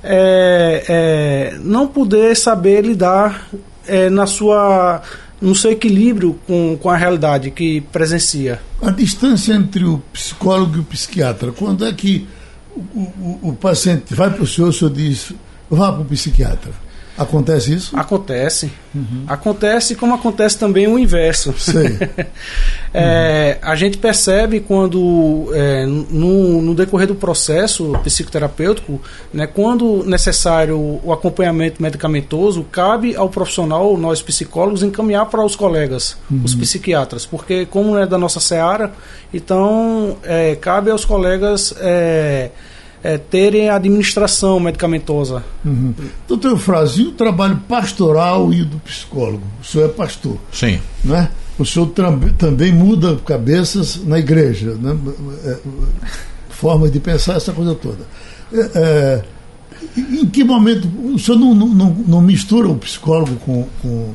é, 0.03 0.84
é, 0.88 1.58
não 1.60 1.88
poder 1.88 2.36
saber 2.36 2.82
lidar 2.82 3.49
é, 3.88 4.10
na 4.10 4.26
sua 4.26 5.02
no 5.39 5.54
seu 5.54 5.71
equilíbrio 5.71 6.39
com, 6.47 6.78
com 6.82 6.89
a 6.89 6.97
realidade 6.97 7.52
que 7.52 7.82
presencia. 7.82 8.60
A 8.82 8.89
distância 8.89 9.54
entre 9.54 9.84
o 9.86 10.00
psicólogo 10.12 10.78
e 10.78 10.80
o 10.80 10.84
psiquiatra, 10.84 11.52
quando 11.52 11.86
é 11.86 11.93
que 11.93 12.28
o, 12.76 12.80
o, 13.00 13.39
o 13.50 13.54
paciente 13.54 14.15
vai 14.15 14.32
para 14.32 14.41
o 14.41 14.47
senhor, 14.47 14.69
o 14.69 14.73
senhor 14.73 14.91
diz, 14.91 15.32
vá 15.69 15.91
para 15.91 16.02
o 16.02 16.06
psiquiatra? 16.06 16.71
Acontece 17.17 17.73
isso? 17.73 17.97
Acontece. 17.97 18.71
Uhum. 18.93 19.23
Acontece 19.27 19.95
como 19.95 20.13
acontece 20.13 20.58
também 20.58 20.88
o 20.88 20.99
inverso. 20.99 21.53
é, 22.93 23.58
uhum. 23.62 23.69
A 23.69 23.75
gente 23.75 23.97
percebe 23.97 24.60
quando, 24.60 25.49
é, 25.53 25.86
no, 25.86 26.62
no, 26.62 26.75
decorrer 26.75 27.08
do 27.08 27.15
processo 27.15 27.93
psicoterapêutico, 28.03 29.01
né, 29.34 29.47
quando 29.47 30.03
necessário 30.06 30.99
o 31.03 31.12
acompanhamento 31.12 31.82
medicamentoso, 31.82 32.63
cabe 32.71 33.15
ao 33.15 33.30
profissional, 33.30 33.97
nós 33.97 34.21
psicólogos, 34.21 34.84
encaminhar 34.84 35.25
para 35.25 35.43
os 35.43 35.56
colegas, 35.56 36.17
uhum. 36.30 36.41
os 36.43 36.53
psiquiatras, 36.53 37.25
porque 37.25 37.65
como 37.65 37.97
é 37.97 38.06
da 38.06 38.17
nossa 38.17 38.39
seara, 38.39 38.93
então 39.34 40.17
é, 40.23 40.56
cabe 40.56 40.91
aos 40.91 41.03
colegas 41.03 41.73
é, 43.08 43.17
terem 43.17 43.70
a 43.70 43.78
administração 43.78 44.60
medicamentosa. 44.60 45.41
Uhum. 45.63 45.93
Doutor 46.28 46.52
Eufrásio, 46.52 47.06
e 47.06 47.08
o 47.08 47.12
trabalho 47.13 47.56
pastoral 47.65 48.54
e 48.54 48.63
o 48.63 48.65
do 48.65 48.78
psicólogo? 48.80 49.43
O 49.62 49.65
senhor 49.65 49.86
é 49.86 49.88
pastor. 49.88 50.38
Sim. 50.52 50.78
Né? 51.06 51.30
O 51.58 51.65
senhor 51.65 51.89
também 52.38 52.74
muda 52.74 53.15
cabeças 53.26 54.04
na 54.04 54.20
igreja, 54.20 54.74
né? 54.74 54.98
É, 55.46 55.58
forma 56.50 56.89
de 56.89 57.00
pensar 57.00 57.36
essa 57.38 57.54
coisa 57.54 57.74
toda. 57.76 58.06
É, 58.52 58.72
é, 58.76 59.24
em 59.98 60.26
que 60.26 60.43
momento 60.43 60.89
o 61.06 61.17
senhor 61.17 61.39
não, 61.39 61.56
não, 61.56 61.89
não 62.06 62.22
mistura 62.22 62.67
o 62.67 62.76
psicólogo 62.76 63.38
com, 63.38 63.65
com, 63.82 64.13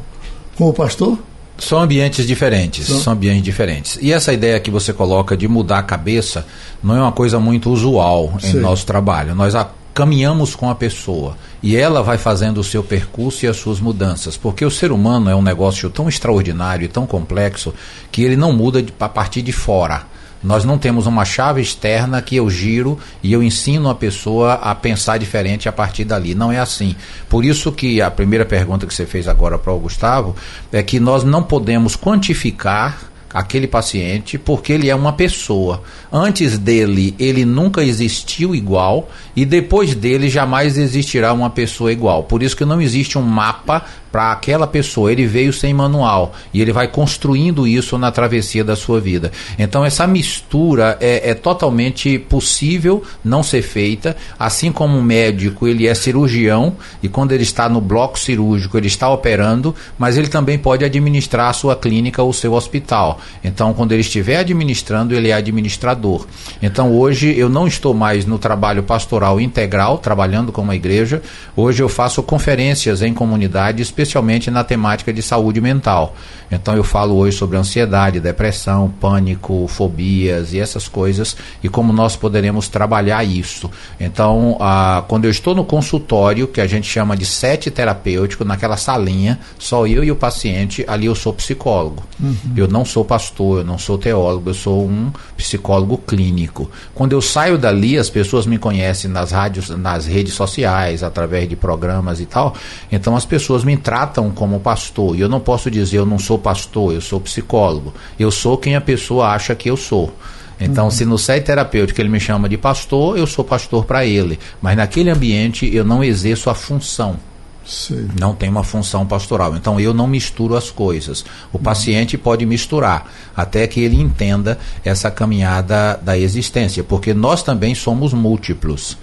com 0.55 0.69
o 0.69 0.73
pastor? 0.75 1.19
São 1.59 1.81
ambientes 1.81 2.27
diferentes, 2.27 2.87
são. 2.87 2.99
são. 2.99 3.13
ambientes 3.13 3.43
diferentes. 3.43 3.99
E 4.01 4.13
essa 4.13 4.33
ideia 4.33 4.59
que 4.59 4.71
você 4.71 4.93
coloca 4.93 5.37
de 5.37 5.47
mudar 5.47 5.79
a 5.79 5.83
cabeça 5.83 6.47
não 6.83 6.97
é 6.97 7.01
uma 7.01 7.13
coisa 7.13 7.39
muito 7.39 7.71
usual 7.71 8.35
Sim. 8.41 8.59
em 8.59 8.61
nosso 8.61 8.85
trabalho. 8.87 9.35
Nós 9.35 9.55
a, 9.55 9.69
caminhamos 9.95 10.55
com 10.55 10.71
a 10.71 10.75
pessoa 10.75 11.37
e 11.63 11.77
ela 11.77 12.03
vai 12.03 12.19
fazendo 12.19 12.59
o 12.59 12.65
seu 12.65 12.83
percurso 12.83 13.45
e 13.45 13.49
as 13.49 13.57
suas 13.57 13.79
mudanças, 13.79 14.37
porque 14.37 14.65
o 14.65 14.71
ser 14.71 14.91
humano 14.91 15.31
é 15.31 15.37
um 15.37 15.43
negócio 15.43 15.89
tão 15.91 16.09
extraordinário 16.09 16.85
e 16.85 16.89
tão 16.89 17.07
complexo 17.07 17.73
que 18.11 18.23
ele 18.23 18.37
não 18.37 18.53
muda 18.53 18.83
de, 18.83 18.93
a 18.99 19.09
partir 19.09 19.43
de 19.43 19.53
fora. 19.53 20.12
Nós 20.43 20.65
não 20.65 20.77
temos 20.77 21.07
uma 21.07 21.25
chave 21.25 21.61
externa 21.61 22.21
que 22.21 22.37
eu 22.37 22.51
giro 22.51 22.99
e 23.23 23.33
eu 23.33 23.43
ensino 23.43 23.89
a 23.89 23.95
pessoa 23.95 24.55
a 24.55 24.75
pensar 24.75 25.19
diferente 25.19 25.69
a 25.69 25.73
partir 25.73 26.05
dali. 26.05 26.35
Não 26.35 26.51
é 26.51 26.59
assim. 26.59 26.97
Por 27.29 27.45
isso 27.45 27.71
que 27.71 28.03
a 28.03 28.11
primeira 28.11 28.45
pergunta 28.45 28.87
que 28.87 28.95
você 28.95 29.07
fez 29.07 29.29
agora 29.29 29.59
para 29.59 29.73
o 29.73 29.79
Gustavo 29.79 30.35
é 30.73 30.83
que 30.83 30.99
nós 30.99 31.23
não 31.23 31.43
podemos 31.43 31.97
quantificar 31.97 33.13
aquele 33.33 33.67
paciente 33.67 34.37
porque 34.37 34.73
ele 34.73 34.91
é 34.91 34.95
uma 34.95 35.13
pessoa. 35.13 35.83
Antes 36.13 36.59
dele, 36.59 37.15
ele 37.19 37.45
nunca 37.45 37.83
existiu 37.83 38.55
igual 38.55 39.09
e 39.35 39.45
depois 39.45 39.95
dele 39.95 40.29
jamais 40.29 40.77
existirá 40.77 41.33
uma 41.33 41.51
pessoa 41.51 41.93
igual. 41.93 42.25
Por 42.25 42.43
isso 42.43 42.57
que 42.57 42.65
não 42.65 42.81
existe 42.81 43.17
um 43.17 43.23
mapa 43.23 43.85
para 44.13 44.31
aquela 44.31 44.67
pessoa. 44.67 45.11
Ele 45.11 45.27
veio 45.27 45.53
sem 45.53 45.73
manual 45.73 46.35
e 46.53 46.61
ele 46.61 46.73
vai 46.73 46.87
construindo 46.87 47.67
isso 47.67 47.97
na 47.97 48.13
travessia 48.13 48.63
da 48.63 48.77
sua 48.77 49.01
vida. 49.01 49.33
Então 49.59 49.85
essa 49.85 50.07
mistura 50.07 50.99
é, 51.01 51.31
é 51.31 51.35
totalmente 51.35 52.19
possível 52.19 53.03
não 53.25 53.43
ser 53.43 53.63
feita, 53.63 54.15
assim 54.39 54.71
como 54.71 54.99
um 54.99 55.03
médico 55.03 55.67
ele 55.67 55.87
é 55.87 55.95
cirurgião 55.95 56.77
e 57.03 57.09
quando 57.09 57.33
ele 57.33 57.43
está 57.43 57.69
no 57.69 57.81
bloco 57.81 58.19
cirúrgico 58.19 58.77
ele 58.77 58.87
está 58.87 59.09
operando, 59.09 59.75
mas 59.99 60.19
ele 60.19 60.29
também 60.29 60.59
pode 60.59 60.85
administrar 60.85 61.49
a 61.49 61.53
sua 61.55 61.75
clínica 61.75 62.23
ou 62.23 62.33
seu 62.33 62.53
hospital. 62.53 63.19
Então 63.43 63.73
quando 63.73 63.93
ele 63.93 64.03
estiver 64.03 64.37
administrando 64.37 65.15
ele 65.15 65.31
é 65.31 65.33
administrador. 65.33 66.27
Então 66.61 66.93
hoje 66.93 67.35
eu 67.37 67.49
não 67.49 67.67
estou 67.67 67.95
mais 67.95 68.27
no 68.27 68.39
trabalho 68.39 68.83
pastoral 68.83 69.41
integral 69.41 69.97
trabalhando 69.97 70.53
com 70.53 70.61
uma 70.61 70.77
igreja. 70.77 71.23
Hoje 71.57 71.83
eu 71.83 71.89
faço 71.89 72.23
conferências 72.23 73.01
em 73.01 73.15
comunidades 73.15 73.91
especialmente 74.03 74.51
na 74.51 74.65
temática 74.65 75.13
de 75.13 75.23
saúde 75.23 75.61
mental. 75.61 76.15
Então 76.51 76.77
eu 76.77 76.85
falo 76.85 77.17
hoje 77.17 77.37
sobre 77.37 77.57
ansiedade, 77.57 78.21
depressão, 78.21 78.93
pânico, 79.01 79.67
fobias 79.69 80.53
e 80.53 80.61
essas 80.61 80.87
coisas 80.87 81.37
e 81.63 81.69
como 81.69 81.93
nós 81.93 82.15
poderemos 82.15 82.69
trabalhar 82.69 83.25
isso. 83.25 83.71
Então, 83.99 84.59
ah, 84.61 85.05
quando 85.09 85.25
eu 85.25 85.31
estou 85.31 85.55
no 85.55 85.65
consultório, 85.65 86.47
que 86.47 86.61
a 86.61 86.67
gente 86.67 86.87
chama 86.87 87.17
de 87.17 87.25
sete 87.25 87.71
terapêutico, 87.71 88.45
naquela 88.45 88.77
salinha, 88.77 89.39
só 89.59 89.87
eu 89.87 90.05
e 90.05 90.11
o 90.11 90.17
paciente, 90.17 90.85
ali 90.87 91.07
eu 91.07 91.15
sou 91.15 91.33
psicólogo. 91.33 92.03
Uhum. 92.21 92.37
Eu 92.55 92.69
não 92.69 92.85
sou 92.85 93.05
pastor, 93.05 93.61
eu 93.61 93.65
não 93.65 93.79
sou 93.79 93.97
teólogo, 93.97 94.51
eu 94.51 94.55
sou 94.55 94.85
um 94.85 95.11
psicólogo 95.37 95.97
clínico. 95.97 96.71
Quando 96.95 97.13
eu 97.13 97.23
saio 97.23 97.57
dali, 97.57 97.97
as 97.97 98.11
pessoas 98.11 98.47
me 98.47 98.59
conhecem 98.59 99.11
nas 99.11 99.33
rádios, 99.33 99.71
nas 99.71 100.07
redes 100.07 100.35
sociais, 100.35 101.03
através 101.03 101.49
de 101.49 101.57
programas 101.57 102.21
e 102.21 102.27
tal. 102.27 102.55
Então 102.91 103.17
as 103.17 103.25
pessoas 103.25 103.65
me 103.65 103.73
tratam 103.93 104.31
como 104.31 104.59
pastor. 104.59 105.15
E 105.15 105.21
eu 105.21 105.29
não 105.29 105.39
posso 105.39 105.71
dizer 105.71 105.99
eu 105.99 106.07
não 106.07 106.19
sou 106.19 106.39
pastor, 106.39 106.95
eu 106.95 107.01
sou 107.03 107.21
psicólogo. 107.21 107.93
Eu 108.19 108.31
sou 108.31 108.57
quem 108.57 108.75
a 108.75 108.81
pessoa 108.81 109.29
acha 109.29 109.55
que 109.55 109.69
eu 109.69 109.77
sou. 109.77 110.11
Então, 110.59 110.87
uhum. 110.87 110.91
se 110.91 111.05
no 111.05 111.19
site 111.19 111.45
terapêutico 111.45 112.01
ele 112.01 112.09
me 112.09 112.19
chama 112.19 112.49
de 112.49 112.57
pastor, 112.57 113.19
eu 113.19 113.27
sou 113.27 113.45
pastor 113.45 113.85
para 113.85 114.07
ele. 114.07 114.39
Mas 114.63 114.79
naquele 114.79 115.11
ambiente 115.11 115.69
eu 115.77 115.85
não 115.85 116.03
exerço 116.03 116.49
a 116.49 116.55
função. 116.55 117.19
Sim. 117.67 118.09
Não 118.19 118.35
tem 118.35 118.49
uma 118.49 118.65
função 118.65 119.07
pastoral. 119.07 119.55
Então 119.57 119.79
eu 119.79 119.93
não 119.93 120.07
misturo 120.07 120.57
as 120.57 120.71
coisas. 120.71 121.21
O 121.53 121.59
uhum. 121.59 121.63
paciente 121.63 122.17
pode 122.17 122.47
misturar 122.47 123.13
até 123.37 123.67
que 123.67 123.79
ele 123.79 124.01
entenda 124.01 124.59
essa 124.83 125.11
caminhada 125.11 126.01
da 126.03 126.17
existência, 126.17 126.83
porque 126.83 127.13
nós 127.13 127.43
também 127.43 127.75
somos 127.75 128.15
múltiplos 128.15 128.97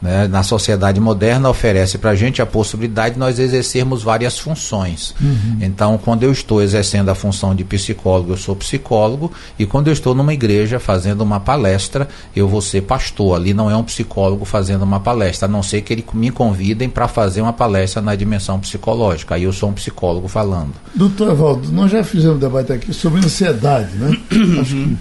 né, 0.00 0.28
na 0.28 0.42
sociedade 0.42 1.00
moderna 1.00 1.48
oferece 1.48 1.98
para 1.98 2.10
a 2.10 2.14
gente 2.14 2.42
a 2.42 2.46
possibilidade 2.46 3.14
de 3.14 3.20
nós 3.20 3.38
exercermos 3.38 4.02
várias 4.02 4.38
funções. 4.38 5.14
Uhum. 5.20 5.58
Então, 5.60 5.98
quando 5.98 6.22
eu 6.22 6.32
estou 6.32 6.62
exercendo 6.62 7.08
a 7.08 7.14
função 7.14 7.54
de 7.54 7.64
psicólogo, 7.64 8.32
eu 8.32 8.36
sou 8.36 8.54
psicólogo, 8.54 9.32
e 9.58 9.66
quando 9.66 9.88
eu 9.88 9.92
estou 9.92 10.14
numa 10.14 10.34
igreja 10.34 10.78
fazendo 10.78 11.22
uma 11.22 11.40
palestra, 11.40 12.08
eu 12.34 12.48
vou 12.48 12.60
ser 12.60 12.82
pastor. 12.82 13.36
Ali 13.36 13.54
não 13.54 13.70
é 13.70 13.76
um 13.76 13.84
psicólogo 13.84 14.44
fazendo 14.44 14.82
uma 14.82 15.00
palestra, 15.00 15.46
a 15.46 15.50
não 15.50 15.62
ser 15.62 15.82
que 15.82 15.92
ele 15.92 16.04
me 16.12 16.30
convidem 16.30 16.88
para 16.88 17.08
fazer 17.08 17.40
uma 17.40 17.52
palestra 17.52 18.02
na 18.02 18.14
dimensão 18.14 18.60
psicológica. 18.60 19.34
Aí 19.34 19.44
eu 19.44 19.52
sou 19.52 19.70
um 19.70 19.72
psicólogo 19.72 20.28
falando. 20.28 20.72
Doutor 20.94 21.30
Evaldo, 21.30 21.72
nós 21.72 21.90
já 21.90 22.04
fizemos 22.04 22.36
um 22.36 22.40
debate 22.40 22.72
aqui 22.72 22.92
sobre 22.92 23.24
ansiedade, 23.24 23.96
né? 23.96 24.16
Acho 24.60 24.74
que 24.74 24.96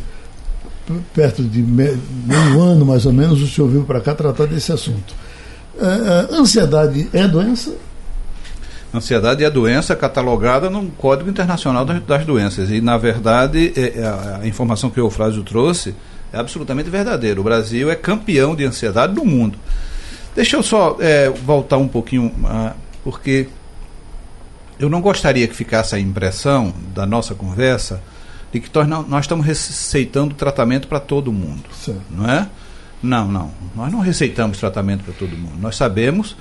perto 1.13 1.43
de 1.43 1.61
meio 1.61 2.61
ano 2.61 2.85
mais 2.85 3.05
ou 3.05 3.13
menos, 3.13 3.41
o 3.41 3.47
senhor 3.47 3.67
veio 3.67 3.83
para 3.83 3.99
cá 3.99 4.13
tratar 4.13 4.45
desse 4.45 4.71
assunto. 4.71 5.13
Uh, 5.75 6.35
ansiedade 6.35 7.09
é 7.11 7.27
doença? 7.27 7.75
Ansiedade 8.93 9.43
é 9.43 9.49
doença 9.49 9.95
catalogada 9.95 10.69
no 10.69 10.85
Código 10.91 11.29
Internacional 11.29 11.83
das, 11.83 12.25
Doenças. 12.25 12.69
E, 12.69 12.79
na 12.79 12.97
verdade, 12.97 13.73
é, 13.75 14.39
a, 14.41 14.47
informação 14.47 14.89
que 14.89 15.01
o 15.01 15.05
Eufrásio 15.05 15.43
trouxe 15.43 15.93
é 16.31 16.37
absolutamente 16.37 16.89
verdadeira. 16.89 17.41
O 17.41 17.43
Brasil 17.43 17.91
é 17.91 17.95
campeão 17.95 18.55
de 18.55 18.63
ansiedade 18.63 19.13
do 19.13 19.25
mundo. 19.25 19.57
Deixa 20.33 20.55
eu 20.55 20.63
só 20.63 20.95
é, 21.01 21.29
voltar 21.29 21.77
um 21.77 21.89
pouquinho, 21.89 22.27
uh, 22.27 22.73
porque 23.03 23.49
eu 24.79 24.89
não 24.89 25.01
gostaria 25.01 25.47
que 25.47 25.55
ficasse 25.55 25.93
a 25.95 25.99
impressão 25.99 26.73
da 26.93 27.05
nossa 27.05 27.35
conversa 27.35 28.01
de 28.55 28.61
que 28.61 28.77
nós, 28.87 29.07
nós 29.07 29.25
estamos 29.25 29.45
receitando 29.45 30.33
tratamento 30.33 30.87
para 30.87 30.99
todo 30.99 31.31
mundo. 31.31 31.63
Sim. 31.73 31.99
Não 32.09 32.29
é? 32.29 32.47
Não, 33.03 33.27
não. 33.27 33.51
Nós 33.75 33.91
não 33.91 33.99
receitamos 33.99 34.57
tratamento 34.57 35.03
para 35.03 35.13
todo 35.13 35.35
mundo. 35.35 35.57
Nós 35.59 35.75
sabemos 35.75 36.37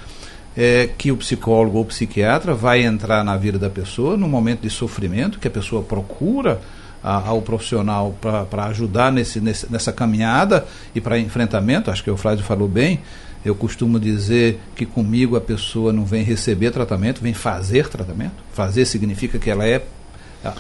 é, 0.57 0.89
que 0.97 1.11
o 1.11 1.17
psicólogo 1.17 1.79
ou 1.79 1.85
psiquiatra 1.85 2.55
vai 2.55 2.85
entrar 2.85 3.25
na 3.25 3.37
vida 3.37 3.59
da 3.59 3.69
pessoa 3.69 4.17
no 4.17 4.29
momento 4.29 4.61
de 4.61 4.71
sofrimento, 4.71 5.41
que 5.41 5.49
a 5.49 5.51
pessoa 5.51 5.83
procura 5.83 6.61
a, 7.03 7.17
ao 7.27 7.43
profissional 7.43 8.17
para 8.21 8.67
ajudar 8.67 9.11
nesse, 9.11 9.41
nesse, 9.41 9.71
nessa 9.71 9.93
caminhada 9.93 10.65
e 10.95 11.01
para 11.01 11.19
enfrentamento. 11.19 11.91
Acho 11.91 12.05
que 12.05 12.11
o 12.13 12.17
Flávio 12.17 12.45
falou 12.45 12.69
bem. 12.69 13.01
Eu 13.45 13.57
costumo 13.57 13.99
dizer 13.99 14.61
que 14.77 14.87
comigo 14.87 15.37
a 15.37 15.41
pessoa 15.41 15.93
não 15.93 16.05
vem 16.05 16.23
receber 16.23 16.71
tratamento, 16.71 17.21
vem 17.21 17.35
fazer 17.35 17.89
tratamento. 17.89 18.37
Fazer 18.53 18.85
significa 18.85 19.37
que 19.37 19.51
ela 19.51 19.67
é 19.67 19.85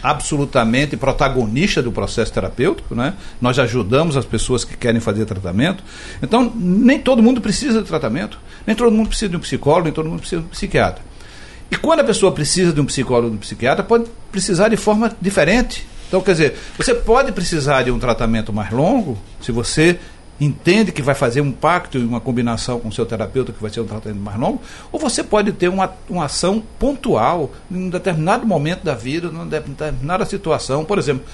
absolutamente 0.02 0.96
protagonista 0.96 1.82
do 1.82 1.92
processo 1.92 2.32
terapêutico, 2.32 2.94
né? 2.94 3.14
Nós 3.40 3.58
ajudamos 3.58 4.16
as 4.16 4.24
pessoas 4.24 4.64
que 4.64 4.76
querem 4.76 5.00
fazer 5.00 5.24
tratamento. 5.24 5.82
Então, 6.22 6.52
nem 6.54 6.98
todo 6.98 7.22
mundo 7.22 7.40
precisa 7.40 7.82
de 7.82 7.88
tratamento, 7.88 8.38
nem 8.66 8.74
todo 8.74 8.90
mundo 8.90 9.08
precisa 9.08 9.28
de 9.28 9.36
um 9.36 9.40
psicólogo, 9.40 9.84
nem 9.84 9.92
todo 9.92 10.08
mundo 10.08 10.20
precisa 10.20 10.40
de 10.40 10.46
um 10.46 10.50
psiquiatra. 10.50 11.02
E 11.70 11.76
quando 11.76 12.00
a 12.00 12.04
pessoa 12.04 12.32
precisa 12.32 12.72
de 12.72 12.80
um 12.80 12.84
psicólogo, 12.84 13.30
de 13.30 13.36
um 13.36 13.40
psiquiatra, 13.40 13.82
pode 13.82 14.04
precisar 14.30 14.68
de 14.68 14.76
forma 14.76 15.12
diferente. 15.20 15.86
Então, 16.08 16.20
quer 16.20 16.32
dizer, 16.32 16.58
você 16.76 16.94
pode 16.94 17.32
precisar 17.32 17.82
de 17.82 17.90
um 17.90 17.98
tratamento 17.98 18.52
mais 18.52 18.70
longo, 18.70 19.18
se 19.40 19.50
você 19.50 19.98
entende 20.44 20.92
que 20.92 21.02
vai 21.02 21.14
fazer 21.14 21.40
um 21.40 21.52
pacto 21.52 21.98
e 21.98 22.04
uma 22.04 22.20
combinação 22.20 22.78
com 22.78 22.88
o 22.88 22.92
seu 22.92 23.06
terapeuta, 23.06 23.52
que 23.52 23.60
vai 23.60 23.70
ser 23.70 23.80
um 23.80 23.86
tratamento 23.86 24.20
mais 24.20 24.38
longo, 24.38 24.60
ou 24.92 24.98
você 24.98 25.22
pode 25.22 25.52
ter 25.52 25.68
uma, 25.68 25.92
uma 26.08 26.26
ação 26.26 26.62
pontual 26.78 27.52
em 27.70 27.76
um 27.76 27.90
determinado 27.90 28.46
momento 28.46 28.84
da 28.84 28.94
vida, 28.94 29.30
numa 29.30 29.46
determinada 29.46 30.24
situação. 30.24 30.84
Por 30.84 30.98
exemplo, 30.98 31.24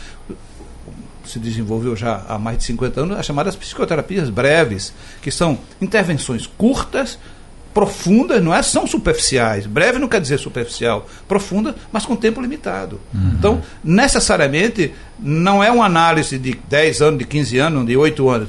se 1.25 1.39
desenvolveu 1.39 1.95
já 1.95 2.23
há 2.29 2.39
mais 2.39 2.59
de 2.59 2.65
50 2.65 3.01
anos 3.01 3.19
as 3.19 3.27
chamadas 3.27 3.57
psicoterapias 3.57 4.29
breves, 4.29 4.93
que 5.23 5.31
são 5.31 5.59
intervenções 5.81 6.47
curtas, 6.47 7.19
profundas, 7.73 8.43
não 8.43 8.53
é? 8.53 8.63
São 8.63 8.87
superficiais. 8.87 9.65
Breve 9.65 9.99
não 9.99 10.09
quer 10.09 10.21
dizer 10.21 10.39
superficial, 10.39 11.09
profunda, 11.29 11.75
mas 11.93 12.05
com 12.05 12.17
tempo 12.17 12.41
limitado. 12.41 13.01
Uhum. 13.15 13.35
Então, 13.39 13.63
necessariamente, 13.83 14.93
não 15.19 15.63
é 15.63 15.71
uma 15.71 15.87
análise 15.87 16.37
de 16.37 16.59
10 16.69 17.01
anos, 17.01 17.19
de 17.21 17.25
15 17.25 17.59
anos, 17.59 17.87
de 17.87 17.97
8 17.97 18.29
anos 18.29 18.49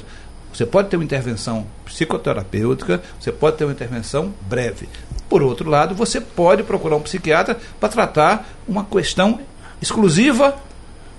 você 0.54 0.66
pode 0.66 0.90
ter 0.90 0.98
uma 0.98 1.04
intervenção 1.04 1.66
psicoterapêutica, 1.86 3.02
você 3.20 3.32
pode 3.32 3.58
ter 3.58 3.66
uma 3.66 3.74
intervenção 3.74 4.34
breve. 4.42 4.90
Por 5.30 5.42
outro 5.42 5.70
lado, 5.70 5.96
você 5.96 6.20
pode 6.20 6.64
procurar 6.64 6.98
um 6.98 7.02
psiquiatra 7.02 7.58
para 7.80 7.90
tratar 7.90 8.50
uma 8.68 8.84
questão 8.84 9.40
exclusiva. 9.82 10.56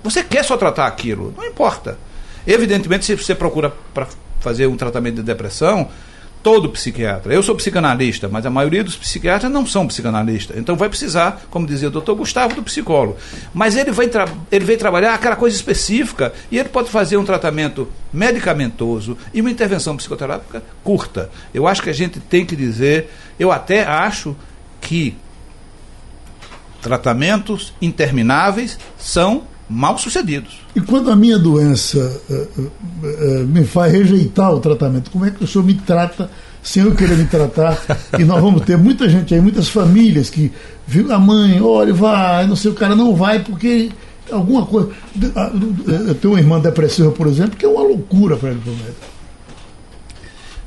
Você 0.03 0.23
quer 0.23 0.43
só 0.43 0.55
tratar 0.55 0.85
aquilo, 0.85 1.33
não 1.35 1.45
importa. 1.45 1.97
Evidentemente, 2.45 3.05
se 3.05 3.15
você 3.15 3.33
procura 3.33 3.73
para 3.93 4.07
fazer 4.39 4.67
um 4.67 4.75
tratamento 4.75 5.15
de 5.15 5.23
depressão, 5.23 5.89
todo 6.43 6.69
psiquiatra. 6.69 7.33
Eu 7.33 7.41
sou 7.41 7.55
psicanalista, 7.55 8.27
mas 8.27 8.45
a 8.45 8.49
maioria 8.49 8.83
dos 8.83 8.97
psiquiatras 8.97 9.49
não 9.49 9.65
são 9.65 9.87
psicanalistas. 9.87 10.57
Então 10.57 10.75
vai 10.75 10.89
precisar, 10.89 11.41
como 11.49 11.65
dizia 11.65 11.87
o 11.87 11.91
doutor 11.91 12.15
Gustavo, 12.15 12.53
do 12.53 12.61
psicólogo. 12.61 13.17
Mas 13.53 13.77
ele 13.77 13.91
vai, 13.91 14.11
ele 14.51 14.65
vai 14.65 14.75
trabalhar 14.75 15.13
aquela 15.13 15.37
coisa 15.37 15.55
específica 15.55 16.33
e 16.51 16.59
ele 16.59 16.67
pode 16.67 16.89
fazer 16.89 17.15
um 17.15 17.23
tratamento 17.23 17.87
medicamentoso 18.11 19.17
e 19.33 19.39
uma 19.39 19.49
intervenção 19.49 19.95
psicoterápica 19.95 20.61
curta. 20.83 21.31
Eu 21.53 21.65
acho 21.65 21.81
que 21.81 21.89
a 21.89 21.93
gente 21.93 22.19
tem 22.19 22.45
que 22.45 22.57
dizer, 22.57 23.09
eu 23.39 23.49
até 23.49 23.85
acho 23.85 24.35
que 24.81 25.15
tratamentos 26.81 27.73
intermináveis 27.81 28.77
são 28.97 29.43
mal 29.73 29.97
sucedidos. 29.97 30.59
E 30.75 30.81
quando 30.81 31.09
a 31.09 31.15
minha 31.15 31.37
doença 31.39 32.21
uh, 32.29 32.61
uh, 32.61 33.47
me 33.47 33.65
faz 33.65 33.91
rejeitar 33.91 34.53
o 34.53 34.59
tratamento, 34.59 35.09
como 35.09 35.25
é 35.25 35.31
que 35.31 35.43
o 35.43 35.47
senhor 35.47 35.63
me 35.65 35.73
trata 35.73 36.29
sem 36.61 36.83
eu 36.83 36.93
querer 36.93 37.17
me 37.17 37.25
tratar? 37.25 37.81
e 38.17 38.23
nós 38.23 38.39
vamos 38.39 38.61
ter 38.61 38.77
muita 38.77 39.09
gente 39.09 39.33
aí, 39.33 39.41
muitas 39.41 39.67
famílias 39.67 40.29
que 40.29 40.51
viu 40.85 41.11
a 41.11 41.17
mãe, 41.17 41.59
olha, 41.61 41.93
vai, 41.93 42.45
não 42.45 42.55
sei, 42.55 42.71
o 42.71 42.75
cara 42.75 42.95
não 42.95 43.15
vai 43.15 43.39
porque 43.39 43.89
alguma 44.31 44.65
coisa. 44.65 44.91
Eu 46.07 46.15
tenho 46.15 46.33
uma 46.33 46.39
irmã 46.39 46.59
depressiva, 46.59 47.11
por 47.11 47.27
exemplo, 47.27 47.57
que 47.57 47.65
é 47.65 47.69
uma 47.69 47.81
loucura 47.81 48.37
para 48.37 48.51
ele 48.51 48.59
pro 48.59 48.71
médico. 48.71 49.13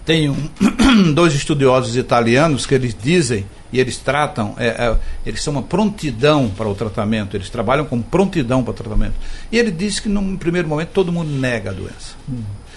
Tem 0.04 0.30
um, 0.30 0.36
dois 1.14 1.34
estudiosos 1.34 1.96
italianos 1.96 2.66
que 2.66 2.74
eles 2.74 2.96
dizem 3.00 3.44
e 3.76 3.80
eles 3.80 3.98
tratam, 3.98 4.54
é, 4.56 4.68
é, 4.68 4.96
eles 5.26 5.42
são 5.42 5.52
uma 5.52 5.62
prontidão 5.62 6.48
para 6.48 6.66
o 6.66 6.74
tratamento, 6.74 7.36
eles 7.36 7.50
trabalham 7.50 7.84
com 7.84 8.00
prontidão 8.00 8.62
para 8.62 8.70
o 8.70 8.74
tratamento. 8.74 9.12
E 9.52 9.58
ele 9.58 9.70
disse 9.70 10.00
que 10.00 10.08
num 10.08 10.34
primeiro 10.34 10.66
momento 10.66 10.88
todo 10.94 11.12
mundo 11.12 11.30
nega 11.30 11.70
a 11.70 11.72
doença. 11.74 12.16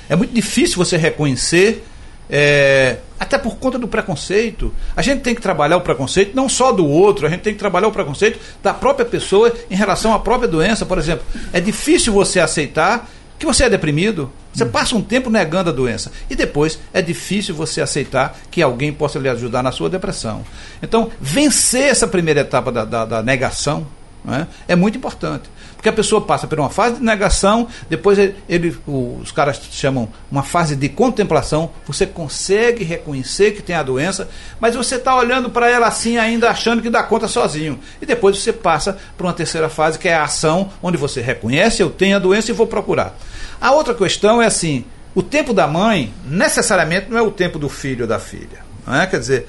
É 0.10 0.16
muito 0.18 0.34
difícil 0.34 0.76
você 0.76 0.98
reconhecer, 0.98 1.86
é, 2.30 2.98
até 3.18 3.38
por 3.38 3.56
conta 3.56 3.80
do 3.80 3.88
preconceito. 3.88 4.74
A 4.94 5.02
gente 5.02 5.22
tem 5.22 5.34
que 5.34 5.42
trabalhar 5.42 5.78
o 5.78 5.82
preconceito 5.82 6.36
não 6.36 6.50
só 6.50 6.74
do 6.74 6.86
outro, 6.86 7.26
a 7.26 7.30
gente 7.30 7.44
tem 7.44 7.54
que 7.54 7.60
trabalhar 7.60 7.88
o 7.88 7.92
preconceito 7.94 8.38
da 8.62 8.74
própria 8.74 9.06
pessoa 9.06 9.54
em 9.72 9.76
relação 9.76 10.14
à 10.14 10.20
própria 10.20 10.50
doença. 10.50 10.86
Por 10.86 10.98
exemplo, 10.98 11.26
é 11.54 11.62
difícil 11.62 12.12
você 12.12 12.42
aceitar 12.42 13.10
que 13.38 13.46
você 13.46 13.64
é 13.64 13.70
deprimido, 13.70 14.30
você 14.54 14.66
passa 14.66 14.96
um 14.96 15.02
tempo 15.02 15.30
negando 15.30 15.70
a 15.70 15.74
doença 15.74 16.12
e 16.30 16.36
depois 16.36 16.80
é 16.94 17.02
difícil 17.02 17.54
você 17.54 17.82
aceitar 17.82 18.38
que 18.50 18.62
alguém 18.62 18.92
possa 18.92 19.20
lhe 19.20 19.30
ajudar 19.30 19.62
na 19.62 19.72
sua 19.72 19.90
depressão. 19.90 20.44
Então, 20.82 21.12
vencer 21.22 21.84
essa 21.84 22.08
primeira 22.08 22.42
etapa 22.42 22.72
da, 22.72 22.84
da, 22.84 23.06
da 23.06 23.24
negação 23.24 23.86
é? 24.28 24.74
é? 24.74 24.76
muito 24.76 24.98
importante. 24.98 25.50
Porque 25.76 25.88
a 25.88 25.94
pessoa 25.94 26.20
passa 26.20 26.46
por 26.46 26.60
uma 26.60 26.70
fase 26.70 26.96
de 26.96 27.04
negação, 27.04 27.68
depois 27.90 28.20
ele, 28.20 28.36
ele, 28.50 28.78
os 28.86 29.32
caras 29.32 29.62
chamam 29.72 30.10
uma 30.30 30.44
fase 30.44 30.76
de 30.76 30.90
contemplação. 30.90 31.72
Você 31.88 32.06
consegue 32.06 32.84
reconhecer 32.84 33.52
que 33.52 33.62
tem 33.62 33.76
a 33.76 33.84
doença, 33.84 34.28
mas 34.60 34.76
você 34.76 34.96
está 34.96 35.16
olhando 35.16 35.50
para 35.50 35.70
ela 35.70 35.88
assim, 35.88 36.18
ainda 36.18 36.50
achando 36.50 36.82
que 36.82 36.90
dá 36.90 37.02
conta 37.04 37.30
sozinho. 37.30 37.80
E 38.02 38.06
depois 38.06 38.38
você 38.38 38.52
passa 38.52 38.98
para 39.18 39.26
uma 39.26 39.34
terceira 39.34 39.70
fase, 39.70 39.98
que 39.98 40.10
é 40.10 40.16
a 40.16 40.24
ação, 40.24 40.70
onde 40.84 40.98
você 40.98 41.22
reconhece, 41.22 41.82
eu 41.82 41.90
tenho 41.90 42.18
a 42.18 42.20
doença 42.20 42.52
e 42.52 42.54
vou 42.54 42.68
procurar. 42.68 43.16
A 43.60 43.72
outra 43.72 43.94
questão 43.94 44.42
é 44.42 44.46
assim: 44.46 44.86
o 45.14 45.24
tempo 45.24 45.54
da 45.54 45.68
mãe 45.68 46.14
necessariamente 46.26 47.10
não 47.10 47.18
é 47.18 47.22
o 47.22 47.32
tempo 47.32 47.60
do 47.60 47.70
filho 47.70 48.04
ou 48.04 48.08
da 48.08 48.20
filha. 48.20 48.60
Não 48.86 48.96
é? 48.96 49.08
Quer 49.08 49.20
dizer, 49.20 49.48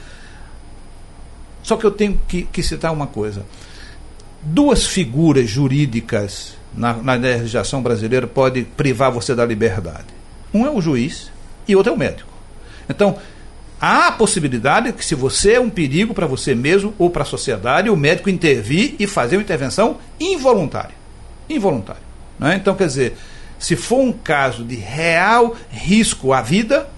só 1.63 1.77
que 1.77 1.85
eu 1.85 1.91
tenho 1.91 2.21
que, 2.27 2.43
que 2.43 2.63
citar 2.63 2.93
uma 2.93 3.07
coisa. 3.07 3.45
Duas 4.43 4.87
figuras 4.87 5.49
jurídicas 5.49 6.55
na, 6.75 6.95
na 6.95 7.15
legislação 7.15 7.83
brasileira 7.83 8.27
podem 8.27 8.65
privar 8.65 9.11
você 9.11 9.35
da 9.35 9.45
liberdade. 9.45 10.07
Um 10.53 10.67
é 10.67 10.71
o 10.71 10.81
juiz 10.81 11.31
e 11.69 11.77
outro 11.77 11.93
é 11.93 11.95
o 11.95 11.99
médico. 11.99 12.31
Então, 12.89 13.19
há 13.81 14.09
a 14.09 14.13
possibilidade 14.13 14.93
que, 14.93 15.05
se 15.05 15.15
você 15.15 15.53
é 15.53 15.61
um 15.61 15.71
perigo 15.71 16.15
para 16.15 16.27
você 16.27 16.55
mesmo 16.55 16.95
ou 16.99 17.11
para 17.11 17.23
a 17.23 17.27
sociedade, 17.27 17.91
o 17.91 17.97
médico 17.97 18.31
intervir 18.31 18.97
e 18.99 19.07
fazer 19.07 19.37
uma 19.37 19.43
intervenção 19.43 19.99
involuntária. 20.19 20.95
Involuntária. 21.49 22.03
É? 22.41 22.55
Então, 22.55 22.75
quer 22.75 22.87
dizer, 22.87 23.17
se 23.61 23.77
for 23.77 24.01
um 24.01 24.11
caso 24.11 24.65
de 24.65 24.75
real 24.75 25.55
risco 25.71 26.33
à 26.33 26.41
vida, 26.41 26.89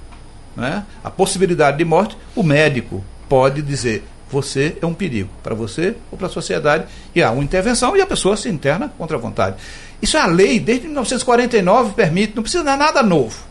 né, 0.57 0.87
a 1.03 1.11
possibilidade 1.11 1.77
de 1.77 1.85
morte, 1.85 2.17
o 2.37 2.43
médico 2.45 3.05
pode 3.29 3.61
dizer: 3.61 4.05
você 4.31 4.79
é 4.81 4.87
um 4.87 4.95
perigo 4.95 5.29
para 5.43 5.57
você 5.57 5.97
ou 6.11 6.17
para 6.17 6.29
a 6.29 6.31
sociedade, 6.31 6.87
e 7.15 7.21
há 7.21 7.33
uma 7.33 7.43
intervenção 7.43 7.97
e 7.97 8.01
a 8.01 8.07
pessoa 8.07 8.37
se 8.37 8.49
interna 8.49 8.93
contra 8.97 9.17
a 9.17 9.21
vontade. 9.21 9.57
Isso 10.01 10.17
é 10.17 10.21
a 10.21 10.27
lei, 10.27 10.61
desde 10.61 10.87
1949 10.87 11.95
permite, 11.95 12.35
não 12.37 12.43
precisa 12.43 12.63
dar 12.63 12.79
nada 12.79 13.03
novo. 13.03 13.43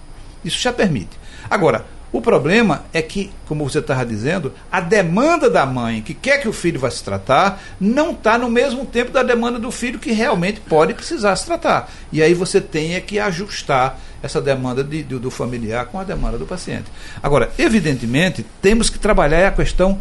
Isso 0.43 0.59
já 0.59 0.71
permite. 0.71 1.19
Agora, 1.49 1.85
o 2.11 2.19
problema 2.19 2.83
é 2.91 3.01
que, 3.01 3.31
como 3.47 3.67
você 3.67 3.79
estava 3.79 4.05
dizendo, 4.05 4.53
a 4.69 4.81
demanda 4.81 5.49
da 5.49 5.65
mãe 5.65 6.01
que 6.01 6.13
quer 6.13 6.39
que 6.39 6.47
o 6.47 6.53
filho 6.53 6.79
vá 6.79 6.91
se 6.91 7.01
tratar 7.01 7.61
não 7.79 8.11
está 8.11 8.37
no 8.37 8.49
mesmo 8.49 8.85
tempo 8.85 9.11
da 9.11 9.23
demanda 9.23 9.57
do 9.57 9.71
filho 9.71 9.97
que 9.97 10.11
realmente 10.11 10.59
pode 10.59 10.93
precisar 10.93 11.35
se 11.37 11.45
tratar. 11.45 11.89
E 12.11 12.21
aí 12.21 12.33
você 12.33 12.59
tem 12.59 12.99
que 13.01 13.17
ajustar 13.17 13.97
essa 14.21 14.41
demanda 14.41 14.83
de, 14.83 15.03
do, 15.03 15.19
do 15.19 15.31
familiar 15.31 15.85
com 15.85 15.99
a 15.99 16.03
demanda 16.03 16.37
do 16.37 16.45
paciente. 16.45 16.91
Agora, 17.23 17.49
evidentemente, 17.57 18.45
temos 18.61 18.89
que 18.89 18.99
trabalhar 18.99 19.47
a 19.47 19.51
questão 19.51 19.97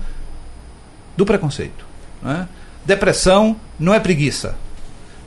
do 1.17 1.25
preconceito. 1.25 1.87
Né? 2.21 2.49
Depressão 2.85 3.57
não 3.79 3.95
é 3.95 4.01
preguiça. 4.01 4.57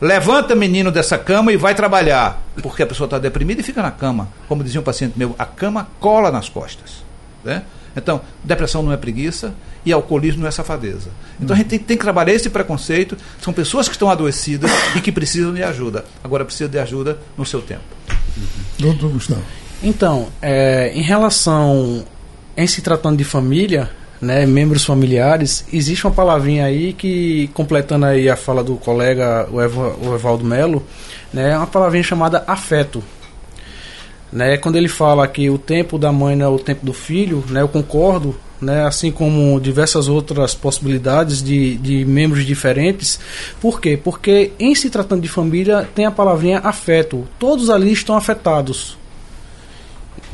Levanta 0.01 0.55
menino 0.55 0.91
dessa 0.91 1.17
cama 1.17 1.51
e 1.51 1.57
vai 1.57 1.73
trabalhar. 1.73 2.41
Porque 2.61 2.83
a 2.83 2.87
pessoa 2.87 3.05
está 3.05 3.19
deprimida 3.19 3.61
e 3.61 3.63
fica 3.63 3.81
na 3.81 3.91
cama. 3.91 4.29
Como 4.47 4.63
dizia 4.63 4.81
um 4.81 4.83
paciente 4.83 5.17
meu, 5.17 5.35
a 5.39 5.45
cama 5.45 5.87
cola 5.99 6.31
nas 6.31 6.49
costas. 6.49 7.03
Né? 7.43 7.63
Então, 7.95 8.21
depressão 8.43 8.81
não 8.81 8.91
é 8.91 8.97
preguiça 8.97 9.53
e 9.85 9.91
alcoolismo 9.91 10.41
não 10.41 10.47
é 10.47 10.51
safadeza. 10.51 11.09
Então 11.39 11.53
a 11.53 11.57
gente 11.57 11.67
tem, 11.67 11.79
tem, 11.79 11.97
que 11.97 12.03
trabalhar 12.03 12.33
esse 12.33 12.49
preconceito. 12.49 13.17
São 13.41 13.53
pessoas 13.53 13.87
que 13.87 13.95
estão 13.95 14.09
adoecidas 14.09 14.71
e 14.95 15.01
que 15.01 15.11
precisam 15.11 15.53
de 15.53 15.63
ajuda. 15.63 16.05
Agora 16.23 16.43
precisa 16.43 16.69
de 16.69 16.79
ajuda 16.79 17.19
no 17.37 17.45
seu 17.45 17.61
tempo. 17.61 17.83
Doutor 18.79 19.09
Gustavo. 19.09 19.43
Então, 19.83 20.29
é, 20.41 20.91
em 20.95 21.01
relação 21.01 22.05
em 22.55 22.65
se 22.67 22.81
tratando 22.81 23.17
de 23.17 23.23
família, 23.23 23.91
né, 24.23 24.45
membros 24.45 24.85
familiares, 24.85 25.65
existe 25.71 26.07
uma 26.07 26.13
palavrinha 26.13 26.65
aí 26.65 26.93
que, 26.93 27.49
completando 27.53 28.05
aí 28.05 28.29
a 28.29 28.37
fala 28.37 28.63
do 28.63 28.77
colega, 28.77 29.47
o, 29.51 29.59
Eva, 29.59 29.95
o 30.01 30.15
Evaldo 30.15 30.45
Melo, 30.45 30.81
né, 31.33 31.51
é 31.51 31.57
uma 31.57 31.67
palavrinha 31.67 32.03
chamada 32.03 32.43
afeto. 32.47 33.03
Né, 34.31 34.57
quando 34.57 34.77
ele 34.77 34.87
fala 34.87 35.27
que 35.27 35.49
o 35.49 35.57
tempo 35.57 35.99
da 35.99 36.11
mãe 36.11 36.37
não 36.37 36.45
é 36.45 36.49
o 36.49 36.57
tempo 36.57 36.85
do 36.85 36.93
filho, 36.93 37.43
né, 37.49 37.61
eu 37.61 37.67
concordo, 37.67 38.33
né, 38.61 38.87
assim 38.87 39.11
como 39.11 39.59
diversas 39.59 40.07
outras 40.07 40.55
possibilidades 40.55 41.43
de, 41.43 41.75
de 41.75 42.05
membros 42.05 42.45
diferentes. 42.45 43.19
Por 43.59 43.81
quê? 43.81 43.99
Porque 44.01 44.53
em 44.57 44.73
se 44.73 44.89
tratando 44.89 45.21
de 45.21 45.27
família 45.27 45.87
tem 45.93 46.05
a 46.05 46.11
palavrinha 46.11 46.59
afeto. 46.59 47.27
Todos 47.37 47.69
ali 47.69 47.91
estão 47.91 48.15
afetados. 48.15 48.97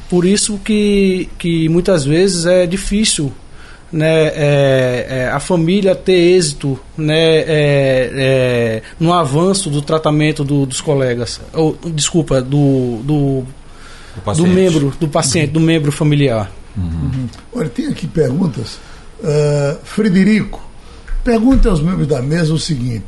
Por 0.08 0.26
isso 0.26 0.60
que, 0.64 1.28
que 1.40 1.68
muitas 1.70 2.06
vezes 2.06 2.46
é 2.46 2.68
difícil 2.68 3.34
né, 3.92 4.28
é, 4.28 5.08
é, 5.10 5.30
a 5.32 5.40
família 5.40 5.96
ter 5.96 6.14
êxito 6.14 6.80
né, 6.98 7.40
é, 7.40 8.12
é 8.16 8.82
no 9.00 9.14
avanço 9.14 9.70
do 9.70 9.82
tratamento 9.82 10.44
do, 10.44 10.66
dos 10.66 10.82
colegas, 10.82 11.42
ou, 11.54 11.78
desculpa, 11.94 12.42
do, 12.42 13.02
do, 13.04 13.44
do, 14.36 14.48
membro, 14.48 14.94
do 15.00 15.08
paciente, 15.08 15.48
uhum. 15.48 15.54
do 15.54 15.60
membro 15.60 15.92
familiar. 15.92 16.52
Uhum. 16.78 17.28
Olha, 17.54 17.70
tem 17.70 17.88
aqui 17.88 18.08
perguntas. 18.08 18.80
Uh, 19.22 19.78
Frederico, 19.84 20.70
Pergunte 21.24 21.68
aos 21.68 21.82
membros 21.82 22.08
da 22.08 22.22
mesa 22.22 22.54
o 22.54 22.60
seguinte: 22.60 23.06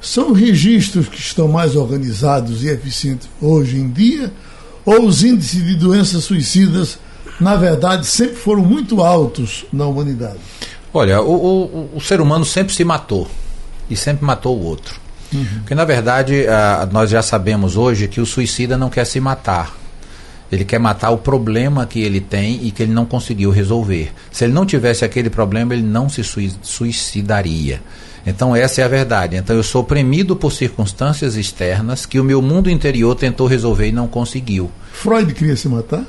são 0.00 0.32
registros 0.32 1.08
que 1.08 1.18
estão 1.18 1.48
mais 1.48 1.74
organizados 1.74 2.62
e 2.62 2.68
eficientes 2.68 3.28
hoje 3.40 3.78
em 3.78 3.90
dia, 3.90 4.32
ou 4.84 5.06
os 5.06 5.24
índices 5.24 5.64
de 5.64 5.74
doenças 5.74 6.24
suicidas, 6.24 6.98
na 7.40 7.56
verdade, 7.56 8.06
sempre 8.06 8.36
foram 8.36 8.62
muito 8.62 9.02
altos 9.02 9.64
na 9.72 9.86
humanidade? 9.86 10.38
Olha, 10.92 11.20
o, 11.20 11.34
o, 11.34 11.90
o 11.96 12.00
ser 12.00 12.20
humano 12.20 12.44
sempre 12.44 12.72
se 12.72 12.84
matou 12.84 13.28
e 13.90 13.96
sempre 13.96 14.24
matou 14.24 14.56
o 14.56 14.64
outro. 14.64 15.00
Uhum. 15.32 15.44
Porque, 15.58 15.74
na 15.74 15.84
verdade, 15.84 16.44
uh, 16.44 16.92
nós 16.92 17.10
já 17.10 17.22
sabemos 17.22 17.76
hoje 17.76 18.06
que 18.06 18.20
o 18.20 18.26
suicida 18.26 18.78
não 18.78 18.88
quer 18.88 19.04
se 19.04 19.18
matar. 19.18 19.74
Ele 20.52 20.64
quer 20.64 20.78
matar 20.78 21.10
o 21.10 21.18
problema 21.18 21.84
que 21.84 22.00
ele 22.00 22.20
tem 22.20 22.64
e 22.64 22.70
que 22.70 22.82
ele 22.82 22.92
não 22.92 23.04
conseguiu 23.04 23.50
resolver. 23.50 24.12
Se 24.30 24.44
ele 24.44 24.52
não 24.52 24.64
tivesse 24.64 25.04
aquele 25.04 25.28
problema, 25.28 25.74
ele 25.74 25.82
não 25.82 26.08
se 26.08 26.22
suicidaria. 26.62 27.82
Então 28.26 28.54
essa 28.54 28.80
é 28.80 28.84
a 28.84 28.88
verdade. 28.88 29.36
Então 29.36 29.56
eu 29.56 29.62
sou 29.62 29.82
oprimido 29.82 30.36
por 30.36 30.52
circunstâncias 30.52 31.36
externas 31.36 32.06
que 32.06 32.20
o 32.20 32.24
meu 32.24 32.40
mundo 32.40 32.70
interior 32.70 33.14
tentou 33.16 33.46
resolver 33.46 33.88
e 33.88 33.92
não 33.92 34.06
conseguiu. 34.06 34.70
Freud 34.92 35.34
queria 35.34 35.56
se 35.56 35.68
matar? 35.68 36.04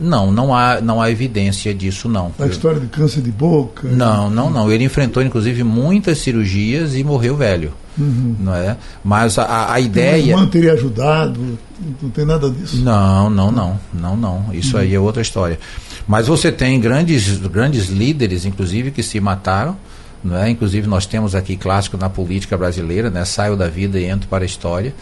Não, 0.00 0.32
não 0.32 0.54
há, 0.54 0.80
não 0.80 1.00
há 1.00 1.10
evidência 1.10 1.74
disso, 1.74 2.08
não. 2.08 2.32
A 2.38 2.46
história 2.46 2.80
de 2.80 2.86
câncer 2.86 3.20
de 3.20 3.30
boca? 3.30 3.88
Não, 3.88 4.30
não, 4.30 4.50
não. 4.50 4.70
Ele 4.70 4.84
enfrentou, 4.84 5.22
inclusive, 5.22 5.62
muitas 5.62 6.18
cirurgias 6.18 6.94
e 6.94 7.04
morreu 7.04 7.36
velho. 7.36 7.72
Uhum. 7.98 8.36
Não 8.40 8.54
é? 8.54 8.76
Mas 9.04 9.38
a, 9.38 9.72
a 9.72 9.80
ideia. 9.80 10.36
Não 10.36 10.48
teria 10.48 10.72
ajudado, 10.72 11.58
não 12.00 12.10
tem 12.10 12.24
nada 12.24 12.50
disso. 12.50 12.78
Não, 12.78 13.28
não, 13.28 13.50
não, 13.50 13.78
não, 13.92 14.16
não. 14.16 14.46
Isso 14.52 14.76
uhum. 14.76 14.82
aí 14.82 14.94
é 14.94 14.98
outra 15.00 15.20
história. 15.20 15.58
Mas 16.06 16.26
você 16.26 16.50
tem 16.50 16.80
grandes, 16.80 17.38
grandes 17.38 17.88
líderes, 17.88 18.44
inclusive, 18.44 18.90
que 18.90 19.02
se 19.02 19.20
mataram 19.20 19.76
não 20.22 20.36
é? 20.36 20.48
Inclusive 20.48 20.86
nós 20.86 21.04
temos 21.04 21.34
aqui 21.34 21.56
clássico 21.56 21.96
na 21.96 22.08
política 22.08 22.56
brasileira, 22.56 23.10
né? 23.10 23.24
Saio 23.24 23.56
da 23.56 23.68
vida 23.68 23.98
e 23.98 24.04
entro 24.04 24.28
para 24.28 24.44
a 24.44 24.46
história. 24.46 24.94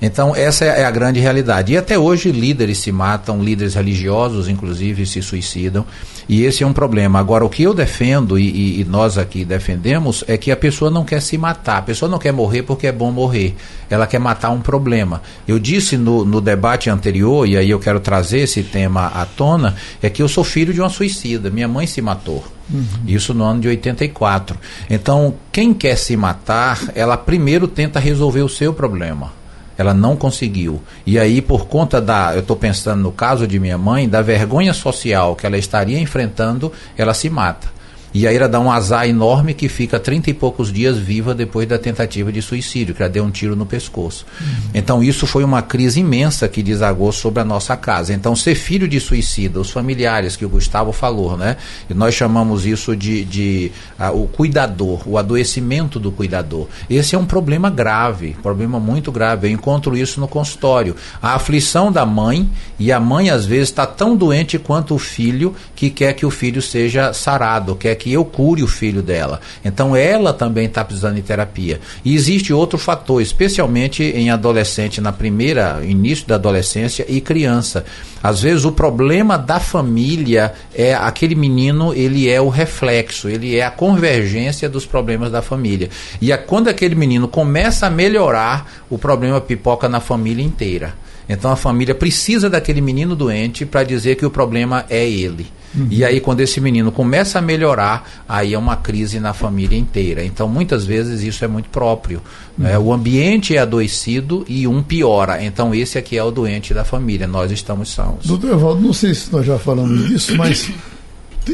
Então 0.00 0.34
essa 0.34 0.64
é 0.64 0.84
a 0.84 0.90
grande 0.90 1.20
realidade. 1.20 1.72
E 1.72 1.76
até 1.76 1.98
hoje 1.98 2.30
líderes 2.30 2.78
se 2.78 2.92
matam, 2.92 3.42
líderes 3.42 3.74
religiosos 3.74 4.48
inclusive 4.48 5.06
se 5.06 5.20
suicidam. 5.22 5.84
E 6.28 6.44
esse 6.44 6.62
é 6.62 6.66
um 6.66 6.72
problema. 6.72 7.18
Agora 7.18 7.44
o 7.44 7.48
que 7.48 7.62
eu 7.62 7.74
defendo 7.74 8.38
e, 8.38 8.80
e 8.80 8.84
nós 8.84 9.18
aqui 9.18 9.44
defendemos 9.44 10.22
é 10.28 10.36
que 10.36 10.50
a 10.50 10.56
pessoa 10.56 10.90
não 10.90 11.04
quer 11.04 11.20
se 11.20 11.36
matar. 11.38 11.78
A 11.78 11.82
pessoa 11.82 12.08
não 12.08 12.18
quer 12.18 12.32
morrer 12.32 12.62
porque 12.62 12.86
é 12.86 12.92
bom 12.92 13.10
morrer. 13.10 13.56
Ela 13.88 14.06
quer 14.06 14.18
matar 14.18 14.50
um 14.50 14.60
problema. 14.60 15.22
Eu 15.46 15.58
disse 15.58 15.96
no, 15.96 16.24
no 16.24 16.40
debate 16.40 16.90
anterior 16.90 17.48
e 17.48 17.56
aí 17.56 17.70
eu 17.70 17.78
quero 17.78 17.98
trazer 18.00 18.40
esse 18.40 18.62
tema 18.62 19.06
à 19.06 19.24
tona 19.24 19.74
é 20.02 20.08
que 20.10 20.22
eu 20.22 20.28
sou 20.28 20.44
filho 20.44 20.72
de 20.72 20.80
uma 20.80 20.90
suicida. 20.90 21.50
Minha 21.50 21.68
mãe 21.68 21.86
se 21.86 22.00
matou. 22.00 22.44
Uhum. 22.70 22.84
Isso 23.06 23.32
no 23.32 23.44
ano 23.44 23.60
de 23.60 23.68
84. 23.68 24.56
Então, 24.90 25.34
quem 25.50 25.72
quer 25.72 25.96
se 25.96 26.16
matar, 26.16 26.78
ela 26.94 27.16
primeiro 27.16 27.66
tenta 27.66 27.98
resolver 27.98 28.42
o 28.42 28.48
seu 28.48 28.74
problema. 28.74 29.37
Ela 29.78 29.94
não 29.94 30.16
conseguiu. 30.16 30.82
E 31.06 31.18
aí, 31.18 31.40
por 31.40 31.66
conta 31.66 32.00
da. 32.00 32.34
Eu 32.34 32.40
estou 32.40 32.56
pensando 32.56 33.00
no 33.00 33.12
caso 33.12 33.46
de 33.46 33.60
minha 33.60 33.78
mãe, 33.78 34.08
da 34.08 34.20
vergonha 34.20 34.74
social 34.74 35.36
que 35.36 35.46
ela 35.46 35.56
estaria 35.56 36.00
enfrentando, 36.00 36.72
ela 36.96 37.14
se 37.14 37.30
mata. 37.30 37.77
E 38.12 38.26
aí 38.26 38.36
ela 38.36 38.48
dá 38.48 38.58
um 38.58 38.70
azar 38.70 39.08
enorme 39.08 39.54
que 39.54 39.68
fica 39.68 39.98
trinta 40.00 40.30
e 40.30 40.34
poucos 40.34 40.72
dias 40.72 40.96
viva 40.96 41.34
depois 41.34 41.68
da 41.68 41.78
tentativa 41.78 42.32
de 42.32 42.40
suicídio, 42.40 42.94
que 42.94 43.02
ela 43.02 43.10
deu 43.10 43.24
um 43.24 43.30
tiro 43.30 43.54
no 43.54 43.66
pescoço. 43.66 44.24
Uhum. 44.40 44.46
Então 44.74 45.02
isso 45.02 45.26
foi 45.26 45.44
uma 45.44 45.62
crise 45.62 46.00
imensa 46.00 46.48
que 46.48 46.62
desagou 46.62 47.12
sobre 47.12 47.42
a 47.42 47.44
nossa 47.44 47.76
casa. 47.76 48.14
Então 48.14 48.34
ser 48.34 48.54
filho 48.54 48.88
de 48.88 48.98
suicida, 48.98 49.60
os 49.60 49.70
familiares 49.70 50.36
que 50.36 50.44
o 50.44 50.48
Gustavo 50.48 50.92
falou, 50.92 51.36
né? 51.36 51.56
E 51.88 51.94
nós 51.94 52.14
chamamos 52.14 52.64
isso 52.64 52.96
de, 52.96 53.24
de 53.24 53.72
uh, 53.98 54.22
o 54.22 54.26
cuidador, 54.26 55.02
o 55.06 55.18
adoecimento 55.18 56.00
do 56.00 56.10
cuidador. 56.10 56.66
Esse 56.88 57.14
é 57.14 57.18
um 57.18 57.26
problema 57.26 57.68
grave, 57.68 58.36
problema 58.42 58.80
muito 58.80 59.12
grave. 59.12 59.48
Eu 59.48 59.52
encontro 59.52 59.96
isso 59.96 60.20
no 60.20 60.28
consultório. 60.28 60.96
A 61.20 61.34
aflição 61.34 61.92
da 61.92 62.06
mãe 62.06 62.48
e 62.78 62.90
a 62.90 62.98
mãe 62.98 63.30
às 63.30 63.44
vezes 63.44 63.68
está 63.68 63.86
tão 63.86 64.16
doente 64.16 64.58
quanto 64.58 64.94
o 64.94 64.98
filho 64.98 65.54
que 65.74 65.90
quer 65.90 66.14
que 66.14 66.24
o 66.24 66.30
filho 66.30 66.62
seja 66.62 67.12
sarado, 67.12 67.76
quer 67.76 67.97
que 67.98 68.12
eu 68.12 68.24
cure 68.24 68.62
o 68.62 68.66
filho 68.66 69.02
dela. 69.02 69.40
Então 69.64 69.94
ela 69.94 70.32
também 70.32 70.66
está 70.66 70.84
precisando 70.84 71.16
de 71.16 71.22
terapia. 71.22 71.80
E 72.04 72.14
existe 72.14 72.52
outro 72.52 72.78
fator, 72.78 73.20
especialmente 73.20 74.02
em 74.02 74.30
adolescente, 74.30 75.00
na 75.00 75.12
primeira 75.12 75.80
início 75.84 76.26
da 76.26 76.36
adolescência 76.36 77.04
e 77.08 77.20
criança. 77.20 77.84
Às 78.22 78.42
vezes 78.42 78.64
o 78.64 78.72
problema 78.72 79.36
da 79.36 79.60
família 79.60 80.52
é 80.74 80.94
aquele 80.94 81.34
menino, 81.34 81.92
ele 81.94 82.28
é 82.28 82.40
o 82.40 82.48
reflexo, 82.48 83.28
ele 83.28 83.56
é 83.56 83.64
a 83.64 83.70
convergência 83.70 84.68
dos 84.68 84.86
problemas 84.86 85.30
da 85.30 85.42
família. 85.42 85.90
E 86.20 86.32
a, 86.32 86.38
quando 86.38 86.68
aquele 86.68 86.94
menino 86.94 87.28
começa 87.28 87.86
a 87.86 87.90
melhorar, 87.90 88.66
o 88.90 88.98
problema 88.98 89.40
pipoca 89.40 89.88
na 89.88 90.00
família 90.00 90.44
inteira. 90.44 90.94
Então 91.28 91.50
a 91.50 91.56
família 91.56 91.94
precisa 91.94 92.48
daquele 92.48 92.80
menino 92.80 93.14
doente 93.14 93.66
para 93.66 93.84
dizer 93.84 94.16
que 94.16 94.24
o 94.24 94.30
problema 94.30 94.84
é 94.88 95.08
ele. 95.08 95.46
Uhum. 95.74 95.86
E 95.90 96.04
aí, 96.04 96.20
quando 96.20 96.40
esse 96.40 96.60
menino 96.60 96.90
começa 96.90 97.38
a 97.38 97.42
melhorar, 97.42 98.24
aí 98.28 98.54
é 98.54 98.58
uma 98.58 98.76
crise 98.76 99.20
na 99.20 99.34
família 99.34 99.78
inteira. 99.78 100.24
Então, 100.24 100.48
muitas 100.48 100.86
vezes, 100.86 101.22
isso 101.22 101.44
é 101.44 101.48
muito 101.48 101.68
próprio. 101.68 102.22
Uhum. 102.58 102.64
Né? 102.64 102.78
O 102.78 102.92
ambiente 102.92 103.54
é 103.54 103.58
adoecido 103.58 104.44
e 104.48 104.66
um 104.66 104.82
piora. 104.82 105.44
Então, 105.44 105.74
esse 105.74 105.98
aqui 105.98 106.16
é 106.16 106.24
o 106.24 106.30
doente 106.30 106.72
da 106.72 106.84
família. 106.84 107.26
Nós 107.26 107.50
estamos 107.50 107.90
sãos. 107.90 108.24
Doutor 108.24 108.52
Evaldo, 108.52 108.80
não 108.80 108.92
sei 108.92 109.14
se 109.14 109.30
nós 109.30 109.44
já 109.44 109.58
falamos 109.58 110.08
disso, 110.08 110.36
mas 110.36 110.70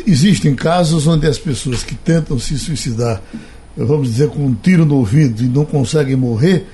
existem 0.06 0.54
casos 0.54 1.06
onde 1.06 1.26
as 1.26 1.38
pessoas 1.38 1.82
que 1.82 1.94
tentam 1.94 2.38
se 2.38 2.58
suicidar, 2.58 3.20
vamos 3.76 4.12
dizer, 4.12 4.28
com 4.28 4.46
um 4.46 4.54
tiro 4.54 4.84
no 4.84 4.96
ouvido 4.96 5.42
e 5.42 5.48
não 5.48 5.64
conseguem 5.64 6.16
morrer, 6.16 6.66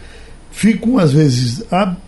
ficam, 0.51 0.99
às 0.99 1.13
vezes, 1.13 1.63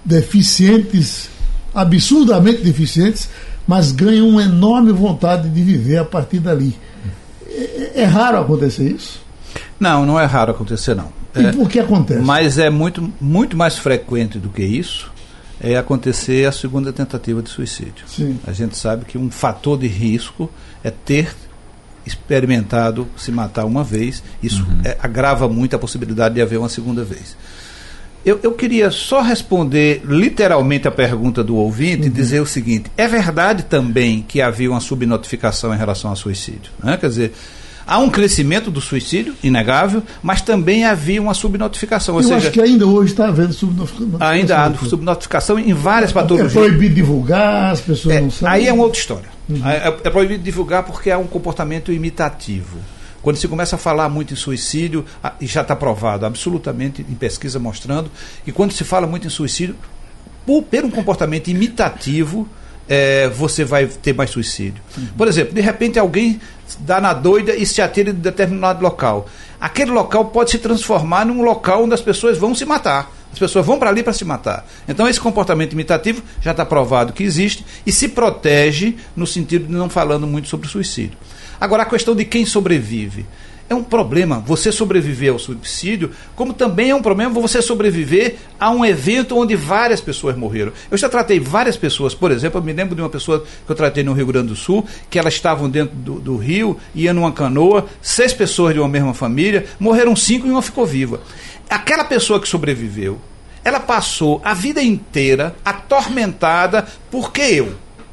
deficientes, 0.05 1.31
absurdamente 1.75 2.63
deficientes 2.63 3.29
mas 3.67 3.93
ganham 3.93 4.29
uma 4.29 4.43
enorme 4.43 4.93
vontade 4.93 5.49
de 5.49 5.63
viver 5.63 5.99
a 5.99 6.05
partir 6.05 6.41
dali. 6.41 6.77
É, 7.49 8.03
é 8.03 8.05
raro 8.05 8.39
acontecer 8.39 8.91
isso? 8.91 9.23
Não, 9.79 10.07
não 10.07 10.19
é 10.19 10.25
raro 10.25 10.53
acontecer, 10.53 10.95
não. 10.95 11.13
E 11.35 11.47
é, 11.47 11.53
por 11.53 11.69
que 11.69 11.79
acontece? 11.79 12.21
Mas 12.21 12.59
é 12.59 12.71
muito, 12.71 13.13
muito 13.21 13.57
mais 13.57 13.79
frequente 13.79 14.39
do 14.39 14.49
que 14.49 14.63
isso 14.63 15.11
é 15.61 15.77
acontecer 15.77 16.45
a 16.45 16.51
segunda 16.51 16.93
tentativa 16.93 17.41
de 17.41 17.49
suicídio. 17.49 18.05
Sim. 18.09 18.37
A 18.45 18.53
gente 18.53 18.77
sabe 18.77 19.05
que 19.05 19.17
um 19.17 19.31
fator 19.31 19.79
de 19.79 19.87
risco 19.87 20.51
é 20.83 20.91
ter 20.91 21.35
experimentado 22.05 23.07
se 23.17 23.31
matar 23.31 23.65
uma 23.65 23.85
vez. 23.85 24.25
Isso 24.43 24.65
uhum. 24.65 24.81
é, 24.85 24.99
agrava 25.01 25.49
muito 25.49 25.77
a 25.77 25.79
possibilidade 25.79 26.35
de 26.35 26.43
haver 26.43 26.59
uma 26.59 26.69
segunda 26.69 27.05
vez. 27.05 27.37
Eu, 28.25 28.39
eu 28.43 28.53
queria 28.53 28.91
só 28.91 29.21
responder 29.21 30.03
literalmente 30.05 30.87
a 30.87 30.91
pergunta 30.91 31.43
do 31.43 31.57
ouvinte 31.57 32.03
uhum. 32.03 32.07
e 32.07 32.11
dizer 32.11 32.41
o 32.41 32.47
seguinte: 32.47 32.91
é 32.97 33.09
verdade 33.09 33.65
também 33.65 34.25
que 34.27 34.41
havia 34.41 34.71
uma 34.71 34.81
subnotificação 34.81 35.75
em 35.75 35.79
relação 35.79 36.11
ao 36.11 36.17
suicídio? 36.17 36.71
Né? 36.83 36.97
Quer 36.97 37.09
dizer, 37.09 37.33
há 37.87 37.99
um 37.99 38.09
crescimento 38.09 38.71
do 38.71 38.81
suicídio, 38.81 39.35
inegável, 39.43 40.03
mas 40.23 40.41
também 40.41 40.85
havia 40.85 41.21
uma 41.21 41.35
subnotificação. 41.35 42.17
Eu 42.17 42.23
seja, 42.23 42.37
acho 42.37 42.51
que 42.53 42.61
ainda 42.61 42.87
hoje 42.87 43.13
está 43.13 43.27
havendo 43.27 43.53
subnotificação. 43.53 44.27
Ainda 44.27 44.65
há 44.65 44.75
subnotificação 44.75 45.59
em 45.59 45.75
várias 45.75 46.13
patologias. 46.13 46.55
É 46.55 46.61
proibido 46.61 46.95
divulgar, 46.95 47.73
as 47.73 47.81
pessoas 47.81 48.17
é, 48.17 48.21
não 48.21 48.31
sabem. 48.31 48.55
Aí 48.55 48.69
é 48.69 48.73
uma 48.73 48.85
outra 48.85 49.01
história. 49.01 49.29
Uhum. 49.49 49.69
É, 49.69 49.89
é 50.05 50.11
proibido 50.11 50.45
divulgar 50.45 50.85
porque 50.85 51.11
há 51.11 51.19
um 51.19 51.27
comportamento 51.27 51.93
imitativo. 51.93 52.79
Quando 53.23 53.37
se 53.37 53.47
começa 53.47 53.77
a 53.77 53.79
falar 53.79 54.09
muito 54.09 54.33
em 54.35 54.37
suicídio, 54.37 55.05
e 55.41 55.47
já 55.47 55.63
está 55.63 55.77
provado 55.77 56.27
absolutamente 56.27 57.07
em 57.09 57.15
pesquisa 57.15 57.59
mostrando, 57.59 58.11
que 58.45 58.53
quando 58.53 58.73
se 58.73 58.85
fala 58.85 59.07
muito 59.07 59.27
em 59.27 59.31
suicídio, 59.31 59.77
por, 60.45 60.63
por 60.63 60.85
um 60.85 60.91
comportamento 60.91 61.49
imitativo, 61.49 62.49
é, 62.89 63.29
você 63.29 63.65
vai 63.65 63.87
ter 63.87 64.13
mais 64.13 64.31
suicídio. 64.31 64.83
Uhum. 64.97 65.07
Por 65.17 65.29
exemplo, 65.29 65.55
de 65.55 65.61
repente 65.61 65.99
alguém 65.99 66.41
dá 66.81 67.01
na 67.01 67.13
doida 67.13 67.55
e 67.55 67.65
se 67.65 67.81
atira 67.81 68.13
de 68.13 68.19
determinado 68.19 68.83
local. 68.83 69.29
Aquele 69.61 69.93
local 69.93 70.27
pode 70.27 70.51
se 70.51 70.59
transformar 70.59 71.25
num 71.25 71.43
local 71.43 71.85
onde 71.85 71.95
as 71.95 72.01
pessoas 72.01 72.37
vão 72.37 72.55
se 72.55 72.65
matar. 72.65 73.11
As 73.33 73.39
pessoas 73.39 73.65
vão 73.65 73.79
para 73.79 73.89
ali 73.89 74.03
para 74.03 74.13
se 74.13 74.25
matar. 74.25 74.67
Então, 74.87 75.09
esse 75.09 75.19
comportamento 75.19 75.73
imitativo 75.73 76.23
já 76.41 76.51
está 76.51 76.67
provado 76.67 77.13
que 77.15 77.23
existe 77.23 77.65
e 77.87 77.91
se 77.91 78.09
protege 78.09 78.97
no 79.17 79.27
sentido 79.27 79.67
de 79.67 79.73
não 79.73 79.89
falando 79.89 80.27
muito 80.27 80.49
sobre 80.49 80.69
suicídio. 80.69 81.17
Agora, 81.63 81.85
a 81.85 81.87
questão 81.87 82.13
de 82.13 82.25
quem 82.25 82.45
sobrevive. 82.45 83.25
É 83.71 83.75
um 83.75 83.85
problema 83.85 84.43
você 84.45 84.73
sobreviver 84.73 85.31
ao 85.31 85.39
suicídio, 85.39 86.11
como 86.35 86.53
também 86.53 86.91
é 86.91 86.95
um 86.95 87.01
problema 87.01 87.33
você 87.33 87.63
sobreviver 87.63 88.35
a 88.59 88.69
um 88.69 88.85
evento 88.85 89.39
onde 89.39 89.55
várias 89.55 90.01
pessoas 90.01 90.37
morreram. 90.37 90.73
Eu 90.91 90.99
já 90.99 91.09
tratei 91.09 91.39
várias 91.39 91.77
pessoas, 91.77 92.17
por 92.17 92.33
exemplo, 92.33 92.59
eu 92.59 92.65
me 92.65 92.73
lembro 92.73 92.97
de 92.97 93.01
uma 93.01 93.09
pessoa 93.09 93.45
que 93.65 93.71
eu 93.71 93.77
tratei 93.77 94.03
no 94.03 94.13
Rio 94.13 94.27
Grande 94.27 94.49
do 94.49 94.57
Sul, 94.57 94.85
que 95.09 95.21
elas 95.21 95.35
estavam 95.35 95.71
dentro 95.71 95.95
do, 95.95 96.19
do 96.19 96.37
rio, 96.37 96.77
ia 96.97 97.15
numa 97.15 97.31
canoa, 97.31 97.87
seis 98.03 98.33
pessoas 98.33 98.75
de 98.75 98.81
uma 98.81 98.89
mesma 98.89 99.15
família, 99.15 99.65
morreram 99.79 100.17
cinco 100.17 100.49
e 100.49 100.51
uma 100.51 100.63
ficou 100.63 100.85
viva. 100.85 101.21
Aquela 101.71 102.03
pessoa 102.03 102.41
que 102.41 102.49
sobreviveu, 102.49 103.21
ela 103.63 103.79
passou 103.79 104.43
a 104.45 104.53
vida 104.53 104.83
inteira 104.83 105.55
atormentada 105.65 106.89
porque 107.09 107.41
eu 107.41 107.73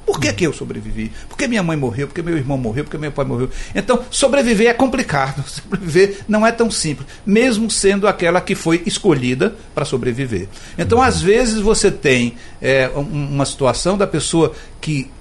Por 0.09 0.19
que, 0.19 0.33
que 0.33 0.47
eu 0.47 0.51
sobrevivi? 0.51 1.11
Porque 1.29 1.47
minha 1.47 1.61
mãe 1.61 1.77
morreu, 1.77 2.07
porque 2.07 2.23
meu 2.23 2.35
irmão 2.35 2.57
morreu, 2.57 2.83
porque 2.83 2.97
meu 2.97 3.11
pai 3.11 3.23
morreu. 3.25 3.47
Então, 3.75 4.03
sobreviver 4.09 4.67
é 4.67 4.73
complicado. 4.73 5.43
Sobreviver 5.47 6.21
não 6.27 6.47
é 6.47 6.51
tão 6.51 6.71
simples, 6.71 7.07
mesmo 7.23 7.69
sendo 7.69 8.07
aquela 8.07 8.41
que 8.41 8.55
foi 8.55 8.81
escolhida 8.87 9.55
para 9.75 9.85
sobreviver. 9.85 10.47
Então, 10.79 10.99
às 10.99 11.21
vezes, 11.21 11.59
você 11.59 11.91
tem 11.91 12.33
é, 12.59 12.89
uma 12.95 13.45
situação 13.45 13.99
da 13.99 14.07
pessoa 14.07 14.51
que 14.81 15.11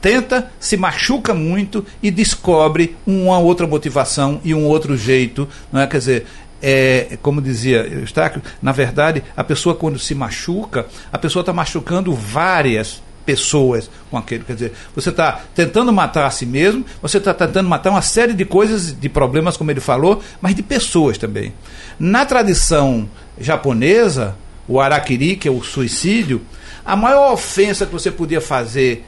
tenta, 0.00 0.50
se 0.58 0.76
machuca 0.76 1.32
muito 1.32 1.86
e 2.02 2.10
descobre 2.10 2.96
uma 3.06 3.38
outra 3.38 3.64
motivação 3.64 4.40
e 4.42 4.52
um 4.52 4.64
outro 4.66 4.96
jeito. 4.96 5.48
Não 5.70 5.80
é? 5.80 5.86
Quer 5.86 5.98
dizer, 5.98 6.26
é, 6.60 7.16
como 7.22 7.40
dizia 7.40 7.86
Eustáquio, 7.86 8.42
na 8.60 8.72
verdade, 8.72 9.22
a 9.36 9.44
pessoa 9.44 9.76
quando 9.76 10.00
se 10.00 10.16
machuca, 10.16 10.86
a 11.12 11.18
pessoa 11.18 11.42
está 11.42 11.52
machucando 11.52 12.12
várias 12.12 13.00
pessoas 13.24 13.90
com 14.10 14.16
aquele. 14.16 14.44
Quer 14.44 14.54
dizer, 14.54 14.72
você 14.94 15.10
está 15.10 15.40
tentando 15.54 15.92
matar 15.92 16.26
a 16.26 16.30
si 16.30 16.46
mesmo, 16.46 16.84
você 17.00 17.18
está 17.18 17.32
tentando 17.32 17.68
matar 17.68 17.90
uma 17.90 18.02
série 18.02 18.32
de 18.32 18.44
coisas, 18.44 18.98
de 18.98 19.08
problemas, 19.08 19.56
como 19.56 19.70
ele 19.70 19.80
falou, 19.80 20.22
mas 20.40 20.54
de 20.54 20.62
pessoas 20.62 21.18
também. 21.18 21.52
Na 21.98 22.24
tradição 22.24 23.08
japonesa, 23.38 24.36
o 24.68 24.80
arakiri, 24.80 25.36
que 25.36 25.48
é 25.48 25.50
o 25.50 25.62
suicídio, 25.62 26.42
a 26.84 26.96
maior 26.96 27.32
ofensa 27.32 27.86
que 27.86 27.92
você 27.92 28.10
podia 28.10 28.40
fazer 28.40 29.04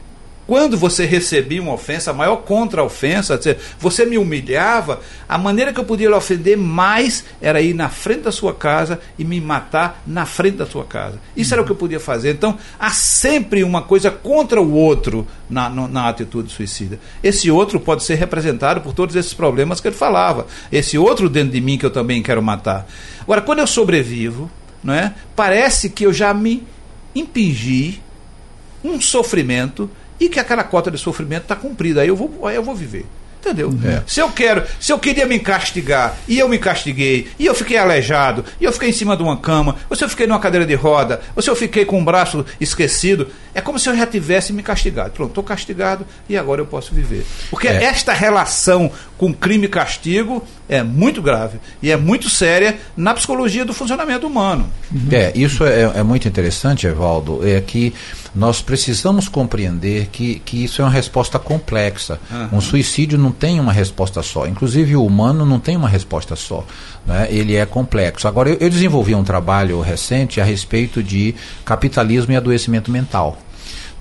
quando 0.47 0.77
você 0.77 1.07
recebia 1.07 1.63
uma 1.63 1.73
ofensa, 1.73 2.11
a 2.11 2.15
maior 2.15 2.37
contra-ofensa, 2.37 3.41
você 3.79 4.05
me 4.05 4.19
humilhava, 4.19 5.01
a 5.29 5.39
maneira 5.39 5.73
que 5.73 5.81
eu 5.81 5.85
podia 5.85 6.09
lhe 6.09 6.15
ofender 6.15 6.57
mais 6.57 7.25
era 7.41 7.61
ir 7.61 7.75
na 7.75 7.89
frente 7.89 8.23
da 8.23 8.33
sua 8.33 8.53
casa 8.53 9.01
e 9.19 9.25
me 9.25 9.41
matar 9.41 10.03
na 10.07 10.27
frente 10.27 10.59
da 10.59 10.67
sua 10.67 10.85
casa. 10.85 11.19
Isso 11.35 11.55
era 11.55 11.63
o 11.63 11.65
que 11.65 11.73
eu 11.73 11.77
podia 11.77 11.99
fazer. 11.99 12.33
Então, 12.33 12.59
há 12.79 12.91
sempre 12.91 13.65
uma 13.65 13.83
coisa 13.83 14.11
contra 14.11 14.61
o 14.61 14.73
outro 14.73 15.27
na, 15.49 15.71
na 15.71 16.09
atitude 16.09 16.53
suicida. 16.53 16.99
Esse 17.23 17.51
outro 17.51 17.81
pode 17.81 18.05
ser 18.05 18.17
representado 18.17 18.83
por 18.83 18.93
todos 18.93 19.17
esses 19.17 19.33
problemas 19.33 19.81
que 19.81 19.89
ele 19.89 19.97
falava. 19.97 20.47
Esse 20.71 20.99
outro 20.99 21.29
dentro 21.31 21.53
de 21.53 21.61
mim 21.61 21.79
que 21.79 21.87
eu 21.87 21.91
também 21.91 22.23
quero 22.23 22.43
matar. 22.43 22.87
Agora, 23.23 23.41
quando 23.41 23.61
eu 23.61 23.67
sobrevivo, 23.67 24.51
não 24.83 24.93
é? 24.93 25.15
parece 25.35 25.89
que 25.89 26.05
eu 26.05 26.13
já 26.13 26.35
me 26.35 26.63
impingi 27.15 28.03
um 28.85 29.01
sofrimento 29.01 29.91
e 30.19 30.29
que 30.29 30.41
aquela 30.41 30.65
cota 30.65 30.91
de 30.91 30.99
sofrimento 30.99 31.43
está 31.43 31.57
cumprida. 31.57 32.03
Aí 32.03 32.09
eu 32.09 32.17
vou, 32.17 32.47
aí 32.47 32.57
eu 32.57 32.63
vou 32.63 32.75
viver. 32.75 33.07
Entendeu? 33.45 33.75
É. 33.85 34.03
Se 34.07 34.21
eu 34.21 34.31
quero, 34.31 34.65
se 34.81 34.91
eu 34.91 34.99
queria 34.99 35.27
me 35.27 35.39
castigar, 35.39 36.17
e 36.27 36.39
eu 36.39 36.49
me 36.49 36.59
castiguei, 36.59 37.29
e 37.39 37.45
eu 37.45 37.55
fiquei 37.55 37.77
aleijado, 37.77 38.43
e 38.59 38.65
eu 38.65 38.73
fiquei 38.73 38.89
em 38.89 38.93
cima 38.93 39.15
de 39.15 39.23
uma 39.23 39.37
cama, 39.37 39.77
ou 39.91 39.95
se 39.95 40.03
eu 40.03 40.09
fiquei 40.09 40.27
numa 40.27 40.41
cadeira 40.41 40.65
de 40.65 40.75
roda, 40.75 41.21
ou 41.37 41.43
se 41.43 41.51
eu 41.51 41.55
fiquei 41.55 41.85
com 41.85 42.01
o 42.01 42.05
braço 42.05 42.47
esquecido, 42.59 43.29
é 43.55 43.61
como 43.61 43.79
se 43.79 43.87
eu 43.87 43.95
já 43.95 44.07
tivesse 44.07 44.51
me 44.51 44.63
castigado. 44.63 45.11
Pronto, 45.11 45.29
estou 45.29 45.45
castigado 45.45 46.07
e 46.27 46.39
agora 46.39 46.63
eu 46.63 46.67
posso 46.67 46.95
viver. 46.95 47.27
Porque 47.51 47.69
é. 47.69 47.85
esta 47.85 48.15
relação 48.15 48.91
com 49.19 49.31
crime 49.31 49.67
e 49.67 49.69
castigo 49.69 50.43
é 50.69 50.83
muito 50.83 51.21
grave 51.21 51.59
e 51.83 51.91
é 51.91 51.97
muito 51.97 52.31
séria 52.31 52.79
na 52.97 53.15
psicologia 53.15 53.65
do 53.65 53.73
funcionamento 53.73 54.27
humano. 54.27 54.69
É, 55.11 55.33
isso 55.35 55.65
é, 55.65 55.83
é 55.83 56.03
muito 56.03 56.27
interessante, 56.27 56.87
Evaldo, 56.87 57.47
é 57.47 57.61
que 57.61 57.93
nós 58.35 58.61
precisamos 58.61 59.29
compreender 59.29 60.09
que, 60.11 60.41
que 60.41 60.65
isso 60.65 60.83
é 60.83 60.85
uma 60.85 60.91
resposta 60.91 61.39
complexa. 61.39 62.19
Uhum. 62.31 62.59
Um 62.59 62.61
suicídio 62.61 63.17
não 63.17 63.31
tem 63.31 63.61
uma 63.61 63.73
resposta 63.73 64.23
só. 64.23 64.47
Inclusive, 64.47 64.97
o 64.97 65.07
humano 65.07 65.47
não 65.47 65.61
tem 65.61 65.77
uma 65.77 65.89
resposta 65.89 66.35
só. 66.35 66.65
Né? 67.07 67.29
Ele 67.31 67.55
é 67.55 67.65
complexo. 67.65 68.27
Agora, 68.27 68.49
eu, 68.49 68.57
eu 68.59 68.69
desenvolvi 68.69 69.15
um 69.15 69.23
trabalho 69.23 69.81
recente 69.81 70.41
a 70.41 70.45
respeito 70.45 71.03
de 71.03 71.35
capitalismo 71.65 72.33
e 72.33 72.37
adoecimento 72.37 72.91
mental. 72.91 73.39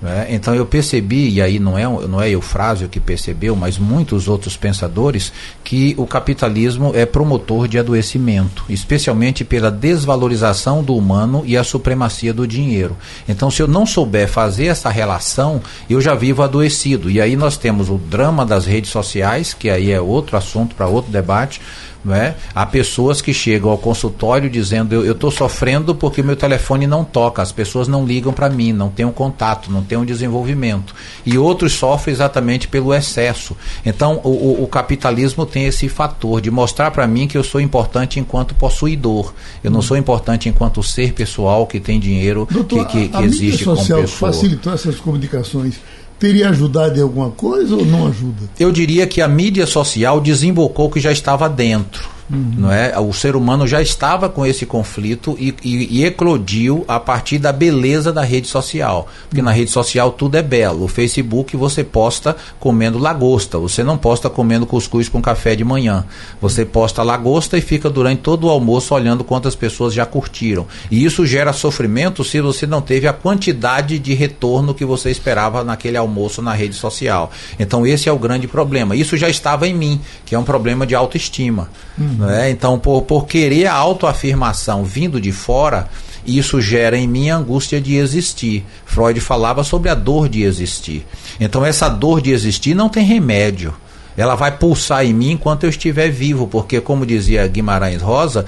Né? 0.04 0.26
Então 0.28 0.54
eu 0.54 0.66
percebi, 0.66 1.30
e 1.30 1.40
aí 1.40 1.58
não 1.58 1.78
é, 1.78 1.84
não 1.84 2.20
é 2.20 2.28
Eufrásio 2.28 2.90
que 2.90 3.00
percebeu, 3.00 3.56
mas 3.56 3.78
muitos 3.78 4.28
outros 4.28 4.54
pensadores, 4.54 5.32
que 5.64 5.94
o 5.96 6.06
capitalismo 6.06 6.92
é 6.94 7.06
promotor 7.06 7.66
de 7.66 7.78
adoecimento, 7.78 8.66
especialmente 8.68 9.46
pela 9.46 9.70
desvalorização 9.70 10.84
do 10.84 10.94
humano 10.94 11.42
e 11.46 11.56
a 11.56 11.64
supremacia 11.64 12.34
do 12.34 12.46
dinheiro. 12.46 12.94
Então, 13.26 13.50
se 13.50 13.62
eu 13.62 13.66
não 13.66 13.86
souber 13.86 14.28
fazer 14.28 14.66
essa 14.66 14.90
relação, 14.90 15.62
eu 15.88 16.02
já 16.02 16.14
vivo 16.14 16.42
adoecido. 16.42 17.10
E 17.10 17.18
aí 17.18 17.34
nós 17.34 17.56
temos 17.56 17.88
o 17.88 17.96
drama 17.96 18.44
das 18.44 18.66
redes 18.66 18.90
sociais, 18.90 19.54
que 19.54 19.70
aí 19.70 19.90
é 19.90 19.98
outro 19.98 20.36
assunto 20.36 20.74
para 20.74 20.86
outro 20.86 21.10
debate 21.10 21.62
né? 22.04 22.34
Há 22.54 22.66
pessoas 22.66 23.22
que 23.22 23.32
chegam 23.32 23.70
ao 23.70 23.78
consultório 23.78 24.50
dizendo: 24.50 24.94
Eu 24.94 25.12
estou 25.12 25.30
sofrendo 25.30 25.94
porque 25.94 26.22
meu 26.22 26.36
telefone 26.36 26.86
não 26.86 27.04
toca, 27.04 27.40
as 27.40 27.50
pessoas 27.50 27.88
não 27.88 28.04
ligam 28.04 28.32
para 28.32 28.50
mim, 28.50 28.72
não 28.72 28.90
tem 28.90 29.06
um 29.06 29.12
contato, 29.12 29.72
não 29.72 29.82
tem 29.82 29.96
um 29.96 30.04
desenvolvimento. 30.04 30.94
E 31.24 31.38
outros 31.38 31.72
sofrem 31.72 32.12
exatamente 32.12 32.68
pelo 32.68 32.92
excesso. 32.92 33.56
Então, 33.84 34.20
o, 34.22 34.28
o, 34.28 34.64
o 34.64 34.66
capitalismo 34.66 35.46
tem 35.46 35.64
esse 35.64 35.88
fator 35.88 36.40
de 36.40 36.50
mostrar 36.50 36.90
para 36.90 37.06
mim 37.06 37.26
que 37.26 37.38
eu 37.38 37.44
sou 37.44 37.60
importante 37.60 38.20
enquanto 38.20 38.54
possuidor. 38.54 39.32
Eu 39.62 39.70
não 39.70 39.80
sou 39.80 39.96
importante 39.96 40.48
enquanto 40.48 40.82
ser 40.82 41.12
pessoal 41.12 41.66
que 41.66 41.80
tem 41.80 41.98
dinheiro, 41.98 42.46
Doutor, 42.50 42.86
que, 42.86 43.02
que, 43.02 43.08
que 43.08 43.16
a, 43.16 43.20
a 43.20 43.24
existe 43.24 43.64
como 43.64 43.76
pessoa. 43.76 44.06
facilitou 44.06 44.72
essas 44.72 44.96
comunicações 44.96 45.80
teria 46.18 46.48
ajudado 46.50 46.98
em 46.98 47.02
alguma 47.02 47.30
coisa 47.30 47.74
ou 47.74 47.84
não 47.84 48.06
ajuda? 48.06 48.48
Eu 48.58 48.70
diria 48.70 49.06
que 49.06 49.20
a 49.20 49.28
mídia 49.28 49.66
social 49.66 50.20
desembocou 50.20 50.86
o 50.86 50.90
que 50.90 51.00
já 51.00 51.12
estava 51.12 51.48
dentro. 51.48 52.13
Uhum. 52.30 52.54
Não 52.56 52.72
é? 52.72 52.98
O 52.98 53.12
ser 53.12 53.36
humano 53.36 53.66
já 53.66 53.82
estava 53.82 54.28
com 54.28 54.46
esse 54.46 54.64
conflito 54.64 55.36
e, 55.38 55.54
e, 55.62 56.00
e, 56.00 56.04
eclodiu 56.04 56.84
a 56.88 56.98
partir 56.98 57.38
da 57.38 57.52
beleza 57.52 58.12
da 58.12 58.22
rede 58.22 58.46
social. 58.46 59.08
Porque 59.28 59.40
uhum. 59.40 59.44
na 59.44 59.52
rede 59.52 59.70
social 59.70 60.10
tudo 60.12 60.36
é 60.36 60.42
belo. 60.42 60.84
O 60.84 60.88
Facebook 60.88 61.56
você 61.56 61.84
posta 61.84 62.36
comendo 62.58 62.98
lagosta, 62.98 63.58
você 63.58 63.82
não 63.82 63.98
posta 63.98 64.30
comendo 64.30 64.66
cuscuz 64.66 65.08
com 65.08 65.20
café 65.20 65.54
de 65.54 65.64
manhã. 65.64 66.04
Você 66.40 66.64
posta 66.64 67.02
lagosta 67.02 67.58
e 67.58 67.60
fica 67.60 67.90
durante 67.90 68.22
todo 68.22 68.46
o 68.46 68.50
almoço 68.50 68.94
olhando 68.94 69.22
quantas 69.22 69.54
pessoas 69.54 69.92
já 69.92 70.06
curtiram. 70.06 70.66
E 70.90 71.04
isso 71.04 71.26
gera 71.26 71.52
sofrimento 71.52 72.24
se 72.24 72.40
você 72.40 72.66
não 72.66 72.80
teve 72.80 73.06
a 73.06 73.12
quantidade 73.12 73.98
de 73.98 74.14
retorno 74.14 74.74
que 74.74 74.84
você 74.84 75.10
esperava 75.10 75.62
naquele 75.62 75.96
almoço 75.96 76.40
na 76.40 76.54
rede 76.54 76.74
social. 76.74 77.30
Então 77.58 77.86
esse 77.86 78.08
é 78.08 78.12
o 78.12 78.18
grande 78.18 78.48
problema. 78.48 78.96
Isso 78.96 79.16
já 79.16 79.28
estava 79.28 79.68
em 79.68 79.74
mim, 79.74 80.00
que 80.24 80.34
é 80.34 80.38
um 80.38 80.44
problema 80.44 80.86
de 80.86 80.94
autoestima. 80.94 81.68
Uhum. 81.98 82.13
Né? 82.18 82.50
Então, 82.50 82.78
por, 82.78 83.02
por 83.02 83.26
querer 83.26 83.66
a 83.66 83.74
autoafirmação 83.74 84.84
vindo 84.84 85.20
de 85.20 85.32
fora, 85.32 85.88
isso 86.26 86.60
gera 86.60 86.96
em 86.96 87.06
mim 87.06 87.30
a 87.30 87.36
angústia 87.36 87.80
de 87.80 87.96
existir. 87.96 88.64
Freud 88.86 89.20
falava 89.20 89.62
sobre 89.62 89.90
a 89.90 89.94
dor 89.94 90.28
de 90.28 90.42
existir. 90.42 91.06
Então, 91.38 91.64
essa 91.64 91.88
dor 91.88 92.20
de 92.20 92.30
existir 92.30 92.74
não 92.74 92.88
tem 92.88 93.04
remédio. 93.04 93.74
Ela 94.16 94.36
vai 94.36 94.56
pulsar 94.56 95.04
em 95.04 95.12
mim 95.12 95.32
enquanto 95.32 95.64
eu 95.64 95.70
estiver 95.70 96.08
vivo, 96.08 96.46
porque, 96.46 96.80
como 96.80 97.04
dizia 97.04 97.46
Guimarães 97.48 98.00
Rosa, 98.00 98.46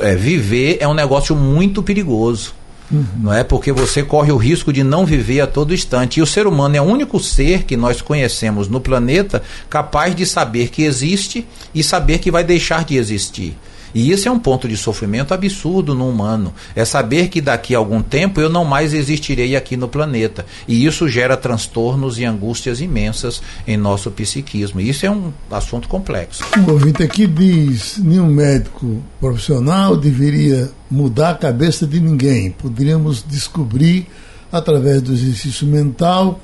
é, 0.00 0.14
viver 0.14 0.78
é 0.80 0.86
um 0.86 0.94
negócio 0.94 1.34
muito 1.34 1.82
perigoso. 1.82 2.54
Uhum. 2.90 3.04
Não 3.22 3.32
é 3.32 3.44
porque 3.44 3.72
você 3.72 4.02
corre 4.02 4.32
o 4.32 4.36
risco 4.36 4.72
de 4.72 4.82
não 4.82 5.06
viver 5.06 5.40
a 5.40 5.46
todo 5.46 5.72
instante. 5.72 6.18
E 6.18 6.22
o 6.22 6.26
ser 6.26 6.46
humano 6.46 6.76
é 6.76 6.80
o 6.80 6.84
único 6.84 7.20
ser 7.20 7.64
que 7.64 7.76
nós 7.76 8.02
conhecemos 8.02 8.68
no 8.68 8.80
planeta 8.80 9.42
capaz 9.68 10.14
de 10.14 10.26
saber 10.26 10.70
que 10.70 10.82
existe 10.82 11.46
e 11.74 11.82
saber 11.82 12.18
que 12.18 12.30
vai 12.30 12.42
deixar 12.42 12.84
de 12.84 12.96
existir. 12.96 13.56
E 13.94 14.10
isso 14.10 14.28
é 14.28 14.30
um 14.30 14.38
ponto 14.38 14.68
de 14.68 14.76
sofrimento 14.76 15.34
absurdo 15.34 15.94
no 15.94 16.08
humano. 16.08 16.52
É 16.74 16.84
saber 16.84 17.28
que 17.28 17.40
daqui 17.40 17.74
a 17.74 17.78
algum 17.78 18.02
tempo 18.02 18.40
eu 18.40 18.48
não 18.48 18.64
mais 18.64 18.92
existirei 18.92 19.56
aqui 19.56 19.76
no 19.76 19.88
planeta. 19.88 20.46
E 20.66 20.84
isso 20.84 21.08
gera 21.08 21.36
transtornos 21.36 22.18
e 22.18 22.24
angústias 22.24 22.80
imensas 22.80 23.42
em 23.66 23.76
nosso 23.76 24.10
psiquismo. 24.10 24.80
E 24.80 24.88
isso 24.88 25.06
é 25.06 25.10
um 25.10 25.32
assunto 25.50 25.88
complexo. 25.88 26.44
Um 26.58 26.72
ouvinte 26.72 27.02
aqui 27.02 27.26
diz: 27.26 27.98
nenhum 27.98 28.26
médico 28.26 29.02
profissional 29.20 29.96
deveria 29.96 30.70
mudar 30.90 31.30
a 31.30 31.34
cabeça 31.34 31.86
de 31.86 32.00
ninguém. 32.00 32.50
Poderíamos 32.50 33.24
descobrir 33.26 34.06
através 34.52 35.00
do 35.02 35.12
exercício 35.12 35.66
mental 35.66 36.40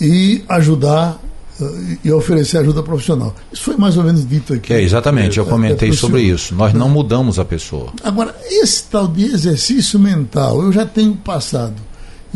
e 0.00 0.44
ajudar 0.48 1.18
e 2.04 2.12
oferecer 2.12 2.58
ajuda 2.58 2.82
profissional. 2.82 3.34
Isso 3.52 3.62
foi 3.62 3.76
mais 3.76 3.96
ou 3.96 4.04
menos 4.04 4.28
dito 4.28 4.54
aqui. 4.54 4.72
É, 4.72 4.82
exatamente, 4.82 5.38
eu 5.38 5.46
comentei 5.46 5.92
sobre 5.92 6.22
isso. 6.22 6.54
Nós 6.54 6.72
não 6.72 6.88
mudamos 6.88 7.38
a 7.38 7.44
pessoa. 7.44 7.92
Agora, 8.02 8.34
esse 8.48 8.84
tal 8.84 9.08
de 9.08 9.24
exercício 9.24 9.98
mental, 9.98 10.62
eu 10.62 10.72
já 10.72 10.84
tenho 10.84 11.14
passado 11.16 11.74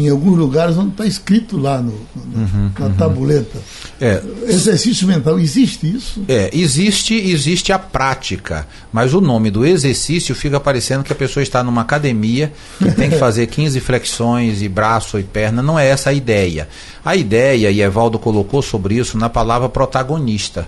em 0.07 0.09
alguns 0.09 0.39
lugares 0.39 0.77
onde 0.77 0.91
está 0.91 1.07
escrito 1.07 1.57
lá 1.57 1.81
no, 1.81 1.93
no 1.93 2.43
uhum, 2.43 2.71
na 2.79 2.87
uhum. 2.87 2.95
tabuleta. 2.95 3.59
É, 4.01 4.23
exercício 4.47 5.07
mental, 5.07 5.39
existe 5.39 5.95
isso? 5.95 6.25
É, 6.29 6.51
existe, 6.53 7.15
existe 7.15 7.73
a 7.73 7.79
prática, 7.79 8.67
mas 8.93 9.13
o 9.13 9.21
nome 9.21 9.51
do 9.51 9.65
exercício 9.67 10.35
fica 10.35 10.59
parecendo 10.59 11.05
que 11.05 11.13
a 11.13 11.17
pessoa 11.17 11.43
está 11.43 11.63
numa 11.63 11.83
academia 11.83 12.53
que 12.79 12.91
tem 12.93 13.11
que 13.11 13.17
fazer 13.17 13.47
15 13.49 13.79
flexões 13.81 14.63
e 14.63 14.69
braço 14.69 15.19
e 15.19 15.23
perna, 15.23 15.63
não 15.63 15.79
é 15.79 15.89
essa 15.89 16.11
a 16.11 16.13
ideia. 16.13 16.69
A 17.05 17.15
ideia, 17.15 17.71
e 17.71 17.81
Evaldo 17.81 18.19
colocou 18.19 18.63
sobre 18.63 18.95
isso 18.95 19.19
na 19.19 19.29
palavra 19.29 19.69
protagonista. 19.69 20.67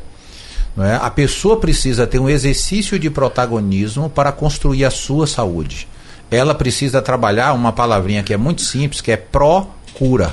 Não 0.77 0.85
é? 0.85 0.97
A 0.97 1.11
pessoa 1.11 1.59
precisa 1.59 2.07
ter 2.07 2.19
um 2.19 2.29
exercício 2.29 2.99
de 2.99 3.11
protagonismo 3.11 4.09
para 4.09 4.33
construir 4.33 4.85
a 4.85 4.91
sua 4.91 5.27
saúde 5.27 5.87
ela 6.33 6.55
precisa 6.55 7.03
trabalhar 7.03 7.53
uma 7.53 7.73
palavrinha 7.73 8.23
que 8.23 8.33
é 8.33 8.37
muito 8.37 8.63
simples, 8.63 9.01
que 9.01 9.13
é 9.13 9.17
procura. 9.17 10.33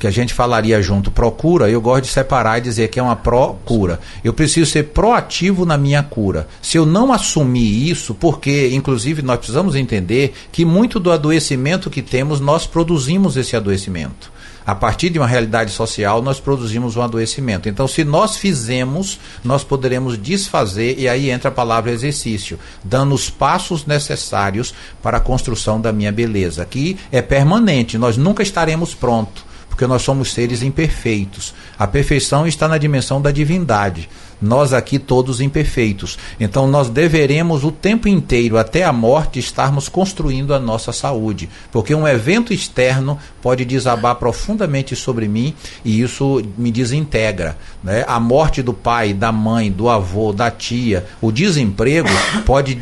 que 0.00 0.06
a 0.06 0.10
gente 0.10 0.34
falaria 0.34 0.82
junto 0.82 1.12
procura, 1.12 1.70
eu 1.70 1.80
gosto 1.80 2.04
de 2.04 2.10
separar 2.10 2.58
e 2.58 2.62
dizer 2.62 2.88
que 2.88 2.98
é 2.98 3.02
uma 3.02 3.14
procura. 3.14 4.00
Eu 4.24 4.32
preciso 4.32 4.70
ser 4.70 4.84
proativo 4.84 5.64
na 5.64 5.78
minha 5.78 6.02
cura. 6.02 6.48
Se 6.60 6.76
eu 6.76 6.84
não 6.84 7.12
assumir 7.12 7.88
isso, 7.88 8.14
porque, 8.14 8.70
inclusive, 8.72 9.22
nós 9.22 9.38
precisamos 9.38 9.76
entender 9.76 10.34
que 10.50 10.64
muito 10.64 10.98
do 10.98 11.12
adoecimento 11.12 11.88
que 11.88 12.02
temos, 12.02 12.40
nós 12.40 12.66
produzimos 12.66 13.36
esse 13.36 13.54
adoecimento. 13.54 14.33
A 14.66 14.74
partir 14.74 15.10
de 15.10 15.18
uma 15.18 15.26
realidade 15.26 15.70
social, 15.70 16.22
nós 16.22 16.40
produzimos 16.40 16.96
um 16.96 17.02
adoecimento. 17.02 17.68
Então, 17.68 17.86
se 17.86 18.02
nós 18.02 18.36
fizemos, 18.36 19.20
nós 19.44 19.62
poderemos 19.62 20.16
desfazer, 20.16 20.98
e 20.98 21.06
aí 21.06 21.30
entra 21.30 21.50
a 21.50 21.52
palavra 21.52 21.90
exercício, 21.90 22.58
dando 22.82 23.14
os 23.14 23.28
passos 23.28 23.84
necessários 23.84 24.74
para 25.02 25.18
a 25.18 25.20
construção 25.20 25.80
da 25.80 25.92
minha 25.92 26.10
beleza, 26.10 26.64
que 26.64 26.96
é 27.12 27.20
permanente, 27.20 27.98
nós 27.98 28.16
nunca 28.16 28.42
estaremos 28.42 28.94
prontos 28.94 29.44
porque 29.74 29.88
nós 29.88 30.02
somos 30.02 30.32
seres 30.32 30.62
imperfeitos. 30.62 31.52
A 31.76 31.84
perfeição 31.84 32.46
está 32.46 32.68
na 32.68 32.78
dimensão 32.78 33.20
da 33.20 33.32
divindade. 33.32 34.08
Nós 34.40 34.72
aqui 34.72 34.98
todos 34.98 35.40
imperfeitos. 35.40 36.18
Então 36.38 36.66
nós 36.66 36.88
deveremos 36.88 37.64
o 37.64 37.70
tempo 37.70 38.08
inteiro, 38.08 38.58
até 38.58 38.84
a 38.84 38.92
morte, 38.92 39.38
estarmos 39.38 39.88
construindo 39.88 40.54
a 40.54 40.58
nossa 40.58 40.92
saúde. 40.92 41.48
Porque 41.72 41.94
um 41.94 42.06
evento 42.06 42.52
externo 42.52 43.18
pode 43.40 43.64
desabar 43.64 44.16
profundamente 44.16 44.96
sobre 44.96 45.28
mim 45.28 45.54
e 45.84 46.00
isso 46.00 46.42
me 46.58 46.70
desintegra. 46.70 47.56
Né? 47.82 48.04
A 48.06 48.18
morte 48.18 48.62
do 48.62 48.72
pai, 48.72 49.12
da 49.12 49.32
mãe, 49.32 49.70
do 49.70 49.88
avô, 49.88 50.32
da 50.32 50.50
tia, 50.50 51.06
o 51.20 51.30
desemprego 51.30 52.08
pode 52.44 52.78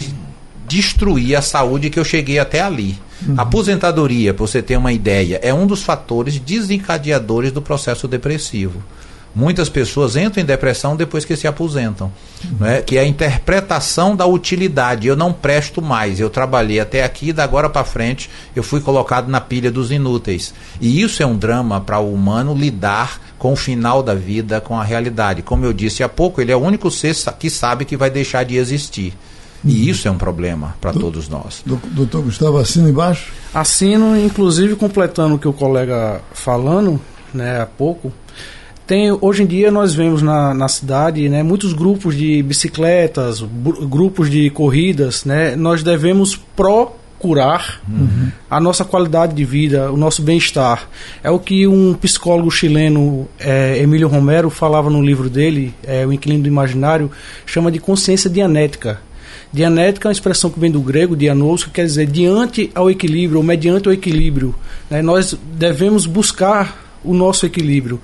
destruir 0.67 1.37
a 1.37 1.43
saúde 1.43 1.91
que 1.91 1.99
eu 1.99 2.05
cheguei 2.05 2.39
até 2.39 2.61
ali. 2.61 2.99
Uhum. 3.27 3.35
Aposentadoria, 3.37 4.35
para 4.35 4.47
você 4.47 4.63
ter 4.63 4.77
uma 4.77 4.93
ideia, 4.93 5.39
é 5.43 5.53
um 5.53 5.67
dos 5.67 5.83
fatores 5.83 6.39
desencadeadores 6.39 7.53
do 7.53 7.63
processo 7.63 8.09
depressivo. 8.09 8.83
Muitas 9.35 9.69
pessoas 9.69 10.17
entram 10.17 10.43
em 10.43 10.47
depressão 10.47 10.95
depois 10.95 11.25
que 11.25 11.37
se 11.37 11.47
aposentam, 11.47 12.13
uhum. 12.45 12.57
né? 12.61 12.83
que 12.83 12.99
é 12.99 13.01
a 13.01 13.07
interpretação 13.07 14.15
da 14.15 14.27
utilidade. 14.27 15.09
Eu 15.09 15.17
não 15.17 15.33
presto 15.33 15.81
mais, 15.81 16.21
eu 16.21 16.29
trabalhei 16.29 16.81
até 16.81 17.03
aqui, 17.03 17.33
da 17.33 17.43
agora 17.43 17.69
para 17.69 17.85
frente 17.85 18.31
eu 18.55 18.63
fui 18.63 18.81
colocado 18.81 19.29
na 19.29 19.41
pilha 19.41 19.71
dos 19.71 19.91
inúteis. 19.91 20.55
E 20.81 21.01
isso 21.03 21.23
é 21.23 21.27
um 21.27 21.37
drama 21.37 21.81
para 21.81 21.99
o 21.99 22.13
humano 22.13 22.55
lidar 22.55 23.21
com 23.39 23.53
o 23.53 23.57
final 23.57 24.03
da 24.03 24.15
vida, 24.15 24.61
com 24.61 24.79
a 24.79 24.85
realidade. 24.85 25.43
Como 25.43 25.65
eu 25.65 25.73
disse 25.73 26.03
há 26.03 26.09
pouco, 26.09 26.41
ele 26.41 26.53
é 26.53 26.57
o 26.57 26.61
único 26.61 26.91
ser 26.91 27.15
que 27.39 27.51
sabe 27.51 27.85
que 27.85 27.97
vai 27.97 28.11
deixar 28.11 28.45
de 28.45 28.57
existir. 28.57 29.15
E 29.65 29.89
isso 29.89 30.09
é 30.09 30.11
um 30.11 30.19
problema 30.19 30.75
para 30.81 30.93
todos 30.93 31.29
nós. 31.29 31.63
Doutor 31.65 32.23
Gustavo, 32.23 32.59
assina 32.59 32.89
embaixo? 32.89 33.33
Assino, 33.55 34.17
inclusive 34.19 34.75
completando 34.75 35.37
o 35.37 35.39
que 35.39 35.47
o 35.47 35.53
colega 35.53 36.21
falando 36.33 37.01
né, 37.33 37.61
há 37.61 37.67
pouco. 37.67 38.13
Tem, 38.87 39.17
hoje 39.21 39.43
em 39.43 39.47
dia 39.47 39.71
nós 39.71 39.95
vemos 39.95 40.23
na, 40.23 40.53
na 40.53 40.69
cidade 40.69 41.29
né, 41.29 41.43
muitos 41.43 41.73
grupos 41.73 42.17
de 42.17 42.43
bicicletas, 42.43 43.41
grupos 43.41 44.31
de 44.31 44.51
corridas. 44.51 45.25
Né, 45.25 45.57
nós 45.57 45.83
devemos 45.83 46.37
procurar 46.37 47.81
uhum. 47.89 48.31
a 48.51 48.61
nossa 48.61 48.85
qualidade 48.85 49.35
de 49.35 49.45
vida, 49.45 49.91
o 49.91 49.97
nosso 49.97 50.23
bem-estar. 50.23 50.89
É 51.23 51.31
o 51.31 51.39
que 51.39 51.67
um 51.67 51.95
psicólogo 51.95 52.51
chileno, 52.51 53.29
é, 53.39 53.79
Emílio 53.79 54.09
Romero, 54.09 54.51
falava 54.51 54.91
no 54.91 55.01
livro 55.01 55.31
dele, 55.31 55.75
é, 55.85 56.05
O 56.07 56.13
Inquilino 56.13 56.43
do 56.43 56.49
Imaginário, 56.49 57.11
chama 57.47 57.71
de 57.71 57.79
consciência 57.79 58.29
dianética 58.29 59.01
Dianética 59.53 60.09
é 60.09 60.11
uma 60.11 60.13
expressão 60.13 60.49
que 60.49 60.59
vem 60.59 60.71
do 60.71 60.81
grego, 60.81 61.15
dianos, 61.15 61.65
que 61.65 61.71
quer 61.71 61.85
dizer 61.85 62.07
diante 62.07 62.71
ao 62.75 62.91
equilíbrio, 62.91 63.39
ou 63.39 63.45
mediante 63.45 63.87
ao 63.87 63.93
equilíbrio. 63.93 64.55
Né? 64.89 65.03
Nós 65.03 65.37
devemos 65.55 66.07
buscar 66.07 66.99
o 67.05 67.13
nosso 67.13 67.45
equilíbrio. 67.45 68.01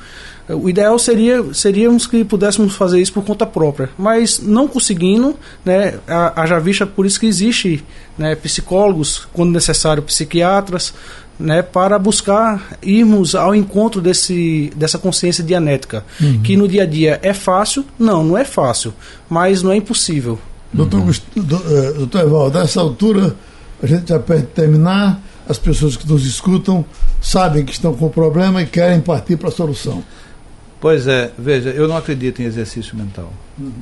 O 0.48 0.68
ideal 0.68 0.98
seria 0.98 1.52
seríamos 1.52 2.06
que 2.06 2.24
pudéssemos 2.24 2.74
fazer 2.74 3.00
isso 3.00 3.12
por 3.12 3.24
conta 3.24 3.44
própria, 3.44 3.90
mas 3.98 4.40
não 4.40 4.66
conseguindo, 4.66 5.36
né, 5.64 5.98
haja 6.06 6.58
vista 6.58 6.86
por 6.86 7.04
isso 7.04 7.20
que 7.20 7.26
existe 7.26 7.84
né, 8.16 8.34
psicólogos, 8.34 9.28
quando 9.32 9.52
necessário 9.52 10.02
psiquiatras, 10.02 10.94
né, 11.38 11.62
para 11.62 11.98
buscar 11.98 12.78
irmos 12.82 13.34
ao 13.34 13.54
encontro 13.54 14.00
desse, 14.00 14.72
dessa 14.74 14.98
consciência 14.98 15.44
dianética, 15.44 16.04
uhum. 16.20 16.40
que 16.40 16.56
no 16.56 16.66
dia 16.66 16.82
a 16.82 16.86
dia 16.86 17.20
é 17.22 17.34
fácil? 17.34 17.84
Não, 17.98 18.24
não 18.24 18.36
é 18.36 18.44
fácil, 18.44 18.94
mas 19.28 19.62
não 19.62 19.70
é 19.70 19.76
impossível. 19.76 20.38
Doutor, 20.72 21.00
uhum. 21.00 21.12
doutor 21.96 22.22
Evaldo, 22.22 22.58
nessa 22.58 22.80
altura 22.80 23.36
a 23.82 23.86
gente 23.86 24.08
já 24.08 24.18
pede 24.18 24.46
terminar, 24.46 25.22
as 25.48 25.58
pessoas 25.58 25.96
que 25.96 26.06
nos 26.06 26.26
escutam 26.26 26.84
sabem 27.20 27.64
que 27.64 27.72
estão 27.72 27.94
com 27.94 28.08
problema 28.08 28.62
e 28.62 28.66
querem 28.66 29.00
partir 29.00 29.36
para 29.36 29.48
a 29.48 29.52
solução. 29.52 30.04
Pois 30.80 31.06
é, 31.06 31.30
veja, 31.38 31.70
eu 31.70 31.88
não 31.88 31.96
acredito 31.96 32.40
em 32.40 32.44
exercício 32.44 32.96
mental. 32.96 33.32
Uhum. 33.58 33.72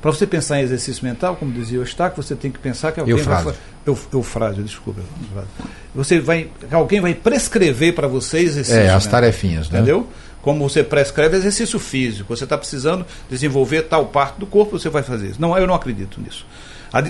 Para 0.00 0.10
você 0.10 0.26
pensar 0.26 0.58
em 0.58 0.64
exercício 0.64 1.04
mental, 1.04 1.36
como 1.36 1.52
dizia 1.52 1.78
o 1.78 1.82
Eustáquio, 1.82 2.20
você 2.20 2.34
tem 2.34 2.50
que 2.50 2.58
pensar 2.58 2.90
que 2.90 2.98
alguém 2.98 3.16
Eufrásio. 3.16 3.44
vai. 3.44 3.54
Eu, 3.86 3.98
Eufrásio, 4.12 4.64
desculpa. 4.64 5.00
Você 5.94 6.18
vai. 6.18 6.50
Alguém 6.72 7.00
vai 7.00 7.14
prescrever 7.14 7.94
para 7.94 8.08
você 8.08 8.38
exercício. 8.38 8.80
É, 8.80 8.90
as 8.90 9.06
tarefinhas, 9.06 9.70
né? 9.70 9.78
Entendeu? 9.78 10.08
Como 10.42 10.68
você 10.68 10.82
prescreve 10.82 11.36
exercício 11.36 11.78
físico. 11.78 12.36
Você 12.36 12.44
está 12.44 12.58
precisando 12.58 13.06
desenvolver 13.30 13.82
tal 13.82 14.06
parte 14.06 14.38
do 14.38 14.46
corpo, 14.46 14.78
você 14.78 14.90
vai 14.90 15.02
fazer 15.02 15.28
isso. 15.28 15.40
Não, 15.40 15.56
eu 15.56 15.66
não 15.66 15.74
acredito 15.74 16.20
nisso. 16.20 16.44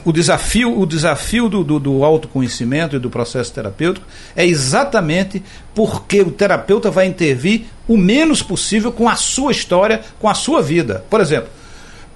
O 0.05 0.13
desafio, 0.13 0.79
o 0.79 0.87
desafio 0.87 1.49
do, 1.49 1.65
do, 1.65 1.81
do, 1.81 2.05
autoconhecimento 2.05 2.95
e 2.95 3.01
do 3.01 3.11
processo 3.11 3.53
terapêutico 3.53 4.07
é 4.37 4.47
exatamente 4.47 5.43
porque 5.75 6.21
o 6.21 6.31
terapeuta 6.31 6.89
vai 6.89 7.07
intervir 7.07 7.65
o 7.89 7.97
menos 7.97 8.45
possível 8.45 8.93
com 8.93 9.09
a 9.09 9.17
sua 9.17 9.51
história, 9.51 10.03
com 10.21 10.29
a 10.29 10.35
sua 10.35 10.63
vida. 10.63 11.05
Por 11.11 11.21
exemplo, 11.21 11.49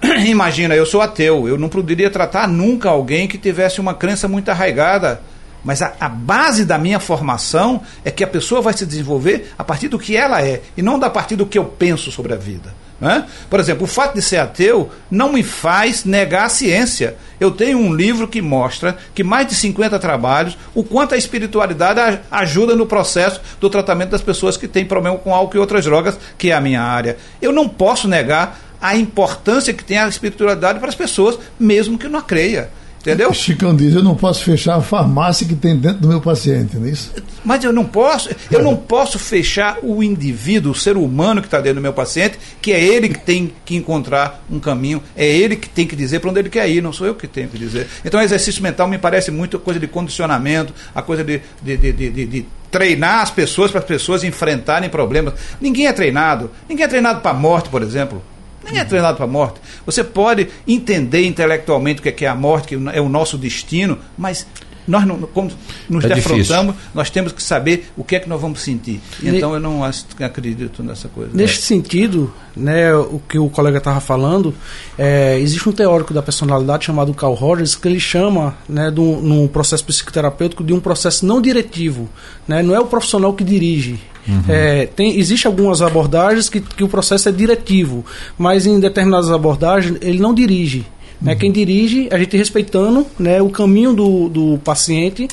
imagina, 0.25 0.75
eu 0.75 0.85
sou 0.85 1.01
ateu, 1.01 1.45
eu 1.45 1.57
não 1.57 1.67
poderia 1.67 2.09
tratar 2.09 2.47
nunca 2.47 2.87
alguém 2.87 3.27
que 3.27 3.37
tivesse 3.37 3.81
uma 3.81 3.93
crença 3.93 4.29
muito 4.29 4.47
arraigada 4.47 5.19
mas 5.63 5.81
a, 5.81 5.93
a, 5.99 6.07
base 6.07 6.65
da 6.65 6.77
minha 6.77 6.99
formação 6.99 7.81
é 8.05 8.11
que 8.11 8.23
a 8.23 8.27
pessoa 8.27 8.61
vai 8.61 8.73
se 8.73 8.85
desenvolver 8.85 9.53
a 9.57 9.63
partir 9.63 9.87
do 9.87 9.99
que 9.99 10.15
ela 10.15 10.41
é 10.41 10.61
e 10.75 10.81
não 10.81 10.97
da 10.97 11.09
partir 11.09 11.35
do 11.35 11.45
que 11.45 11.57
eu 11.57 11.65
penso 11.65 12.11
sobre 12.11 12.33
a 12.33 12.37
vida. 12.37 12.73
Né? 12.99 13.27
Por 13.49 13.59
exemplo, 13.59 13.83
o 13.83 13.87
fato 13.87 14.15
de 14.15 14.21
ser 14.21 14.37
ateu 14.37 14.89
não 15.09 15.31
me 15.31 15.43
faz 15.43 16.03
negar 16.03 16.45
a 16.45 16.49
ciência. 16.49 17.15
Eu 17.39 17.51
tenho 17.51 17.77
um 17.77 17.93
livro 17.93 18.27
que 18.27 18.41
mostra 18.41 18.97
que 19.13 19.23
mais 19.23 19.47
de 19.47 19.53
50 19.55 19.99
trabalhos, 19.99 20.57
o 20.73 20.83
quanto 20.83 21.13
a 21.13 21.17
espiritualidade 21.17 22.19
ajuda 22.31 22.75
no 22.75 22.87
processo 22.87 23.39
do 23.59 23.69
tratamento 23.69 24.11
das 24.11 24.21
pessoas 24.21 24.57
que 24.57 24.67
têm 24.67 24.85
problema 24.85 25.17
com 25.17 25.33
álcool 25.33 25.57
e 25.57 25.59
outras 25.59 25.85
drogas, 25.85 26.17
que 26.37 26.49
é 26.49 26.55
a 26.55 26.61
minha 26.61 26.81
área. 26.81 27.17
Eu 27.39 27.51
não 27.51 27.69
posso 27.69 28.07
negar 28.07 28.59
a 28.81 28.95
importância 28.95 29.73
que 29.73 29.83
tem 29.83 29.97
a 29.97 30.07
espiritualidade 30.07 30.79
para 30.79 30.89
as 30.89 30.95
pessoas, 30.95 31.37
mesmo 31.59 31.97
que 31.97 32.07
não 32.07 32.19
a 32.19 32.23
creia. 32.23 32.69
Entendeu? 33.07 33.33
Chicão 33.33 33.73
diz, 33.73 33.93
eu 33.93 34.03
não 34.03 34.15
posso 34.15 34.43
fechar 34.43 34.75
a 34.75 34.81
farmácia 34.81 35.47
que 35.47 35.55
tem 35.55 35.77
dentro 35.77 35.99
do 35.99 36.09
meu 36.09 36.19
paciente, 36.19 36.75
não 36.75 36.85
é 36.85 36.89
isso? 36.89 37.13
Mas 37.43 37.63
eu 37.63 37.71
não 37.71 37.85
posso, 37.85 38.29
eu 38.51 38.61
não 38.61 38.75
posso 38.75 39.17
fechar 39.17 39.77
o 39.81 40.03
indivíduo, 40.03 40.73
o 40.73 40.75
ser 40.75 40.97
humano 40.97 41.39
que 41.39 41.47
está 41.47 41.61
dentro 41.61 41.75
do 41.75 41.81
meu 41.81 41.93
paciente, 41.93 42.37
que 42.61 42.73
é 42.73 42.83
ele 42.83 43.07
que 43.07 43.19
tem 43.19 43.53
que 43.63 43.77
encontrar 43.77 44.43
um 44.51 44.59
caminho, 44.59 45.01
é 45.15 45.25
ele 45.25 45.55
que 45.55 45.69
tem 45.69 45.87
que 45.87 45.95
dizer 45.95 46.19
para 46.19 46.29
onde 46.29 46.39
ele 46.39 46.49
quer 46.49 46.67
ir, 46.69 46.81
não 46.81 46.91
sou 46.91 47.07
eu 47.07 47.15
que 47.15 47.27
tenho 47.27 47.47
que 47.47 47.57
dizer. 47.57 47.87
Então, 48.03 48.21
exercício 48.21 48.61
mental 48.61 48.89
me 48.89 48.97
parece 48.97 49.31
muito 49.31 49.57
coisa 49.57 49.79
de 49.79 49.87
condicionamento, 49.87 50.73
a 50.93 51.01
coisa 51.01 51.23
de, 51.23 51.41
de, 51.61 51.77
de, 51.77 51.93
de, 51.93 52.25
de 52.25 52.45
treinar 52.69 53.21
as 53.21 53.31
pessoas 53.31 53.71
para 53.71 53.79
as 53.79 53.85
pessoas 53.85 54.25
enfrentarem 54.25 54.89
problemas. 54.89 55.33
Ninguém 55.61 55.87
é 55.87 55.93
treinado, 55.93 56.51
ninguém 56.67 56.83
é 56.83 56.89
treinado 56.89 57.21
para 57.21 57.31
a 57.31 57.33
morte, 57.33 57.69
por 57.69 57.81
exemplo. 57.81 58.21
Ninguém 58.67 58.81
é 58.81 58.85
treinado 58.85 59.15
para 59.15 59.25
a 59.25 59.29
morte. 59.29 59.59
Você 59.85 60.03
pode 60.03 60.49
entender 60.67 61.25
intelectualmente 61.25 62.01
o 62.01 62.03
que 62.03 62.25
é, 62.25 62.27
é 62.27 62.29
a 62.29 62.35
morte, 62.35 62.67
que 62.67 62.75
é 62.93 63.01
o 63.01 63.09
nosso 63.09 63.37
destino, 63.37 63.97
mas 64.17 64.45
nós 64.87 65.05
não, 65.05 65.19
como 65.19 65.51
nos 65.89 66.03
é 66.05 66.07
defrontamos, 66.09 66.73
difícil. 66.73 66.91
nós 66.93 67.09
temos 67.09 67.31
que 67.31 67.43
saber 67.43 67.89
o 67.97 68.03
que 68.03 68.15
é 68.15 68.19
que 68.19 68.29
nós 68.29 68.39
vamos 68.39 68.61
sentir. 68.61 69.01
Então 69.21 69.53
eu 69.53 69.59
não 69.59 69.83
acredito 69.83 70.81
nessa 70.81 71.07
coisa. 71.09 71.31
Neste 71.33 71.61
sentido, 71.61 72.33
né, 72.55 72.93
o 72.95 73.19
que 73.27 73.37
o 73.37 73.49
colega 73.49 73.79
estava 73.79 73.99
falando, 73.99 74.53
é, 74.97 75.37
existe 75.39 75.67
um 75.67 75.71
teórico 75.71 76.13
da 76.13 76.21
personalidade 76.21 76.85
chamado 76.85 77.13
Carl 77.13 77.33
Rogers 77.33 77.75
que 77.75 77.87
ele 77.87 77.99
chama, 77.99 78.55
né, 78.67 78.89
do, 78.89 79.03
num 79.03 79.47
processo 79.47 79.83
psicoterapêutico 79.83 80.63
de 80.63 80.73
um 80.73 80.79
processo 80.79 81.25
não 81.25 81.41
diretivo. 81.41 82.09
Né, 82.47 82.63
não 82.63 82.73
é 82.73 82.79
o 82.79 82.85
profissional 82.85 83.33
que 83.33 83.43
dirige, 83.43 83.99
Uhum. 84.27 84.43
É, 84.49 84.85
tem, 84.87 85.17
existe 85.17 85.47
algumas 85.47 85.81
abordagens 85.81 86.49
que, 86.49 86.59
que 86.59 86.83
o 86.83 86.89
processo 86.89 87.29
é 87.29 87.31
diretivo, 87.31 88.05
mas 88.37 88.65
em 88.65 88.79
determinadas 88.79 89.31
abordagens 89.31 89.97
ele 90.01 90.19
não 90.19 90.33
dirige. 90.33 90.85
Né? 91.21 91.33
Uhum. 91.33 91.39
Quem 91.39 91.51
dirige, 91.51 92.07
a 92.11 92.17
gente 92.17 92.37
respeitando 92.37 93.05
né, 93.19 93.41
o 93.41 93.49
caminho 93.49 93.93
do, 93.93 94.29
do 94.29 94.57
paciente, 94.59 95.27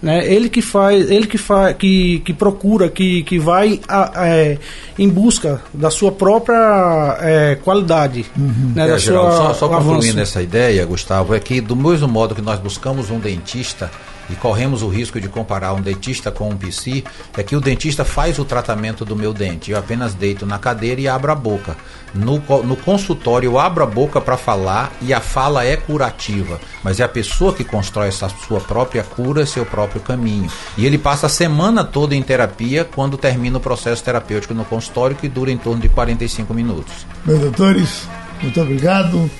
né? 0.00 0.24
Ele 0.32 0.48
que 0.48 0.62
faz, 0.62 1.10
ele 1.10 1.26
que 1.26 1.36
faz, 1.36 1.76
que, 1.76 2.20
que 2.20 2.32
procura, 2.32 2.88
que, 2.88 3.24
que 3.24 3.38
vai 3.38 3.80
a, 3.88 4.28
é, 4.28 4.58
em 4.96 5.08
busca 5.08 5.60
da 5.74 5.90
sua 5.90 6.12
própria 6.12 7.18
é, 7.20 7.56
qualidade, 7.56 8.24
uhum. 8.36 8.72
né? 8.74 8.84
É, 8.84 8.88
da 8.90 8.98
Geraldo, 8.98 9.36
sua, 9.36 9.46
só, 9.46 9.54
só 9.54 9.68
concluindo 9.68 10.20
essa 10.20 10.40
ideia, 10.40 10.84
Gustavo, 10.86 11.34
é 11.34 11.40
que 11.40 11.60
do 11.60 11.74
mesmo 11.74 12.06
modo 12.06 12.34
que 12.34 12.42
nós 12.42 12.60
buscamos 12.60 13.10
um 13.10 13.18
dentista 13.18 13.90
e 14.30 14.36
corremos 14.36 14.82
o 14.82 14.88
risco 14.88 15.20
de 15.20 15.28
comparar 15.28 15.72
um 15.72 15.80
dentista 15.80 16.30
com 16.30 16.48
um 16.48 16.56
PC, 16.56 17.04
é 17.36 17.42
que 17.42 17.56
o 17.56 17.60
dentista 17.60 18.04
faz 18.04 18.38
o 18.38 18.44
tratamento 18.44 19.04
do 19.04 19.16
meu 19.16 19.32
dente. 19.32 19.70
Eu 19.70 19.78
apenas 19.78 20.14
deito 20.14 20.44
na 20.46 20.58
cadeira 20.58 21.00
e 21.00 21.08
abro 21.08 21.32
a 21.32 21.34
boca. 21.34 21.76
No, 22.14 22.42
no 22.62 22.76
consultório 22.76 23.48
eu 23.48 23.58
abro 23.58 23.82
a 23.84 23.86
boca 23.86 24.20
para 24.20 24.36
falar 24.36 24.92
e 25.02 25.12
a 25.12 25.20
fala 25.20 25.64
é 25.64 25.76
curativa, 25.76 26.58
mas 26.82 27.00
é 27.00 27.04
a 27.04 27.08
pessoa 27.08 27.52
que 27.52 27.64
constrói 27.64 28.08
essa 28.08 28.28
sua 28.28 28.60
própria 28.60 29.02
cura, 29.02 29.44
seu 29.44 29.66
próprio 29.66 30.00
caminho. 30.00 30.50
E 30.76 30.86
ele 30.86 30.98
passa 30.98 31.26
a 31.26 31.30
semana 31.30 31.84
toda 31.84 32.14
em 32.14 32.22
terapia 32.22 32.84
quando 32.84 33.18
termina 33.18 33.58
o 33.58 33.60
processo 33.60 34.02
terapêutico 34.02 34.54
no 34.54 34.64
consultório, 34.64 35.16
que 35.16 35.28
dura 35.28 35.50
em 35.50 35.58
torno 35.58 35.82
de 35.82 35.88
45 35.88 36.54
minutos. 36.54 37.06
Meus 37.26 37.40
doutores, 37.40 38.08
muito 38.42 38.60
obrigado. 38.60 39.30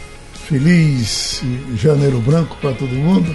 Feliz 0.47 1.43
Janeiro 1.75 2.21
Branco 2.21 2.57
para 2.61 2.73
todo 2.73 2.91
mundo. 2.95 3.35